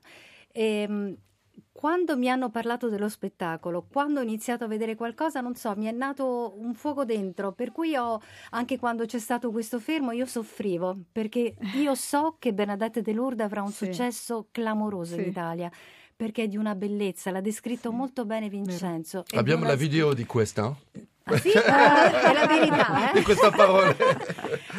E, 0.52 1.16
quando 1.72 2.16
mi 2.16 2.28
hanno 2.28 2.50
parlato 2.50 2.88
dello 2.88 3.08
spettacolo, 3.08 3.86
quando 3.90 4.20
ho 4.20 4.22
iniziato 4.22 4.64
a 4.64 4.66
vedere 4.68 4.94
qualcosa, 4.94 5.40
non 5.40 5.54
so, 5.54 5.74
mi 5.76 5.86
è 5.86 5.92
nato 5.92 6.54
un 6.58 6.74
fuoco 6.74 7.04
dentro, 7.04 7.52
per 7.52 7.72
cui 7.72 7.94
ho, 7.96 8.20
anche 8.50 8.78
quando 8.78 9.04
c'è 9.06 9.18
stato 9.18 9.50
questo 9.50 9.78
fermo, 9.78 10.12
io 10.12 10.26
soffrivo, 10.26 10.96
perché 11.12 11.54
io 11.74 11.94
so 11.94 12.36
che 12.38 12.52
Bernadette 12.52 13.02
De 13.02 13.12
Lourdes 13.12 13.44
avrà 13.44 13.62
un 13.62 13.70
Sì. 13.72 13.86
successo 13.86 14.48
clamoroso 14.50 15.14
Sì. 15.14 15.20
in 15.22 15.26
Italia, 15.28 15.70
perché 16.16 16.44
è 16.44 16.48
di 16.48 16.56
una 16.56 16.74
bellezza, 16.74 17.30
l'ha 17.30 17.40
descritto 17.40 17.92
molto 17.92 18.24
bene 18.24 18.48
Vincenzo. 18.48 19.24
Abbiamo 19.36 19.60
una- 19.62 19.70
la 19.70 19.76
video 19.76 20.14
di 20.14 20.24
questa, 20.26 20.74
sì? 21.36 21.50
Eh, 21.50 21.60
è 21.62 22.32
la 22.32 22.46
verità, 22.46 23.10
di 23.12 23.18
eh? 23.18 23.22
questa 23.22 23.50
parola. 23.50 23.94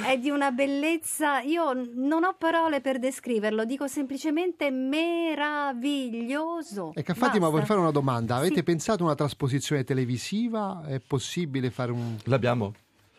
È 0.06 0.18
di 0.18 0.30
una 0.30 0.52
bellezza, 0.52 1.42
io 1.42 1.74
non 1.94 2.24
ho 2.24 2.36
parole 2.38 2.80
per 2.82 3.00
descriverlo, 3.00 3.66
dico 3.66 3.88
semplicemente 3.88 4.72
meraviglioso. 4.72 6.92
Ecco, 6.96 7.14
Fatima, 7.14 7.32
Basta. 7.32 7.50
vorrei 7.50 7.66
fare 7.66 7.80
una 7.80 7.92
domanda. 7.92 8.36
Avete 8.38 8.56
Sì. 8.56 8.64
pensato 8.64 9.04
a 9.04 9.08
una 9.08 9.16
trasposizione 9.16 9.84
televisiva? 9.84 10.84
È 10.88 11.00
possibile 11.06 11.70
fare 11.70 11.92
un... 11.92 12.16
L'abbiamo. 12.24 12.74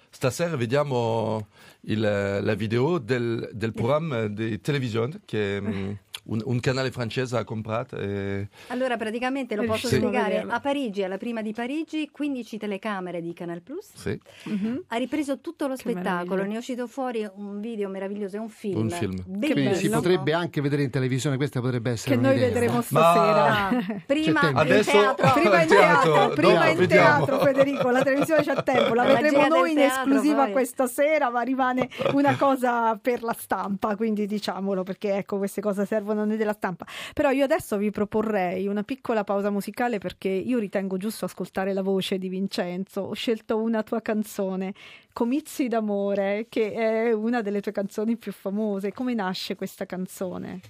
Stasera 0.08 0.56
vediamo 0.56 1.46
il- 1.82 2.00
la 2.42 2.54
video 2.54 2.98
del, 2.98 3.48
del 3.52 3.72
programma 3.72 4.26
di 4.26 4.60
televisione 4.60 5.20
che 5.24 5.60
mm, 5.60 5.92
un, 6.30 6.40
un 6.44 6.60
canale 6.60 6.90
francese 6.90 7.36
ha 7.36 7.44
comprato. 7.44 7.96
E... 7.96 8.48
Allora, 8.68 8.96
praticamente 8.96 9.54
lo 9.56 9.64
posso 9.64 9.86
sì. 9.88 9.96
spiegare. 9.96 10.44
A 10.48 10.60
Parigi, 10.60 11.02
alla 11.02 11.18
prima 11.18 11.42
di 11.42 11.52
Parigi, 11.52 12.08
15 12.10 12.58
telecamere 12.58 13.20
di 13.20 13.32
Canal 13.32 13.60
Plus. 13.62 13.90
Sì. 13.94 14.18
Mhm. 14.44 14.84
Ha 14.88 14.96
ripreso 14.96 15.40
tutto 15.40 15.66
lo 15.66 15.74
Che 15.74 15.80
spettacolo, 15.80 16.16
meraviglia. 16.42 16.46
ne 16.48 16.54
è 16.54 16.58
uscito 16.58 16.86
fuori 16.86 17.28
un 17.34 17.60
video 17.60 17.88
meraviglioso, 17.88 18.36
è 18.36 18.38
un 18.40 18.48
film. 18.48 18.80
Un 18.80 18.90
film. 18.90 19.22
Quindi 19.38 19.74
si 19.74 19.88
potrebbe 19.88 20.32
anche 20.32 20.60
vedere 20.60 20.82
in 20.82 20.90
televisione, 20.90 21.36
questa 21.36 21.60
potrebbe 21.60 21.90
essere 21.92 22.14
che 22.16 22.20
noi 22.20 22.38
vedremo 22.38 22.80
stasera. 22.80 23.68
Ah, 23.68 23.84
prima 24.06 24.40
C'è 24.40 24.50
in. 24.50 24.56
Adesso- 24.56 24.90
teatro. 24.90 25.28
Prima 25.40 25.62
in 25.62 25.68
Teatro, 25.68 26.12
teatro, 26.12 26.34
prima 26.34 26.64
no, 26.64 26.70
in 26.70 26.76
vediamo. 26.76 27.24
teatro, 27.24 27.38
Federico. 27.46 27.90
La 27.90 28.02
televisione 28.02 28.42
c'ha 28.42 28.62
tempo, 28.62 28.94
la 28.94 29.04
La 29.04 29.14
vedremo 29.14 29.38
magia 29.38 29.54
noi 29.54 29.70
in 29.70 29.76
teatro, 29.76 30.00
esclusiva 30.02 30.42
poi. 30.44 30.52
questa 30.52 30.86
sera, 30.86 31.30
ma 31.30 31.40
rimane 31.42 31.88
una 32.12 32.36
cosa 32.38 32.96
per 33.00 33.22
la 33.22 33.34
stampa, 33.36 33.96
quindi 33.96 34.26
diciamolo 34.26 34.82
perché 34.82 35.16
ecco 35.16 35.38
queste 35.38 35.60
cose 35.60 35.86
servono 35.86 36.19
a 36.22 36.24
noi 36.26 36.36
della 36.36 36.52
stampa. 36.52 36.86
Però 37.12 37.30
io 37.30 37.44
adesso 37.44 37.76
vi 37.76 37.90
proporrei 37.90 38.66
una 38.66 38.82
piccola 38.82 39.24
pausa 39.24 39.50
musicale 39.50 39.98
perché 39.98 40.28
io 40.28 40.58
ritengo 40.58 40.96
giusto 40.96 41.24
ascoltare 41.24 41.72
la 41.72 41.82
voce 41.82 42.18
di 42.18 42.28
Vincenzo. 42.28 43.02
Ho 43.02 43.14
scelto 43.14 43.60
una 43.60 43.82
tua 43.82 44.00
canzone, 44.00 44.74
Comizi 45.12 45.68
d'amore, 45.68 46.46
che 46.48 46.72
è 46.72 47.12
una 47.12 47.42
delle 47.42 47.60
tue 47.60 47.72
canzoni 47.72 48.16
più 48.16 48.32
famose. 48.32 48.92
Come 48.92 49.14
nasce 49.14 49.56
questa 49.56 49.86
canzone? 49.86 50.60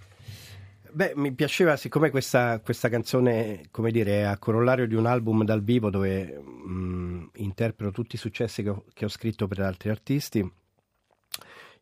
Beh, 0.93 1.13
mi 1.15 1.33
piaceva, 1.33 1.77
siccome 1.77 2.11
questa, 2.11 2.59
questa 2.61 2.89
canzone, 2.89 3.67
come 3.71 3.93
dire, 3.93 4.21
è 4.21 4.23
a 4.23 4.39
corollario 4.39 4.89
di 4.89 4.97
un 4.97 5.07
album 5.07 5.45
dal 5.45 5.63
vivo 5.63 5.89
dove 5.89 6.37
mh, 6.37 7.31
interpreto 7.35 7.93
tutti 7.93 8.17
i 8.17 8.19
successi 8.19 8.63
che 8.63 8.71
ho, 8.71 8.85
che 8.93 9.05
ho 9.05 9.09
scritto 9.09 9.47
per 9.47 9.61
altri 9.61 9.91
artisti, 9.91 10.49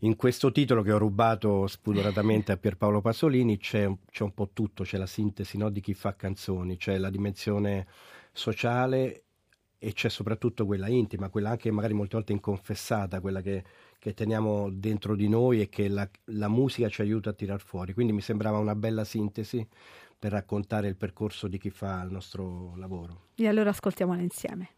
in 0.03 0.15
questo 0.15 0.53
titolo 0.53 0.83
che 0.83 0.93
ho 0.93 0.99
rubato 0.99 1.67
spudoratamente 1.67 2.53
a 2.53 2.57
Pierpaolo 2.57 3.01
Pasolini 3.01 3.57
c'è, 3.57 3.91
c'è 4.11 4.23
un 4.23 4.33
po' 4.33 4.51
tutto, 4.53 4.85
c'è 4.85 4.97
la 4.97 5.07
sintesi 5.07 5.57
no, 5.57 5.71
di 5.71 5.81
chi 5.81 5.95
fa 5.95 6.15
canzoni, 6.15 6.77
c'è 6.77 6.99
la 6.99 7.11
dimensione 7.11 7.87
sociale 8.33 9.25
e 9.79 9.93
c'è 9.93 10.09
soprattutto 10.09 10.67
quella 10.67 10.89
intima, 10.89 11.29
quella 11.29 11.51
anche 11.51 11.71
magari 11.71 11.95
molte 11.95 12.17
volte 12.17 12.33
inconfessata, 12.33 13.21
quella 13.21 13.41
che, 13.41 13.65
che 13.99 14.15
teniamo 14.15 14.71
dentro 14.71 15.17
di 15.17 15.29
noi 15.29 15.63
e 15.63 15.69
che 15.69 15.89
la, 15.89 16.09
la 16.27 16.49
musica 16.49 16.89
ci 16.89 17.01
aiuta 17.01 17.31
a 17.31 17.33
tirar 17.33 17.61
fuori. 17.61 17.93
Quindi 17.93 18.13
mi 18.13 18.21
sembrava 18.21 18.59
una 18.59 18.77
bella 18.77 19.05
sintesi 19.05 19.67
per 20.17 20.33
raccontare 20.33 20.89
il 20.89 20.97
percorso 20.97 21.49
di 21.49 21.59
chi 21.59 21.71
fa 21.71 22.03
il 22.03 22.11
nostro 22.11 22.75
lavoro. 22.77 23.27
E 23.37 23.47
allora 23.47 23.71
ascoltiamola 23.71 24.21
insieme. 24.21 24.71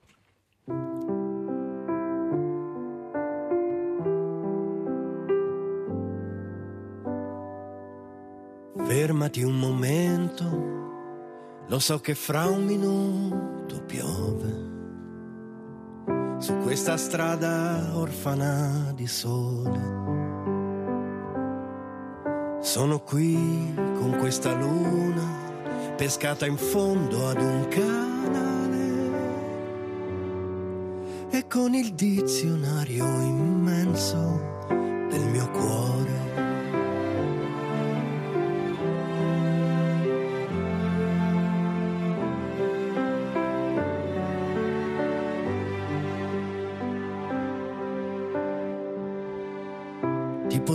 Fermati 8.92 9.44
un 9.44 9.56
momento, 9.56 10.44
lo 11.68 11.78
so 11.78 12.00
che 12.00 12.16
fra 12.16 12.46
un 12.46 12.64
minuto 12.64 13.84
piove. 13.86 14.68
Su 16.38 16.56
questa 16.56 16.96
strada 16.96 17.92
orfana 17.94 18.92
di 18.96 19.06
sole. 19.06 19.78
Sono 22.60 22.98
qui 22.98 23.72
con 23.76 24.16
questa 24.18 24.52
luna 24.54 25.94
pescata 25.96 26.44
in 26.46 26.56
fondo 26.56 27.28
ad 27.28 27.40
un 27.40 27.68
canale 27.68 28.88
e 31.30 31.46
con 31.46 31.74
il 31.74 31.94
dizionario 31.94 33.04
immenso 33.04 34.66
del 35.08 35.28
mio 35.30 35.48
cuore. 35.50 35.89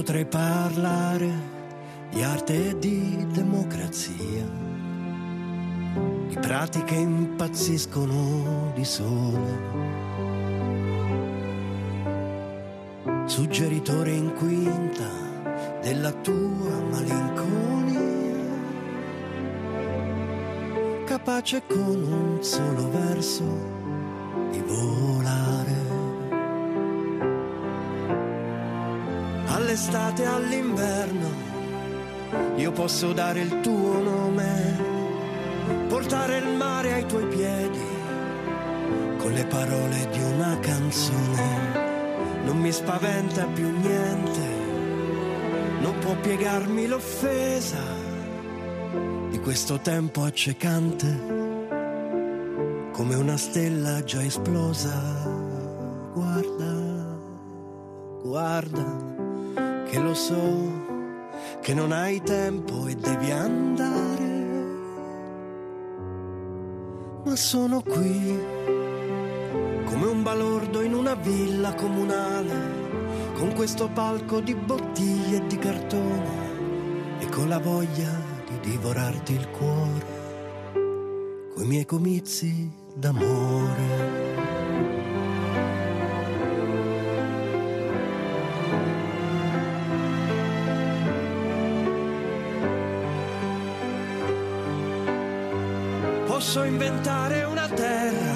Potrei 0.05 0.25
parlare 0.25 1.31
di 2.11 2.21
arte 2.21 2.69
e 2.69 2.77
di 2.77 3.25
democrazia, 3.31 4.45
di 6.27 6.37
prati 6.39 6.83
che 6.83 6.93
impazziscono 6.93 8.71
di 8.75 8.85
sole. 8.85 9.73
Suggeritore 13.25 14.11
in 14.11 14.31
quinta 14.33 15.09
della 15.81 16.11
tua 16.11 16.81
malinconia, 16.91 18.03
capace 21.05 21.63
con 21.65 22.03
un 22.03 22.43
solo 22.43 22.91
verso 22.91 23.43
di 24.51 24.59
volare. 24.67 25.14
All'estate 29.75 30.23
e 30.23 30.25
all'inverno 30.25 31.29
io 32.55 32.71
posso 32.71 33.11
dare 33.11 33.41
il 33.41 33.59
tuo 33.59 34.01
nome, 34.01 34.77
portare 35.89 36.37
il 36.37 36.55
mare 36.55 36.93
ai 36.93 37.05
tuoi 37.05 37.25
piedi 37.25 37.83
con 39.17 39.33
le 39.33 39.45
parole 39.45 40.07
di 40.13 40.21
una 40.21 40.57
canzone. 40.61 42.43
Non 42.45 42.57
mi 42.57 42.71
spaventa 42.71 43.43
più 43.47 43.69
niente, 43.69 44.47
non 45.81 45.93
può 45.99 46.15
piegarmi 46.21 46.87
l'offesa 46.87 47.95
questo 49.43 49.79
tempo 49.79 50.23
accecante, 50.23 51.19
come 52.91 53.13
una 53.13 53.37
stella 53.37 54.03
già 54.03 54.23
esplosa. 54.23 54.99
Guarda, 56.13 57.19
guarda, 58.23 58.94
che 59.95 60.01
lo 60.01 60.13
so 60.13 60.83
che 61.61 61.73
non 61.73 61.93
hai 61.93 62.21
tempo 62.21 62.85
e 62.87 62.95
devi 62.95 63.31
andare. 63.31 64.43
Ma 67.23 67.35
sono 67.37 67.81
qui, 67.81 68.37
come 69.85 70.05
un 70.05 70.21
balordo 70.21 70.81
in 70.81 70.93
una 70.93 71.15
villa 71.15 71.73
comunale, 71.75 73.33
con 73.35 73.53
questo 73.53 73.87
palco 73.87 74.41
di 74.41 74.53
bottiglie 74.53 75.37
e 75.37 75.47
di 75.47 75.57
cartone 75.57 77.19
e 77.19 77.29
con 77.29 77.47
la 77.47 77.59
voglia 77.59 78.11
di 78.49 78.71
divorarti 78.71 79.33
il 79.33 79.49
cuore, 79.49 80.05
coi 81.53 81.65
miei 81.65 81.85
comizi 81.85 82.69
d'amore. 82.93 84.44
Posso 96.55 96.69
inventare 96.69 97.43
una 97.43 97.67
terra, 97.67 98.33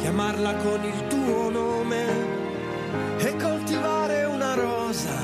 chiamarla 0.00 0.54
con 0.56 0.84
il 0.84 1.06
tuo 1.06 1.48
nome 1.48 2.04
e 3.16 3.36
coltivare 3.36 4.24
una 4.24 4.52
rosa 4.52 5.16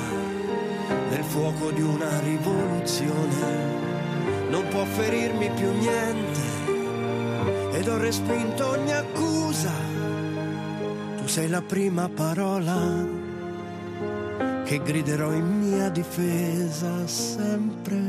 nel 1.11 1.23
fuoco 1.23 1.71
di 1.73 1.83
una 1.83 2.19
rivoluzione. 2.21 4.49
Non 4.49 4.67
può 4.69 4.87
ferirmi 4.87 5.51
più 5.51 5.71
niente 5.73 6.41
ed 7.75 7.89
ho 7.89 7.99
respinto 7.99 8.69
ogni 8.69 8.95
accusa. 8.95 9.73
Tu 11.19 11.27
sei 11.27 11.51
la 11.51 11.61
prima 11.61 12.09
parola 12.09 13.07
che 14.65 14.81
griderò 14.83 15.31
in 15.31 15.59
mia 15.59 15.91
difesa 15.91 17.07
sempre. 17.07 18.06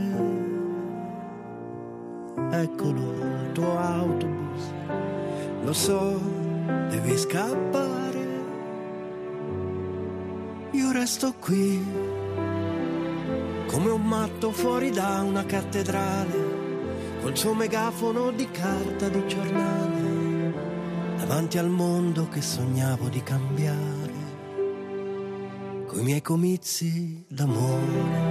Lo 5.68 5.74
so, 5.74 6.18
devi 6.90 7.18
scappare. 7.18 8.26
Io 10.72 10.92
resto 10.94 11.34
qui, 11.34 11.84
come 13.68 13.90
un 13.90 14.02
matto 14.02 14.54
fuori 14.54 14.92
da 14.92 15.22
una 15.24 15.46
cattedrale, 15.46 17.20
col 17.22 17.36
suo 17.36 17.54
megafono 17.54 18.32
di 18.32 18.50
carta 18.50 19.10
di 19.10 19.28
giornale, 19.28 20.54
davanti 21.18 21.58
al 21.58 21.70
mondo 21.70 22.30
che 22.30 22.42
sognavo 22.42 23.10
di 23.10 23.22
cambiare, 23.22 24.14
coi 25.86 26.02
miei 26.02 26.22
comizi 26.22 27.26
d'amore. 27.28 28.27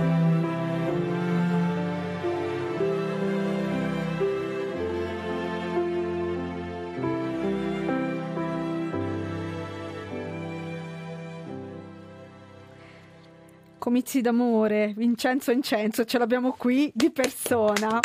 Comizi 13.87 14.20
d'amore, 14.20 14.95
Vincenzo 14.97 15.53
Incenzo, 15.53 16.05
ce 16.05 16.18
l'abbiamo 16.18 16.57
qui 16.59 16.91
di 16.93 17.12
persona. 17.12 18.01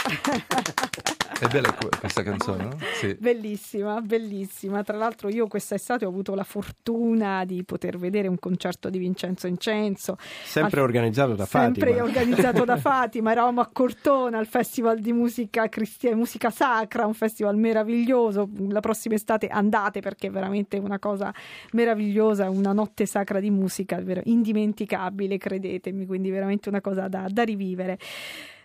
È 1.42 1.48
bella 1.48 1.76
questa 2.00 2.22
canzone, 2.22 2.66
no? 2.66 2.78
Sì. 2.94 3.16
Bellissima, 3.20 4.00
bellissima. 4.00 4.84
Tra 4.84 4.96
l'altro 4.96 5.28
io 5.28 5.48
quest'estate 5.48 6.06
ho 6.06 6.10
avuto 6.10 6.36
la 6.36 6.44
fortuna 6.44 7.46
di 7.46 7.64
poter 7.64 7.98
vedere 7.98 8.28
un 8.28 8.38
concerto 8.38 8.92
di 8.92 9.00
Vincenzo 9.00 9.48
Incenso. 9.48 10.18
Sempre 10.44 10.82
al... 10.82 10.86
organizzato 10.86 11.34
da 11.34 11.48
Fatima. 11.48 11.86
Sempre 11.86 12.00
organizzato 12.00 12.64
da 12.64 12.78
Fatima. 12.78 13.32
Eravamo 13.32 13.62
a 13.62 13.70
Cortona 13.74 14.38
al 14.38 14.46
Festival 14.46 15.00
di 15.00 15.14
Musica 15.14 15.68
Cristiana, 15.68 16.16
Musica 16.16 16.52
Sacra, 16.52 17.08
un 17.08 17.16
festival 17.16 17.58
meraviglioso. 17.58 18.48
La 18.70 18.80
prossima 18.80 19.16
estate 19.16 19.48
andate 19.48 20.00
perché 20.00 20.28
è 20.28 20.30
veramente 20.30 20.78
una 20.78 21.00
cosa 21.00 21.34
meravigliosa, 21.72 22.52
una 22.52 22.72
notte 22.72 23.08
sacra 23.08 23.40
di 23.40 23.50
musica, 23.50 24.00
indimenticabile, 24.26 25.40
credetemi, 25.72 26.06
quindi 26.06 26.30
veramente 26.30 26.70
una 26.70 26.82
cosa 26.82 27.08
da, 27.08 27.28
da 27.30 27.44
rivivere. 27.44 27.98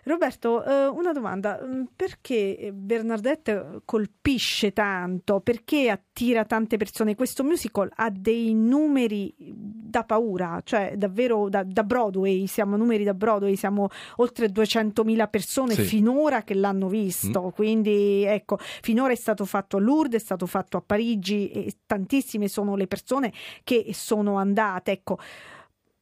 Roberto, 0.07 0.63
eh, 0.63 0.87
una 0.87 1.11
domanda, 1.11 1.59
mm, 1.61 1.83
perché 1.93 2.71
Bernadette 2.73 3.81
colpisce 3.83 4.71
tanto? 4.71 5.41
Perché 5.41 5.89
attira 5.89 6.45
tante 6.45 6.77
persone? 6.77 7.13
Questo 7.13 7.43
musical 7.43 7.91
ha 7.93 8.09
dei 8.09 8.53
numeri 8.53 9.35
da 9.37 10.05
paura, 10.05 10.61
cioè 10.63 10.93
davvero 10.95 11.49
da, 11.49 11.63
da 11.63 11.83
Broadway, 11.83 12.47
siamo 12.47 12.77
numeri 12.77 13.03
da 13.03 13.13
Broadway, 13.13 13.57
siamo 13.57 13.89
oltre 14.17 14.47
200.000 14.47 15.29
persone 15.29 15.73
sì. 15.73 15.81
finora 15.83 16.43
che 16.43 16.53
l'hanno 16.53 16.87
visto, 16.87 17.47
mm. 17.47 17.49
quindi 17.49 18.23
ecco, 18.23 18.57
finora 18.59 19.11
è 19.11 19.17
stato 19.17 19.43
fatto 19.43 19.75
a 19.75 19.81
Lourdes, 19.81 20.21
è 20.21 20.23
stato 20.23 20.45
fatto 20.45 20.77
a 20.77 20.83
Parigi 20.85 21.49
e 21.49 21.73
tantissime 21.85 22.47
sono 22.47 22.77
le 22.77 22.87
persone 22.87 23.33
che 23.65 23.87
sono 23.91 24.37
andate, 24.37 24.91
ecco. 24.91 25.17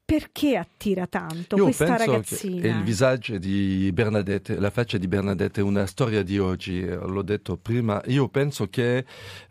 Perché 0.06 0.56
attira 0.56 1.08
tanto 1.08 1.56
Io 1.56 1.64
questa 1.64 1.98
ragazzina? 1.98 2.68
Il 2.68 2.84
visaggio 2.84 3.40
di 3.40 3.90
Bernadette, 3.92 4.60
la 4.60 4.70
faccia 4.70 5.00
di 5.00 5.08
Bernadette 5.08 5.62
è 5.62 5.64
una 5.64 5.88
storia 5.88 6.22
di 6.22 6.38
oggi, 6.38 6.86
l'ho 6.86 7.24
detto 7.24 7.58
prima. 7.58 8.00
Io 8.06 8.30
penso 8.30 8.68
che 8.68 9.04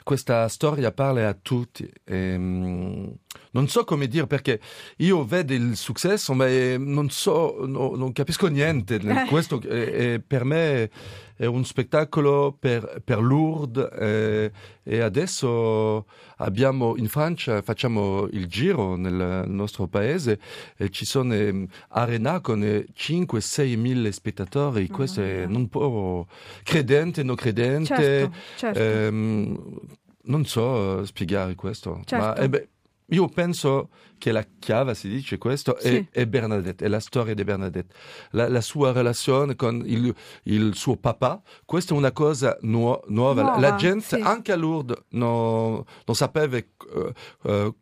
questa 0.05 0.47
storia 0.49 0.93
parla 0.93 1.29
a 1.29 1.37
tutti. 1.41 1.91
E, 2.05 2.35
um, 2.37 3.13
non 3.51 3.69
so 3.69 3.85
come 3.85 4.07
dire 4.07 4.27
perché 4.27 4.61
io 4.99 5.25
vedo 5.25 5.53
il 5.55 5.77
successo, 5.77 6.35
ma 6.35 6.47
non 6.77 7.11
so, 7.11 7.65
no, 7.67 7.97
non 7.97 8.13
capisco 8.13 8.47
niente. 8.47 8.97
Eh. 8.97 9.27
Questo 9.27 9.61
e, 9.63 10.13
e 10.13 10.23
per 10.25 10.45
me 10.45 10.91
è 11.37 11.47
un 11.47 11.65
spettacolo 11.65 12.57
per, 12.59 13.03
per 13.05 13.21
Lourdes 13.21 13.89
eh, 13.93 14.53
e 14.85 15.01
adesso 15.01 16.07
abbiamo 16.37 16.95
in 16.97 17.09
Francia, 17.09 17.61
facciamo 17.63 18.29
il 18.31 18.47
giro 18.47 18.95
nel 18.95 19.45
nostro 19.47 19.89
paese 19.89 20.39
e 20.77 20.91
ci 20.91 21.05
sono 21.05 21.35
eh, 21.35 21.67
arena 21.89 22.41
con 22.41 22.61
5-6 22.61 23.77
mille 23.77 24.13
spettatori, 24.13 24.87
oh, 24.89 24.95
questo 24.95 25.23
è 25.23 25.47
non 25.47 25.69
può, 25.69 26.25
credente, 26.63 27.23
non 27.25 27.35
credente, 27.35 27.97
certo, 27.97 28.37
certo. 28.57 28.79
Ehm, 28.79 29.81
non 30.25 30.45
so 30.45 31.05
spiegare 31.05 31.55
questo, 31.55 32.01
certo. 32.05 32.25
ma 32.25 32.35
eh 32.37 32.49
beh, 32.49 32.68
io 33.09 33.29
penso 33.29 33.91
che 34.16 34.33
la 34.33 34.45
chiave, 34.59 34.95
si 34.95 35.09
dice 35.09 35.37
questo, 35.37 35.77
sì. 35.79 35.97
è, 35.97 36.20
è, 36.20 36.27
Bernadette, 36.27 36.87
è 36.87 36.89
la 36.89 37.01
storia 37.01 37.35
di 37.35 37.45
Bernadette. 37.45 37.95
La, 38.31 38.49
la 38.49 38.62
sua 38.62 38.93
relazione 38.93 39.57
con 39.57 39.83
il, 39.85 40.14
il, 40.45 40.75
suo 40.75 40.97
papà, 40.97 41.43
questa 41.66 41.95
è 41.95 41.97
una 41.97 42.12
cosa 42.12 42.57
nuo, 42.62 43.03
nuova. 43.09 43.43
nuova. 43.43 43.59
La 43.61 43.75
gente, 43.75 44.16
sì. 44.16 44.22
anche 44.22 44.53
a 44.53 44.57
Lourdes, 44.57 45.03
non, 45.11 45.85
non 46.05 46.16
sapeva 46.16 46.57
uh, 46.57 47.51
uh, 47.51 47.77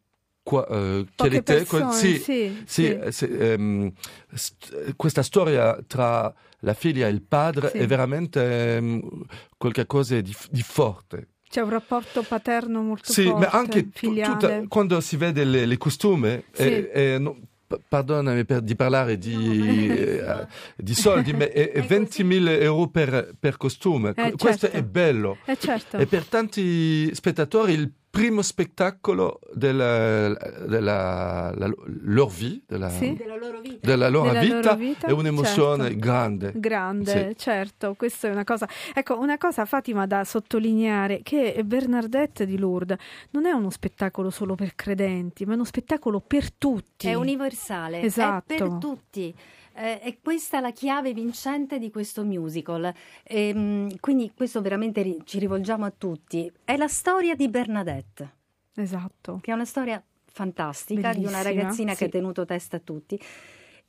Qua, 0.45 0.66
uh, 0.68 1.07
persone, 1.14 1.93
sì, 1.93 2.18
sì, 2.18 2.62
sì, 2.66 2.99
sì. 3.11 3.24
Um, 3.26 3.93
st- 4.34 4.97
questa 4.97 5.22
storia 5.22 5.80
tra 5.86 6.34
la 6.61 6.74
figlia 6.74 7.07
e 7.07 7.11
il 7.11 7.22
padre 7.22 7.70
è 7.70 7.86
veramente 7.86 8.76
um, 8.80 9.24
qualcosa 9.57 10.20
di, 10.20 10.34
di 10.51 10.62
forte. 10.62 11.28
C'è 11.53 11.61
un 11.61 11.68
rapporto 11.68 12.22
paterno 12.22 12.80
molto 12.80 13.12
sì, 13.12 13.24
forte, 13.24 13.40
ma 13.44 13.50
anche 13.50 13.88
filiale. 13.92 14.32
Tutta, 14.32 14.62
quando 14.68 15.03
si 15.03 15.18
vede 15.18 15.44
le, 15.44 15.66
le 15.66 15.76
costume, 15.76 16.44
Sì. 16.50 16.62
eh, 16.62 16.90
eh, 16.94 17.18
no, 17.18 17.36
p- 17.66 17.78
pardonami 17.86 18.46
per, 18.46 18.62
di 18.62 18.74
parlare 18.74 19.18
di, 19.18 19.86
eh, 19.86 20.46
di 20.74 20.94
soldi, 20.94 21.34
ma 21.34 21.44
è, 21.44 21.70
è 21.72 21.80
20.000 21.86 22.62
euro 22.62 22.88
per, 22.88 23.34
per 23.38 23.59
costume. 23.59 24.14
Eh, 24.16 24.32
Questo 24.32 24.66
certo. 24.66 24.76
è 24.78 24.82
bello. 24.82 25.36
Eh, 25.44 25.59
certo. 25.59 25.98
E 25.98 26.07
per 26.07 26.24
tanti 26.24 27.14
spettatori 27.14 27.74
il 27.74 27.92
primo 28.13 28.43
spettacolo 28.43 29.41
della, 29.55 30.35
della 30.67 31.51
la, 31.57 31.73
loro 32.03 32.27
vita, 32.27 32.65
della, 32.75 32.91
Sì. 32.91 33.15
Della 33.15 33.37
loro 33.37 33.61
vita. 33.61 33.79
della 33.87 34.09
loro 34.11 34.29
Della 34.29 34.41
vita, 34.41 34.55
loro 34.61 34.75
vita, 34.75 35.07
è 35.07 35.13
un'emozione 35.13 35.85
certo. 35.85 35.99
grande. 35.99 36.53
Grande, 36.55 37.29
Sì. 37.31 37.37
certo, 37.39 37.95
questa 37.97 38.29
è 38.29 38.31
una 38.31 38.45
cosa. 38.45 38.69
Ecco, 38.93 39.19
una 39.19 39.39
cosa 39.39 39.65
Fatima 39.65 40.05
da 40.07 40.25
sottolineare 40.25 41.21
che 41.23 41.63
Bernadette 41.65 42.45
di 42.45 42.59
Lourdes 42.59 42.99
non 43.31 43.47
è 43.47 43.51
uno 43.53 43.71
spettacolo 43.71 44.29
solo 44.29 44.57
per 44.57 44.75
credenti, 44.75 45.47
ma 45.47 45.53
è 45.53 45.55
uno 45.55 45.65
spettacolo 45.65 46.21
per 46.21 46.53
tutti. 46.53 47.09
È 47.09 47.15
universale, 47.15 48.03
Esatto. 48.03 48.53
è 48.53 48.59
per 48.59 48.73
tutti. 48.79 49.35
Eh, 49.75 50.01
e 50.03 50.18
questa 50.23 50.59
è 50.59 50.61
la 50.61 50.70
chiave 50.73 51.12
vincente 51.12 51.79
di 51.79 51.91
questo 51.91 52.25
musical. 52.25 52.93
Ehm, 53.25 53.99
quindi 54.01 54.33
questo 54.35 54.61
veramente 54.61 55.03
ri- 55.03 55.20
ci 55.25 55.39
rivolgiamo 55.39 55.85
a 55.85 55.93
tutti. 55.97 56.51
È 56.64 56.77
la 56.77 56.89
storia 56.89 57.35
di 57.35 57.49
Bernadette, 57.49 58.31
Esatto. 58.75 59.39
che 59.41 59.51
è 59.51 59.55
una 59.55 59.64
storia 59.64 60.03
fantastica 60.25 61.12
di 61.12 61.20
una 61.25 61.39
Bellissima, 61.43 61.43
ragazzina 61.43 61.91
che 61.93 61.97
sì. 61.97 62.05
ha 62.05 62.09
tenuto 62.09 62.45
testa 62.45 62.77
a 62.77 62.81
tutti. 62.81 63.20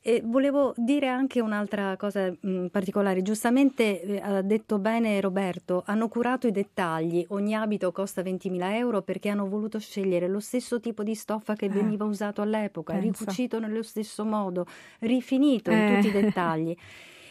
E 0.06 0.22
volevo 0.22 0.74
dire 0.76 1.08
anche 1.08 1.40
un'altra 1.40 1.96
cosa 1.96 2.30
mh, 2.38 2.66
particolare. 2.66 3.22
Giustamente 3.22 4.02
eh, 4.02 4.20
ha 4.22 4.42
detto 4.42 4.78
bene 4.78 5.22
Roberto, 5.22 5.82
hanno 5.86 6.10
curato 6.10 6.46
i 6.46 6.52
dettagli. 6.52 7.26
Ogni 7.30 7.56
abito 7.56 7.90
costa 7.94 8.22
20.000 8.22 8.74
euro 8.76 9.02
perché 9.02 9.30
hanno 9.30 9.48
voluto 9.48 9.80
scegliere 9.80 10.28
lo 10.28 10.42
stesso 10.42 10.82
tipo 10.82 11.04
di 11.04 11.16
stoffa 11.16 11.56
che 11.56 11.66
Eh. 11.68 11.70
veniva 11.70 12.04
usato 12.04 12.42
all'epoca, 12.42 12.92
Pensa. 12.96 13.20
ricucito 13.24 13.60
nello 13.60 13.82
stesso 13.82 14.26
modo, 14.26 14.66
rifinito 15.00 15.72
in 15.72 15.78
Eh. 15.78 15.96
tutti 15.96 16.08
i 16.18 16.22
dettagli. 16.22 16.76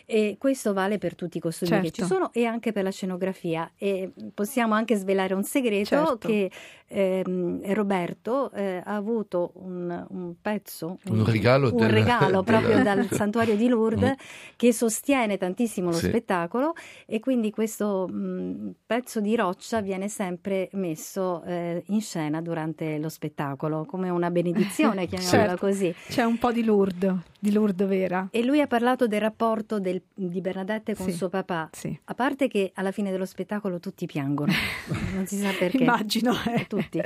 E 0.07 0.36
questo 0.38 0.72
vale 0.72 0.98
per 0.98 1.14
tutti 1.14 1.38
i 1.38 1.40
costumi 1.40 1.70
che 1.80 1.90
ci 1.90 2.00
Certo. 2.03 2.14
sono 2.14 2.30
e 2.32 2.44
anche 2.44 2.72
per 2.72 2.82
la 2.84 2.90
scenografia. 2.90 3.70
E 3.76 4.11
possiamo 4.34 4.74
anche 4.74 4.96
svelare 4.96 5.34
un 5.34 5.44
segreto 5.44 5.84
Certo. 5.86 6.18
che 6.28 6.50
ehm, 6.94 7.72
Roberto 7.72 8.50
eh, 8.53 8.82
ha 8.84 8.94
avuto 8.94 9.53
un, 9.55 10.05
un 10.11 10.34
pezzo, 10.40 10.98
Un 11.09 11.24
regalo 11.24 11.70
un 11.70 11.76
del- 11.76 11.88
regalo 11.90 12.42
del- 12.42 12.44
proprio 12.44 12.82
dal 12.82 13.09
santuario 13.11 13.57
di 13.57 13.68
Lourdes 13.68 14.11
Mm. 14.11 14.12
che 14.57 14.72
sostiene 14.72 15.38
tantissimo 15.38 15.90
lo 15.90 15.96
Sì. 15.96 16.07
spettacolo 16.09 16.74
e 17.07 17.18
quindi 17.20 17.50
questo 17.50 18.07
mh, 18.09 18.74
pezzo 18.86 19.20
di 19.20 19.34
roccia 19.36 19.80
viene 19.80 20.09
sempre 20.09 20.68
messo 20.72 21.42
eh, 21.44 21.82
in 21.86 22.00
scena 22.00 22.40
durante 22.42 22.98
lo 22.98 23.09
spettacolo 23.09 23.84
come 23.86 24.11
una 24.11 24.30
benedizione, 24.30 25.07
chiamiamola 25.09 25.46
Certo. 25.48 25.66
così. 25.66 25.94
C'è 26.09 26.24
un 26.24 26.36
po' 26.38 26.53
di 26.53 26.62
Lourdes, 26.64 27.14
di 27.38 27.53
Lourdes 27.53 27.88
vera. 27.88 28.28
E 28.30 28.44
lui 28.44 28.61
ha 28.61 28.66
parlato 28.66 29.07
del 29.07 29.20
rapporto 29.20 29.78
del- 29.80 29.91
di 30.14 30.40
Bernadette 30.40 30.95
con 30.95 31.07
Sì, 31.07 31.12
suo 31.12 31.28
papà. 31.28 31.70
sì. 31.72 31.99
A 32.05 32.14
parte 32.14 32.49
che 32.49 32.70
alla 32.74 32.93
fine 32.93 33.11
dello 33.11 33.24
spettacolo 33.26 33.80
tutti 33.80 34.07
piangono, 34.07 34.53
non 35.14 35.26
si 35.26 35.36
sa 35.38 35.51
perché. 35.59 35.82
Immagino, 35.82 36.32
eh. 36.55 36.66
Tutti. 36.68 37.01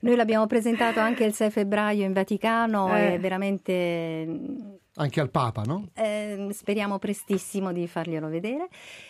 Noi 0.00 0.16
l'abbiamo 0.16 0.46
presentato 0.46 1.00
anche 1.00 1.24
il 1.24 1.32
6 1.34 1.50
febbraio 1.50 2.04
in 2.04 2.12
Vaticano 2.12 2.96
Eh. 2.96 3.14
e 3.14 3.18
veramente 3.18 4.80
Anche 4.96 5.20
al 5.20 5.30
Papa, 5.30 5.62
no? 5.62 5.88
eh, 5.94 6.48
speriamo 6.52 6.98
prestissimo 6.98 7.72
di 7.72 7.86
farglielo 7.86 8.28
vedere 8.28 8.68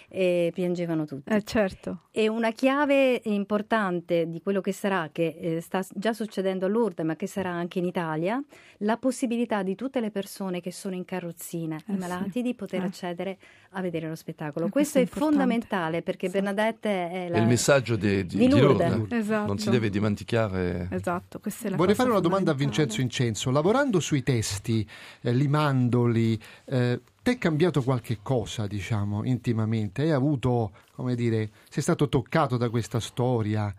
e 0.08 0.52
piangevano 0.54 1.06
tutti. 1.06 1.32
Eh, 1.32 1.42
certo. 1.42 2.02
E 2.12 2.28
una 2.28 2.52
chiave 2.52 3.20
importante 3.24 4.28
di 4.28 4.40
quello 4.42 4.60
che 4.60 4.70
sarà, 4.72 5.08
che 5.10 5.36
eh, 5.40 5.60
sta 5.60 5.84
già 5.92 6.12
succedendo 6.12 6.66
a 6.66 6.68
Lourdes, 6.68 7.04
ma 7.04 7.16
che 7.16 7.26
sarà 7.26 7.50
anche 7.50 7.80
in 7.80 7.86
Italia, 7.86 8.40
la 8.78 8.96
possibilità 8.96 9.62
di 9.64 9.74
tutte 9.74 9.98
le 10.00 10.10
persone 10.12 10.60
che 10.60 10.70
sono 10.70 10.94
in 10.94 11.04
carrozzina, 11.04 11.76
Eh, 11.84 11.92
i 11.94 11.96
malati, 11.96 12.30
sì. 12.30 12.42
di 12.42 12.54
poter 12.54 12.82
Eh. 12.82 12.86
accedere 12.86 13.38
a 13.70 13.80
vedere 13.80 14.08
lo 14.08 14.14
spettacolo. 14.14 14.66
Eh, 14.66 14.70
questo, 14.70 14.98
questo 14.98 14.98
è, 14.98 15.00
è 15.00 15.04
importante. 15.04 15.34
fondamentale 15.36 16.02
perché 16.02 16.26
Sì. 16.28 16.32
Bernadette 16.34 17.10
è, 17.10 17.28
la... 17.28 17.36
È 17.38 17.40
il 17.40 17.46
messaggio 17.48 17.96
di, 17.96 18.24
di, 18.26 18.36
di 18.36 18.46
di 18.46 18.60
Lourdes. 18.60 18.94
Lourdes. 18.94 19.18
Esatto. 19.18 19.46
Non 19.48 19.58
si 19.58 19.70
deve 19.70 19.90
dimenticare. 19.90 20.86
Esatto, 20.92 21.40
questa 21.40 21.66
è 21.66 21.70
la 21.70 21.76
Vorrei 21.76 21.94
cosa 21.96 22.06
fare 22.06 22.14
una 22.16 22.28
domanda 22.28 22.52
a. 22.52 22.54
Vincenzo 22.54 23.00
Incenso. 23.00 23.50
Lavorando 23.50 23.98
sui 23.98 24.22
testi, 24.22 24.86
eh, 25.22 25.32
limandoli, 25.72 26.38
eh, 26.66 27.00
ti 27.22 27.30
è 27.30 27.38
cambiato 27.38 27.82
qualche 27.82 28.18
cosa, 28.22 28.66
diciamo, 28.66 29.24
intimamente? 29.24 30.02
Hai 30.02 30.10
avuto, 30.10 30.72
come 30.94 31.14
dire, 31.14 31.50
sei 31.68 31.82
stato 31.82 32.08
toccato 32.08 32.56
da 32.56 32.68
questa 32.68 33.00
storia? 33.00 33.74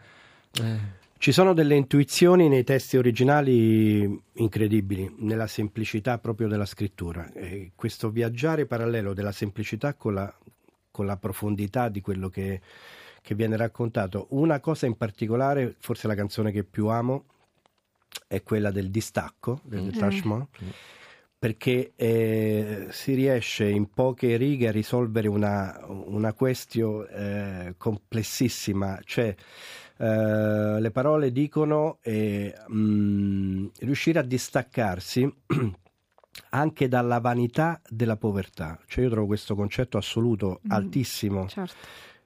Eh, 0.51 1.01
Ci 1.17 1.31
sono 1.31 1.53
delle 1.53 1.75
intuizioni 1.75 2.49
nei 2.49 2.63
testi 2.63 2.97
originali 2.97 4.21
incredibili, 4.33 5.13
nella 5.19 5.47
semplicità 5.47 6.17
proprio 6.17 6.47
della 6.47 6.65
scrittura. 6.65 7.31
E 7.31 7.71
questo 7.75 8.09
viaggiare 8.09 8.65
parallelo 8.65 9.13
della 9.13 9.31
semplicità 9.31 9.93
con 9.93 10.15
la, 10.15 10.33
con 10.91 11.05
la 11.05 11.15
profondità 11.15 11.87
di 11.87 12.01
quello 12.01 12.29
che, 12.29 12.59
che 13.21 13.35
viene 13.35 13.55
raccontato. 13.55 14.27
Una 14.31 14.59
cosa 14.59 14.85
in 14.85 14.97
particolare, 14.97 15.75
forse 15.79 16.07
la 16.07 16.15
canzone 16.15 16.51
che 16.51 16.63
più 16.63 16.87
amo, 16.87 17.25
è 18.27 18.43
quella 18.43 18.71
del 18.71 18.89
distacco, 18.89 19.61
del 19.63 19.83
Mm. 20.63 20.69
Perché 21.43 21.91
eh, 21.97 22.87
si 22.91 23.13
riesce 23.15 23.67
in 23.67 23.91
poche 23.91 24.37
righe 24.37 24.69
a 24.69 24.71
risolvere 24.71 25.27
una, 25.27 25.77
una 25.89 26.31
question 26.31 27.05
eh, 27.11 27.73
complessissima, 27.75 28.97
cioè 29.03 29.35
eh, 29.97 30.79
le 30.79 30.91
parole 30.93 31.33
dicono 31.33 31.97
eh, 32.01 32.55
mh, 32.65 33.71
riuscire 33.79 34.19
a 34.19 34.21
distaccarsi 34.21 35.29
anche 36.51 36.87
dalla 36.87 37.19
vanità 37.19 37.81
della 37.89 38.15
povertà, 38.15 38.79
cioè 38.87 39.03
io 39.03 39.09
trovo 39.09 39.27
questo 39.27 39.53
concetto 39.53 39.97
assoluto 39.97 40.61
Mm. 40.65 40.71
altissimo. 40.71 41.49
Certo. 41.49 41.75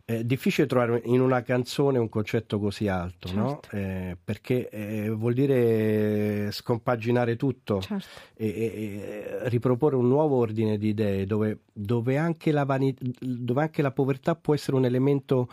È 0.09 0.23
difficile 0.23 0.67
trovare 0.67 1.01
in 1.03 1.19
una 1.19 1.41
canzone 1.41 1.97
un 1.97 2.07
concetto 2.07 2.59
così 2.59 2.87
alto, 2.87 3.29
no? 3.33 3.59
Certo. 3.61 3.75
Eh, 3.75 4.17
perché 4.23 4.69
eh, 4.69 5.09
vuol 5.09 5.33
dire 5.33 6.49
scompaginare 6.53 7.35
tutto 7.35 7.81
Certo. 7.81 8.07
e, 8.37 8.47
e- 8.47 9.41
e 9.43 9.49
riproporre 9.49 9.97
un 9.97 10.07
nuovo 10.07 10.37
ordine 10.37 10.77
di 10.77 10.87
idee 10.87 11.25
dove, 11.25 11.63
dove 11.73 12.15
anche, 12.15 12.53
la 12.53 12.63
vani- 12.63 12.95
dove 13.19 13.61
anche 13.61 13.81
la 13.81 13.91
povertà 13.91 14.35
può 14.35 14.53
essere 14.53 14.77
un 14.77 14.85
elemento 14.85 15.49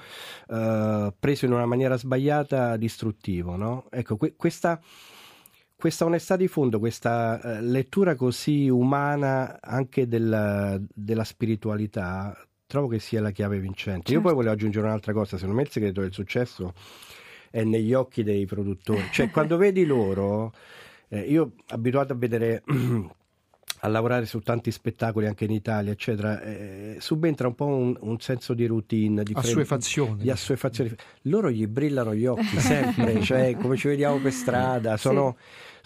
eh, 0.48 1.12
preso 1.18 1.46
in 1.46 1.52
una 1.52 1.66
maniera 1.66 1.96
sbagliata 1.96 2.76
distruttivo. 2.76 3.56
No? 3.56 3.86
Ecco, 3.90 4.16
que- 4.16 4.36
questa, 4.36 4.80
questa 5.74 6.04
onestà 6.04 6.36
di 6.36 6.46
fondo, 6.46 6.78
questa 6.78 7.40
eh, 7.40 7.60
lettura 7.60 8.14
così 8.14 8.68
umana 8.68 9.58
anche 9.60 10.06
della, 10.06 10.80
della 10.94 11.24
spiritualità, 11.24 12.38
trovo 12.66 12.88
che 12.88 12.98
sia 12.98 13.20
la 13.20 13.30
chiave 13.30 13.58
vincente. 13.58 14.10
Io 14.10 14.16
Certo. 14.18 14.22
poi 14.22 14.34
volevo 14.34 14.52
aggiungere 14.54 14.86
un'altra 14.86 15.12
cosa, 15.12 15.36
secondo 15.36 15.56
me 15.56 15.62
il 15.62 15.70
segreto 15.70 16.00
del 16.00 16.12
successo 16.12 16.72
è 17.50 17.62
negli 17.62 17.92
occhi 17.94 18.22
dei 18.22 18.46
produttori. 18.46 19.04
Cioè, 19.12 19.30
quando 19.32 19.56
vedi 19.56 19.84
loro, 19.84 20.52
eh, 21.08 21.20
io 21.20 21.52
abituato 21.68 22.12
a 22.12 22.16
vedere, 22.16 22.62
a 23.80 23.88
lavorare 23.88 24.24
su 24.26 24.40
tanti 24.40 24.70
spettacoli 24.70 25.26
anche 25.26 25.44
in 25.44 25.50
Italia, 25.52 25.92
eccetera, 25.92 26.40
eh, 26.42 26.96
subentra 27.00 27.46
un 27.46 27.54
po' 27.54 27.66
un, 27.66 27.96
un 28.00 28.18
senso 28.18 28.54
di 28.54 28.66
routine, 28.66 29.22
di 29.22 29.32
Assuefazione. 29.36 30.22
di 30.22 30.30
assuefazione. 30.30 30.96
Loro 31.22 31.50
gli 31.50 31.66
brillano 31.66 32.14
gli 32.14 32.26
occhi 32.26 32.58
sempre, 32.58 33.20
cioè 33.22 33.54
come 33.56 33.76
ci 33.76 33.88
vediamo 33.88 34.18
per 34.18 34.32
strada, 34.32 34.96
sono, 34.96 35.36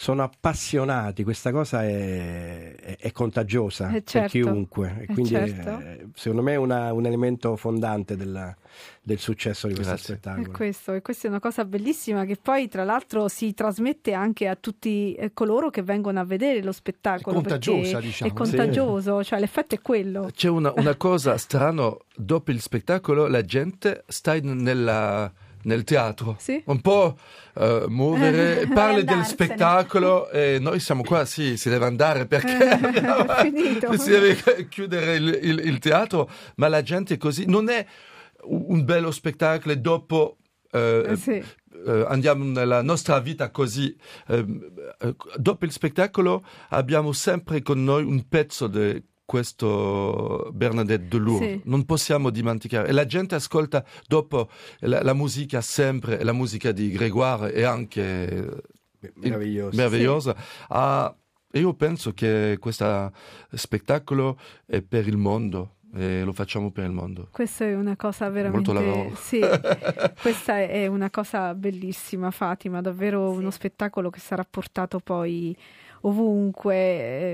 sono 0.00 0.22
appassionati, 0.22 1.24
questa 1.24 1.50
cosa 1.50 1.82
è, 1.82 2.72
è- 2.76 2.96
è 2.98 3.10
contagiosa 3.10 3.88
Eh, 3.88 3.92
per 3.94 4.02
certo. 4.04 4.28
chiunque 4.28 4.94
e 5.00 5.02
Eh, 5.02 5.06
quindi 5.06 5.30
certo. 5.30 5.78
eh, 5.80 6.06
secondo 6.14 6.42
me 6.44 6.52
è 6.52 6.56
una- 6.56 6.92
un 6.92 7.04
elemento 7.04 7.56
fondante 7.56 8.14
della- 8.16 8.54
del 9.02 9.18
successo 9.18 9.66
di 9.66 9.74
questo 9.74 9.94
Grazie. 9.94 10.14
Spettacolo. 10.14 10.50
questo, 10.52 10.92
e 10.92 11.02
questa 11.02 11.26
è 11.26 11.30
una 11.30 11.40
cosa 11.40 11.64
bellissima 11.64 12.24
che 12.26 12.36
poi 12.40 12.68
tra 12.68 12.84
l'altro 12.84 13.26
si 13.26 13.52
trasmette 13.54 14.12
anche 14.12 14.46
a 14.46 14.54
tutti 14.54 15.14
eh, 15.14 15.32
coloro 15.34 15.68
che 15.68 15.82
vengono 15.82 16.20
a 16.20 16.24
vedere 16.24 16.62
lo 16.62 16.70
spettacolo. 16.70 17.36
È 17.36 17.40
contagiosa, 17.42 17.98
diciamo. 17.98 18.30
È 18.30 18.34
contagioso, 18.34 19.24
cioè 19.24 19.40
l'effetto 19.40 19.74
è 19.74 19.80
quello. 19.80 20.30
C'è 20.32 20.48
una, 20.48 20.72
una 20.76 20.94
cosa 20.94 21.36
strana, 21.38 21.90
dopo 22.14 22.52
il 22.52 22.60
spettacolo 22.60 23.26
la 23.26 23.42
gente 23.42 24.04
sta 24.06 24.36
in- 24.36 24.58
nella- 24.58 25.32
nel 25.68 25.84
teatro, 25.84 26.36
Sì. 26.38 26.60
un 26.66 26.80
po' 26.80 27.16
eh, 27.54 27.84
muovere, 27.88 28.66
parli 28.74 29.04
del 29.04 29.24
spettacolo 29.24 30.30
e 30.30 30.58
noi 30.60 30.80
siamo 30.80 31.02
qua, 31.02 31.24
sì, 31.24 31.56
si 31.56 31.68
deve 31.68 31.84
andare 31.86 32.26
perché 32.26 32.56
finito. 33.42 33.92
si 33.98 34.10
deve 34.10 34.66
chiudere 34.68 35.14
il, 35.16 35.38
il- 35.42 35.60
il 35.66 35.78
teatro, 35.78 36.28
ma 36.56 36.68
la 36.68 36.82
gente 36.82 37.16
così, 37.16 37.44
non 37.46 37.68
è 37.68 37.84
un 38.44 38.84
bello 38.84 39.10
spettacolo 39.10 39.72
e 39.72 39.76
dopo... 39.78 40.38
eh, 40.72 41.04
Eh, 41.10 41.16
sì. 41.16 41.32
eh, 41.86 42.04
andiamo 42.08 42.44
nella 42.44 42.82
nostra 42.82 43.18
vita 43.20 43.50
così. 43.50 43.94
eh, 44.28 44.44
dopo 45.36 45.64
il 45.64 45.70
spettacolo 45.72 46.44
abbiamo 46.70 47.12
sempre 47.12 47.62
con 47.62 47.82
noi 47.84 48.04
un 48.04 48.26
pezzo 48.28 48.66
di 48.68 49.02
questo 49.28 50.48
Bernadette 50.54 51.06
de 51.06 51.18
Lourdes. 51.18 51.50
Sì. 51.50 51.60
Non 51.64 51.84
possiamo 51.84 52.30
dimenticare. 52.30 52.88
E 52.88 52.92
la 52.92 53.04
gente 53.04 53.34
ascolta 53.34 53.84
dopo 54.06 54.48
la, 54.80 55.02
la 55.02 55.12
musica 55.12 55.60
sempre, 55.60 56.24
la 56.24 56.32
musica 56.32 56.72
di 56.72 56.90
Grégoire 56.90 57.52
e 57.52 57.62
anche 57.62 58.62
Meraviglioso. 59.16 59.76
meravigliosa. 59.76 60.34
Ah, 60.68 61.14
e 61.50 61.58
io 61.60 61.74
penso 61.74 62.12
che 62.14 62.56
questo 62.58 63.12
spettacolo 63.52 64.38
è 64.66 64.80
per 64.80 65.06
il 65.06 65.18
mondo 65.18 65.74
e 65.94 66.22
lo 66.22 66.32
facciamo 66.32 66.70
per 66.70 66.84
il 66.84 66.92
mondo. 66.92 67.28
Questa 67.30 67.66
è 67.66 67.74
una 67.74 67.96
cosa 67.96 68.30
Molto 68.30 68.72
lavoro. 68.72 68.92
veramente 69.12 69.20
sì, 69.20 69.40
questa 70.22 70.58
è 70.60 70.86
una 70.86 71.10
cosa 71.10 71.54
bellissima 71.54 72.30
Fatima, 72.30 72.80
davvero 72.80 73.30
Sì. 73.32 73.38
uno 73.38 73.50
spettacolo 73.50 74.08
che 74.08 74.20
sarà 74.20 74.44
portato 74.48 75.00
poi 75.00 75.54
ovunque. 76.02 76.74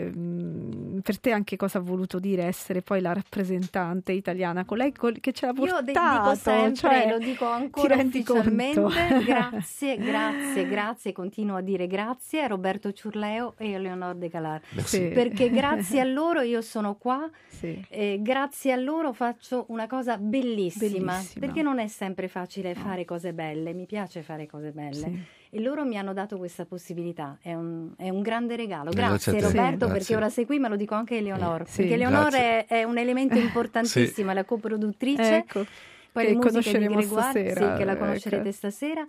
ehm, 0.07 1.01
Per 1.03 1.19
te 1.21 1.33
anche 1.33 1.57
cosa 1.57 1.79
ha 1.79 1.81
voluto 1.83 2.19
dire 2.19 2.45
essere 2.45 2.81
poi 2.81 3.01
la 3.03 3.13
rappresentante 3.13 4.13
italiana, 4.13 4.65
colei 4.65 4.93
col- 4.93 5.21
che 5.21 5.33
ce 5.33 5.47
l'ha 5.47 5.53
Io 5.53 5.59
portato, 5.59 5.83
de- 5.85 5.93
dico 5.93 6.35
sempre, 6.37 6.75
cioè, 6.75 7.09
lo 7.11 7.19
dico 7.19 7.45
ancora 7.47 7.95
ufficialmente, 7.97 8.81
conto? 8.81 8.95
grazie, 9.25 9.97
grazie, 9.99 10.67
grazie, 10.69 11.13
continuo 11.13 11.57
a 11.57 11.61
dire 11.61 11.87
grazie 11.87 12.43
a 12.43 12.47
Roberto 12.47 12.93
Ciurleo 12.93 13.55
e 13.59 13.75
a 13.75 13.79
Leonor 13.79 14.15
De 14.15 14.29
Galar. 14.29 14.61
Sì. 14.85 15.09
Perché 15.09 15.51
grazie 15.53 16.01
a 16.01 16.05
loro 16.05 16.41
io 16.41 16.61
sono 16.63 16.95
qua 16.97 17.29
Sì. 17.49 17.85
e 17.91 18.19
grazie 18.23 18.73
a 18.73 18.77
loro 18.77 19.13
faccio 19.13 19.67
una 19.69 19.87
cosa 19.87 20.17
bellissima, 20.17 21.13
Bellissima. 21.13 21.47
perché 21.47 21.63
non 21.63 21.79
è 21.81 21.87
sempre 21.89 22.29
facile 22.29 22.75
fare 22.75 23.05
cose 23.05 23.33
belle, 23.35 23.73
mi 23.75 23.85
piace 23.87 24.23
fare 24.23 24.47
cose 24.47 24.71
belle. 24.71 24.95
Sì. 24.95 25.23
E 25.55 25.61
loro 25.61 25.85
mi 25.85 25.97
hanno 25.97 26.13
dato 26.13 26.37
questa 26.37 26.65
possibilità. 26.65 27.39
È 27.41 27.55
un, 27.55 27.93
è 27.97 28.09
un 28.09 28.23
grande 28.23 28.57
regalo. 28.57 28.91
Grazie 28.91 29.33
Grazie, 29.33 29.33
te. 29.33 29.41
Roberto, 29.41 29.87
Grazie. 29.87 29.93
perché 29.99 30.17
ora 30.17 30.29
sei 30.29 30.47
qui, 30.47 30.59
ma 30.59 30.67
lo 30.69 30.75
dico 30.77 30.95
anche 30.97 31.15
a 31.15 31.19
Eleonora. 31.19 31.65
Sì. 31.65 31.77
Perché 31.83 31.95
Eleonora 31.95 32.29
Grazie. 32.29 32.67
è, 32.67 32.81
è 32.81 32.83
un 32.83 32.99
elemento 32.99 33.39
importantissimo, 33.39 34.33
è 34.33 34.35
la 34.35 34.45
coproduttrice. 34.45 35.37
Ecco, 35.37 35.65
Poi 36.11 36.27
che 36.27 36.35
conosceremo 36.35 36.97
Gregoire, 36.97 37.23
stasera, 37.31 37.71
sì, 37.73 37.79
che 37.79 37.85
la 37.85 37.93
ecco. 37.93 38.05
conoscerete 38.05 38.53
stasera. 38.53 39.07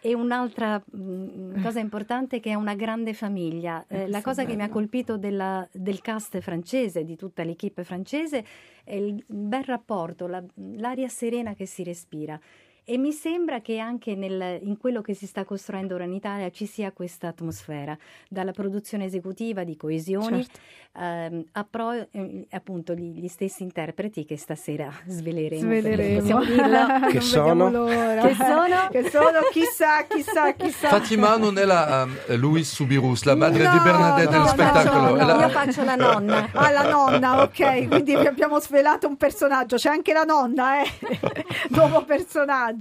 E 0.00 0.14
un'altra 0.14 0.80
mh, 0.92 1.60
cosa 1.62 1.80
importante 1.80 2.36
è 2.36 2.40
che 2.40 2.50
è 2.50 2.54
una 2.54 2.76
grande 2.76 3.12
famiglia. 3.14 3.84
Eh, 3.88 3.96
la 3.96 4.02
Questo 4.02 4.16
è 4.18 4.22
cosa 4.22 4.40
che 4.44 4.54
mi 4.54 4.62
ha 4.62 4.66
bello. 4.66 4.72
colpito 4.72 5.16
della- 5.16 5.66
del 5.72 6.00
cast 6.00 6.38
francese, 6.38 7.02
di 7.04 7.16
tutta 7.16 7.42
l'equipe 7.42 7.82
francese, 7.82 8.44
è 8.84 8.94
il 8.94 9.20
bel 9.26 9.64
rapporto, 9.64 10.28
la- 10.28 10.44
l'aria 10.76 11.08
serena 11.08 11.54
che 11.54 11.66
si 11.66 11.82
respira. 11.82 12.38
E 12.90 12.96
mi 12.96 13.12
sembra 13.12 13.60
che 13.60 13.78
anche 13.78 14.14
nel- 14.14 14.60
in 14.62 14.78
quello 14.78 15.02
che 15.02 15.12
si 15.12 15.26
sta 15.26 15.44
costruendo 15.44 15.94
ora 15.94 16.04
in 16.04 16.14
Italia 16.14 16.48
ci 16.50 16.64
sia 16.64 16.90
questa 16.90 17.28
atmosfera, 17.28 17.94
dalla 18.30 18.52
produzione 18.52 19.04
esecutiva 19.04 19.62
di 19.62 19.76
coesioni 19.76 20.42
Certo. 20.42 20.58
ehm, 20.98 21.44
a 21.52 21.66
pro- 21.68 22.06
eh, 22.10 22.46
appunto 22.50 22.94
gli, 22.94 23.20
gli 23.20 23.28
stessi 23.28 23.62
interpreti 23.62 24.24
che 24.24 24.38
stasera 24.38 24.90
sveleremo. 25.06 25.60
Sveleremo. 25.60 26.44
Dirlo? 26.44 26.86
Che 27.08 27.12
Non 27.12 27.20
sono? 27.22 27.70
Che 27.84 28.34
sono? 28.34 28.88
Che 28.90 29.10
sono? 29.10 29.38
Chissà, 29.52 30.04
chissà, 30.08 30.52
chissà. 30.54 30.88
Fatima 30.88 31.36
non 31.36 31.58
è 31.58 31.64
la 31.66 32.04
um, 32.06 32.36
Louise 32.38 32.74
Subirus, 32.74 33.24
la 33.24 33.36
madre 33.36 33.64
No, 33.64 33.72
di 33.72 33.78
Bernadette 33.80 34.24
no, 34.24 34.30
del 34.30 34.40
no, 34.40 34.46
spettacolo. 34.46 35.14
no, 35.14 35.26
la- 35.26 35.40
Io 35.42 35.48
faccio 35.50 35.84
la 35.84 35.94
nonna. 35.94 36.48
Ah, 36.58 36.70
la 36.70 36.88
nonna, 36.88 37.42
ok, 37.42 37.86
quindi 37.88 38.14
abbiamo 38.14 38.58
svelato 38.60 39.06
un 39.06 39.16
personaggio, 39.18 39.76
c'è 39.76 39.90
anche 39.90 40.14
la 40.14 40.22
nonna, 40.22 40.82
eh? 40.82 40.86
Nuovo 41.68 42.02
personaggio. 42.04 42.76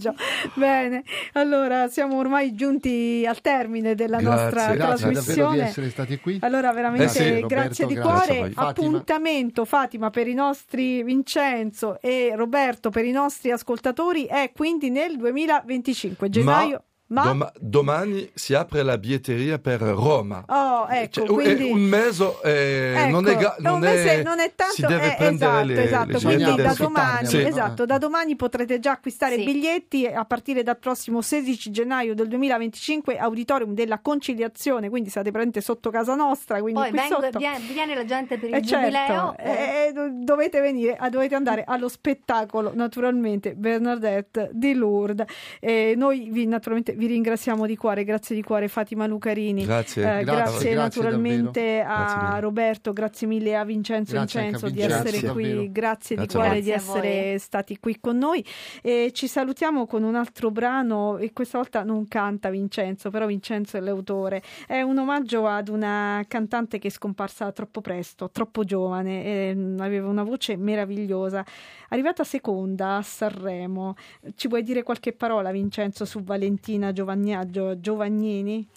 Bene, 0.53 1.03
allora 1.33 1.87
siamo 1.87 2.17
ormai 2.17 2.53
giunti 2.55 3.25
al 3.27 3.41
termine 3.41 3.95
della 3.95 4.17
Grazie, 4.17 4.43
nostra 4.43 4.75
Grazie 4.75 4.77
davvero 4.77 5.07
di 5.07 5.13
trasmissione. 5.13 5.63
essere 5.63 5.89
stati 5.89 6.19
qui. 6.19 6.37
Allora, 6.41 6.71
veramente 6.71 7.05
Eh 7.05 7.09
sì, 7.09 7.23
Roberto, 7.41 7.47
grazie 7.47 7.85
di 7.85 7.93
grazie 7.93 8.11
cuore. 8.35 8.51
Fatima. 8.51 8.67
Appuntamento, 8.69 9.65
Fatima, 9.65 10.09
per 10.09 10.27
i 10.27 10.33
nostri 10.33 11.03
Vincenzo 11.03 11.99
e 12.01 12.33
Roberto, 12.35 12.89
per 12.89 13.05
i 13.05 13.11
nostri 13.11 13.51
ascoltatori, 13.51 14.25
è 14.25 14.51
quindi 14.55 14.89
nel 14.89 15.17
2025, 15.17 16.29
gennaio. 16.29 16.69
Ma, 16.69 16.81
doma- 17.07 17.51
domani 17.59 18.29
si 18.33 18.53
apre 18.53 18.83
la 18.83 18.97
biglietteria 18.97 19.59
per 19.59 19.79
Roma. 19.81 20.43
oh, 20.47 20.87
ecco, 20.89 21.25
Cioè, 21.25 21.27
quindi... 21.27 21.71
un 21.71 21.79
mese 21.79 22.35
eh, 22.43 23.07
non, 23.09 23.25
è 23.27 23.31
Ecco, 23.31 23.39
ga- 23.39 23.55
non 23.59 23.79
mese- 23.79 24.19
è- 24.19 24.23
non 24.23 24.39
è 24.39 24.51
tanto 24.55 24.73
si 24.73 24.81
deve 24.81 25.13
eh, 25.13 25.15
prendere 25.15 25.51
esatto, 25.51 25.65
le, 25.65 25.83
esatto. 25.83 26.11
le 26.11 26.19
quindi 26.21 26.61
da 26.61 26.73
domani, 26.77 27.27
Sì. 27.27 27.41
esatto, 27.41 27.85
da 27.85 27.97
domani 27.97 28.35
potrete 28.35 28.79
già 28.79 28.91
acquistare 28.91 29.35
Sì. 29.37 29.43
biglietti 29.45 30.05
a 30.05 30.25
partire 30.25 30.63
dal 30.63 30.77
prossimo 30.77 31.21
16 31.21 31.71
gennaio 31.71 32.13
del 32.13 32.27
2025 32.27 33.17
auditorium 33.17 33.73
della 33.73 33.99
conciliazione 33.99 34.89
quindi 34.89 35.09
state 35.09 35.31
presente 35.31 35.61
sotto 35.61 35.89
casa 35.89 36.15
nostra 36.15 36.59
quindi 36.61 36.79
Poi 36.81 36.89
qui 36.89 36.99
vengo- 36.99 37.21
sotto 37.21 37.37
viene, 37.39 37.59
viene 37.73 37.95
la 37.95 38.05
gente 38.05 38.37
per 38.37 38.49
il 38.49 38.55
eh, 38.55 38.59
giubileo. 38.61 38.91
certo, 38.91 39.35
eh, 39.39 39.91
do- 39.93 40.09
dovete 40.11 40.59
venire, 40.59 40.95
ah, 40.97 41.09
dovete 41.09 41.35
andare 41.35 41.63
allo 41.65 41.87
spettacolo 41.87 42.71
naturalmente 42.73 43.55
Bernadette 43.55 44.49
di 44.53 44.73
Lourdes. 44.73 45.25
Eh, 45.59 45.93
noi 45.95 46.29
vi, 46.31 46.45
naturalmente 46.47 46.93
vi 46.97 47.07
ringraziamo 47.07 47.65
di 47.65 47.75
cuore, 47.75 48.03
grazie 48.03 48.35
di 48.35 48.41
cuore 48.41 48.67
Fatima 48.67 49.05
Lucarini. 49.05 49.63
Grazie. 49.63 50.01
Eh, 50.01 50.23
Grazie, 50.23 50.23
grazie, 50.23 50.73
grazie 50.73 51.01
naturalmente 51.01 51.61
Grazie 51.77 51.83
a 51.83 52.27
mille. 52.27 52.39
Roberto, 52.39 52.93
grazie 52.93 53.27
mille 53.27 53.55
a 53.55 53.63
Vincenzo 53.63 54.13
Grazie 54.13 54.39
anche 54.39 54.55
a 54.55 54.59
Vincenzo 54.59 54.75
di 54.75 54.81
Vincenzo, 54.81 55.07
essere 55.07 55.31
qui, 55.33 55.43
davvero. 55.43 55.71
grazie, 55.71 56.15
di 56.15 56.21
Grazie 56.25 56.39
cuore 56.39 56.61
di 56.61 56.67
Grazie 56.69 56.91
essere 56.97 57.39
stati 57.39 57.79
qui 57.79 57.99
con 57.99 58.17
noi. 58.17 58.43
E 58.81 59.11
ci 59.13 59.27
salutiamo 59.27 59.85
con 59.85 60.03
un 60.03 60.15
altro 60.15 60.49
brano 60.51 61.17
e 61.17 61.31
questa 61.33 61.57
volta 61.59 61.83
non 61.83 62.07
canta 62.07 62.49
Vincenzo, 62.49 63.09
però 63.09 63.25
Vincenzo 63.27 63.77
è 63.77 63.79
l'autore. 63.79 64.41
È 64.65 64.81
un 64.81 64.97
omaggio 64.97 65.47
ad 65.47 65.67
una 65.69 66.23
cantante 66.27 66.79
che 66.79 66.87
è 66.87 66.91
scomparsa 66.91 67.51
troppo 67.51 67.81
presto, 67.81 68.29
troppo 68.31 68.63
giovane, 68.63 69.23
e, 69.23 69.55
mm, 69.55 69.79
aveva 69.79 70.07
una 70.07 70.23
voce 70.23 70.57
meravigliosa. 70.57 71.45
Arrivata 71.89 72.23
seconda 72.23 72.97
a 72.97 73.01
Sanremo, 73.01 73.95
ci 74.35 74.47
vuoi 74.47 74.63
dire 74.63 74.83
qualche 74.83 75.13
parola 75.13 75.51
Vincenzo 75.51 76.03
su 76.03 76.21
Valentina 76.23 76.86
Giovagnaggio, 76.91 77.79
Giovagnini? 77.79 78.67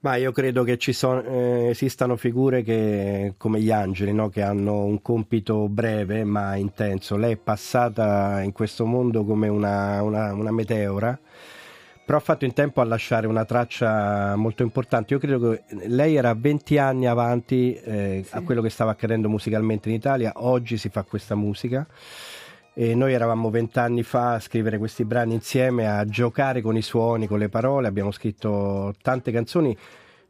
Ma 0.00 0.16
io 0.16 0.32
credo 0.32 0.64
che 0.64 0.78
ci 0.78 0.92
son- 0.92 1.24
eh, 1.24 1.68
esistano 1.68 2.16
figure 2.16 2.62
che, 2.62 3.34
come 3.36 3.60
gli 3.60 3.70
angeli, 3.70 4.12
no? 4.12 4.28
che 4.30 4.42
hanno 4.42 4.82
un 4.84 5.00
compito 5.00 5.68
breve 5.68 6.24
ma 6.24 6.56
intenso. 6.56 7.16
Lei 7.16 7.34
è 7.34 7.36
passata 7.36 8.40
in 8.42 8.50
questo 8.50 8.84
mondo 8.84 9.24
come 9.24 9.46
una, 9.46 10.02
una- 10.02 10.32
una 10.34 10.50
meteora, 10.50 11.16
però 12.04 12.18
ha 12.18 12.20
fatto 12.20 12.44
in 12.44 12.52
tempo 12.52 12.80
a 12.80 12.84
lasciare 12.84 13.28
una 13.28 13.44
traccia 13.44 14.34
molto 14.34 14.64
importante. 14.64 15.14
Io 15.14 15.20
credo 15.20 15.50
che 15.50 15.62
lei 15.86 16.16
era 16.16 16.34
20 16.34 16.78
anni 16.78 17.06
avanti 17.06 17.72
eh, 17.74 18.24
a 18.30 18.40
quello 18.40 18.60
che 18.60 18.70
stava 18.70 18.90
accadendo 18.90 19.28
musicalmente 19.28 19.88
in 19.88 19.94
Italia, 19.94 20.32
oggi 20.34 20.78
si 20.78 20.88
fa 20.88 21.04
questa 21.04 21.36
musica. 21.36 21.86
E 22.74 22.94
noi 22.94 23.12
eravamo 23.12 23.50
vent'anni 23.50 24.02
fa 24.02 24.34
a 24.34 24.40
scrivere 24.40 24.78
questi 24.78 25.04
brani 25.04 25.34
insieme, 25.34 25.86
a 25.86 26.04
giocare 26.06 26.62
con 26.62 26.76
i 26.76 26.82
suoni, 26.82 27.26
con 27.26 27.38
le 27.38 27.48
parole. 27.48 27.86
Abbiamo 27.86 28.10
scritto 28.12 28.94
tante 29.02 29.30
canzoni, 29.30 29.76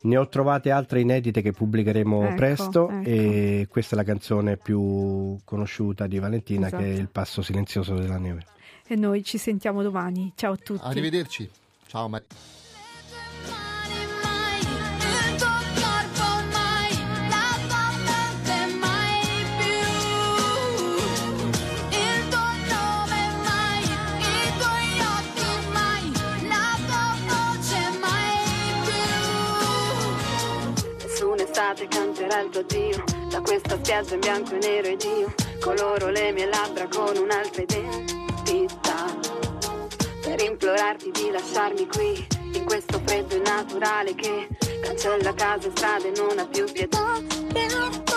ne 0.03 0.16
ho 0.16 0.28
trovate 0.28 0.70
altre 0.72 1.01
inedite 1.01 1.40
che 1.40 1.53
pubblicheremo 1.53 2.24
Ecco, 2.24 2.34
presto. 2.34 2.88
ecco. 2.88 3.09
E 3.09 3.66
questa 3.70 3.95
è 3.95 3.99
la 3.99 4.05
canzone 4.05 4.57
più 4.57 5.38
conosciuta 5.45 6.07
di 6.09 6.18
Valentina, 6.18 6.68
che 6.68 6.76
è 6.76 6.82
Esatto. 6.82 7.01
Il 7.01 7.09
passo 7.09 7.43
silenzioso 7.43 7.95
della 7.95 8.18
neve. 8.18 8.45
E 8.88 8.97
noi 8.97 9.22
ci 9.22 9.38
sentiamo 9.38 9.82
domani. 9.82 10.32
Ciao 10.34 10.53
a 10.53 10.57
tutti. 10.57 10.84
Arrivederci. 10.84 11.49
Ciao 11.86 12.09
Maria. 12.09 12.26
Nessun'estate 31.72 31.88
canterà 31.88 32.40
il 32.40 32.50
tuo 32.50 32.60
addio 32.60 33.04
Da 33.30 33.40
questa 33.40 33.76
spiaggia 33.76 34.14
in 34.14 34.20
bianco 34.20 34.54
e 34.54 34.58
nero 34.58 34.88
ed 34.88 35.02
io 35.02 35.34
Coloro 35.60 36.10
le 36.10 36.32
mie 36.32 36.46
labbra 36.46 36.86
con 36.88 37.16
un'altra 37.16 37.62
identità. 37.62 39.16
Per 40.22 40.42
implorarti 40.42 41.10
di 41.10 41.30
lasciarmi 41.30 41.86
qui 41.86 42.26
In 42.54 42.64
questo 42.64 43.00
freddo 43.04 43.36
innaturale 43.36 44.14
che 44.14 44.48
Cancella 44.82 45.32
casa 45.34 45.68
e 45.68 45.70
strade 45.74 46.12
non 46.16 46.38
ha 46.38 46.46
più 46.46 46.64
pietà 46.70 48.11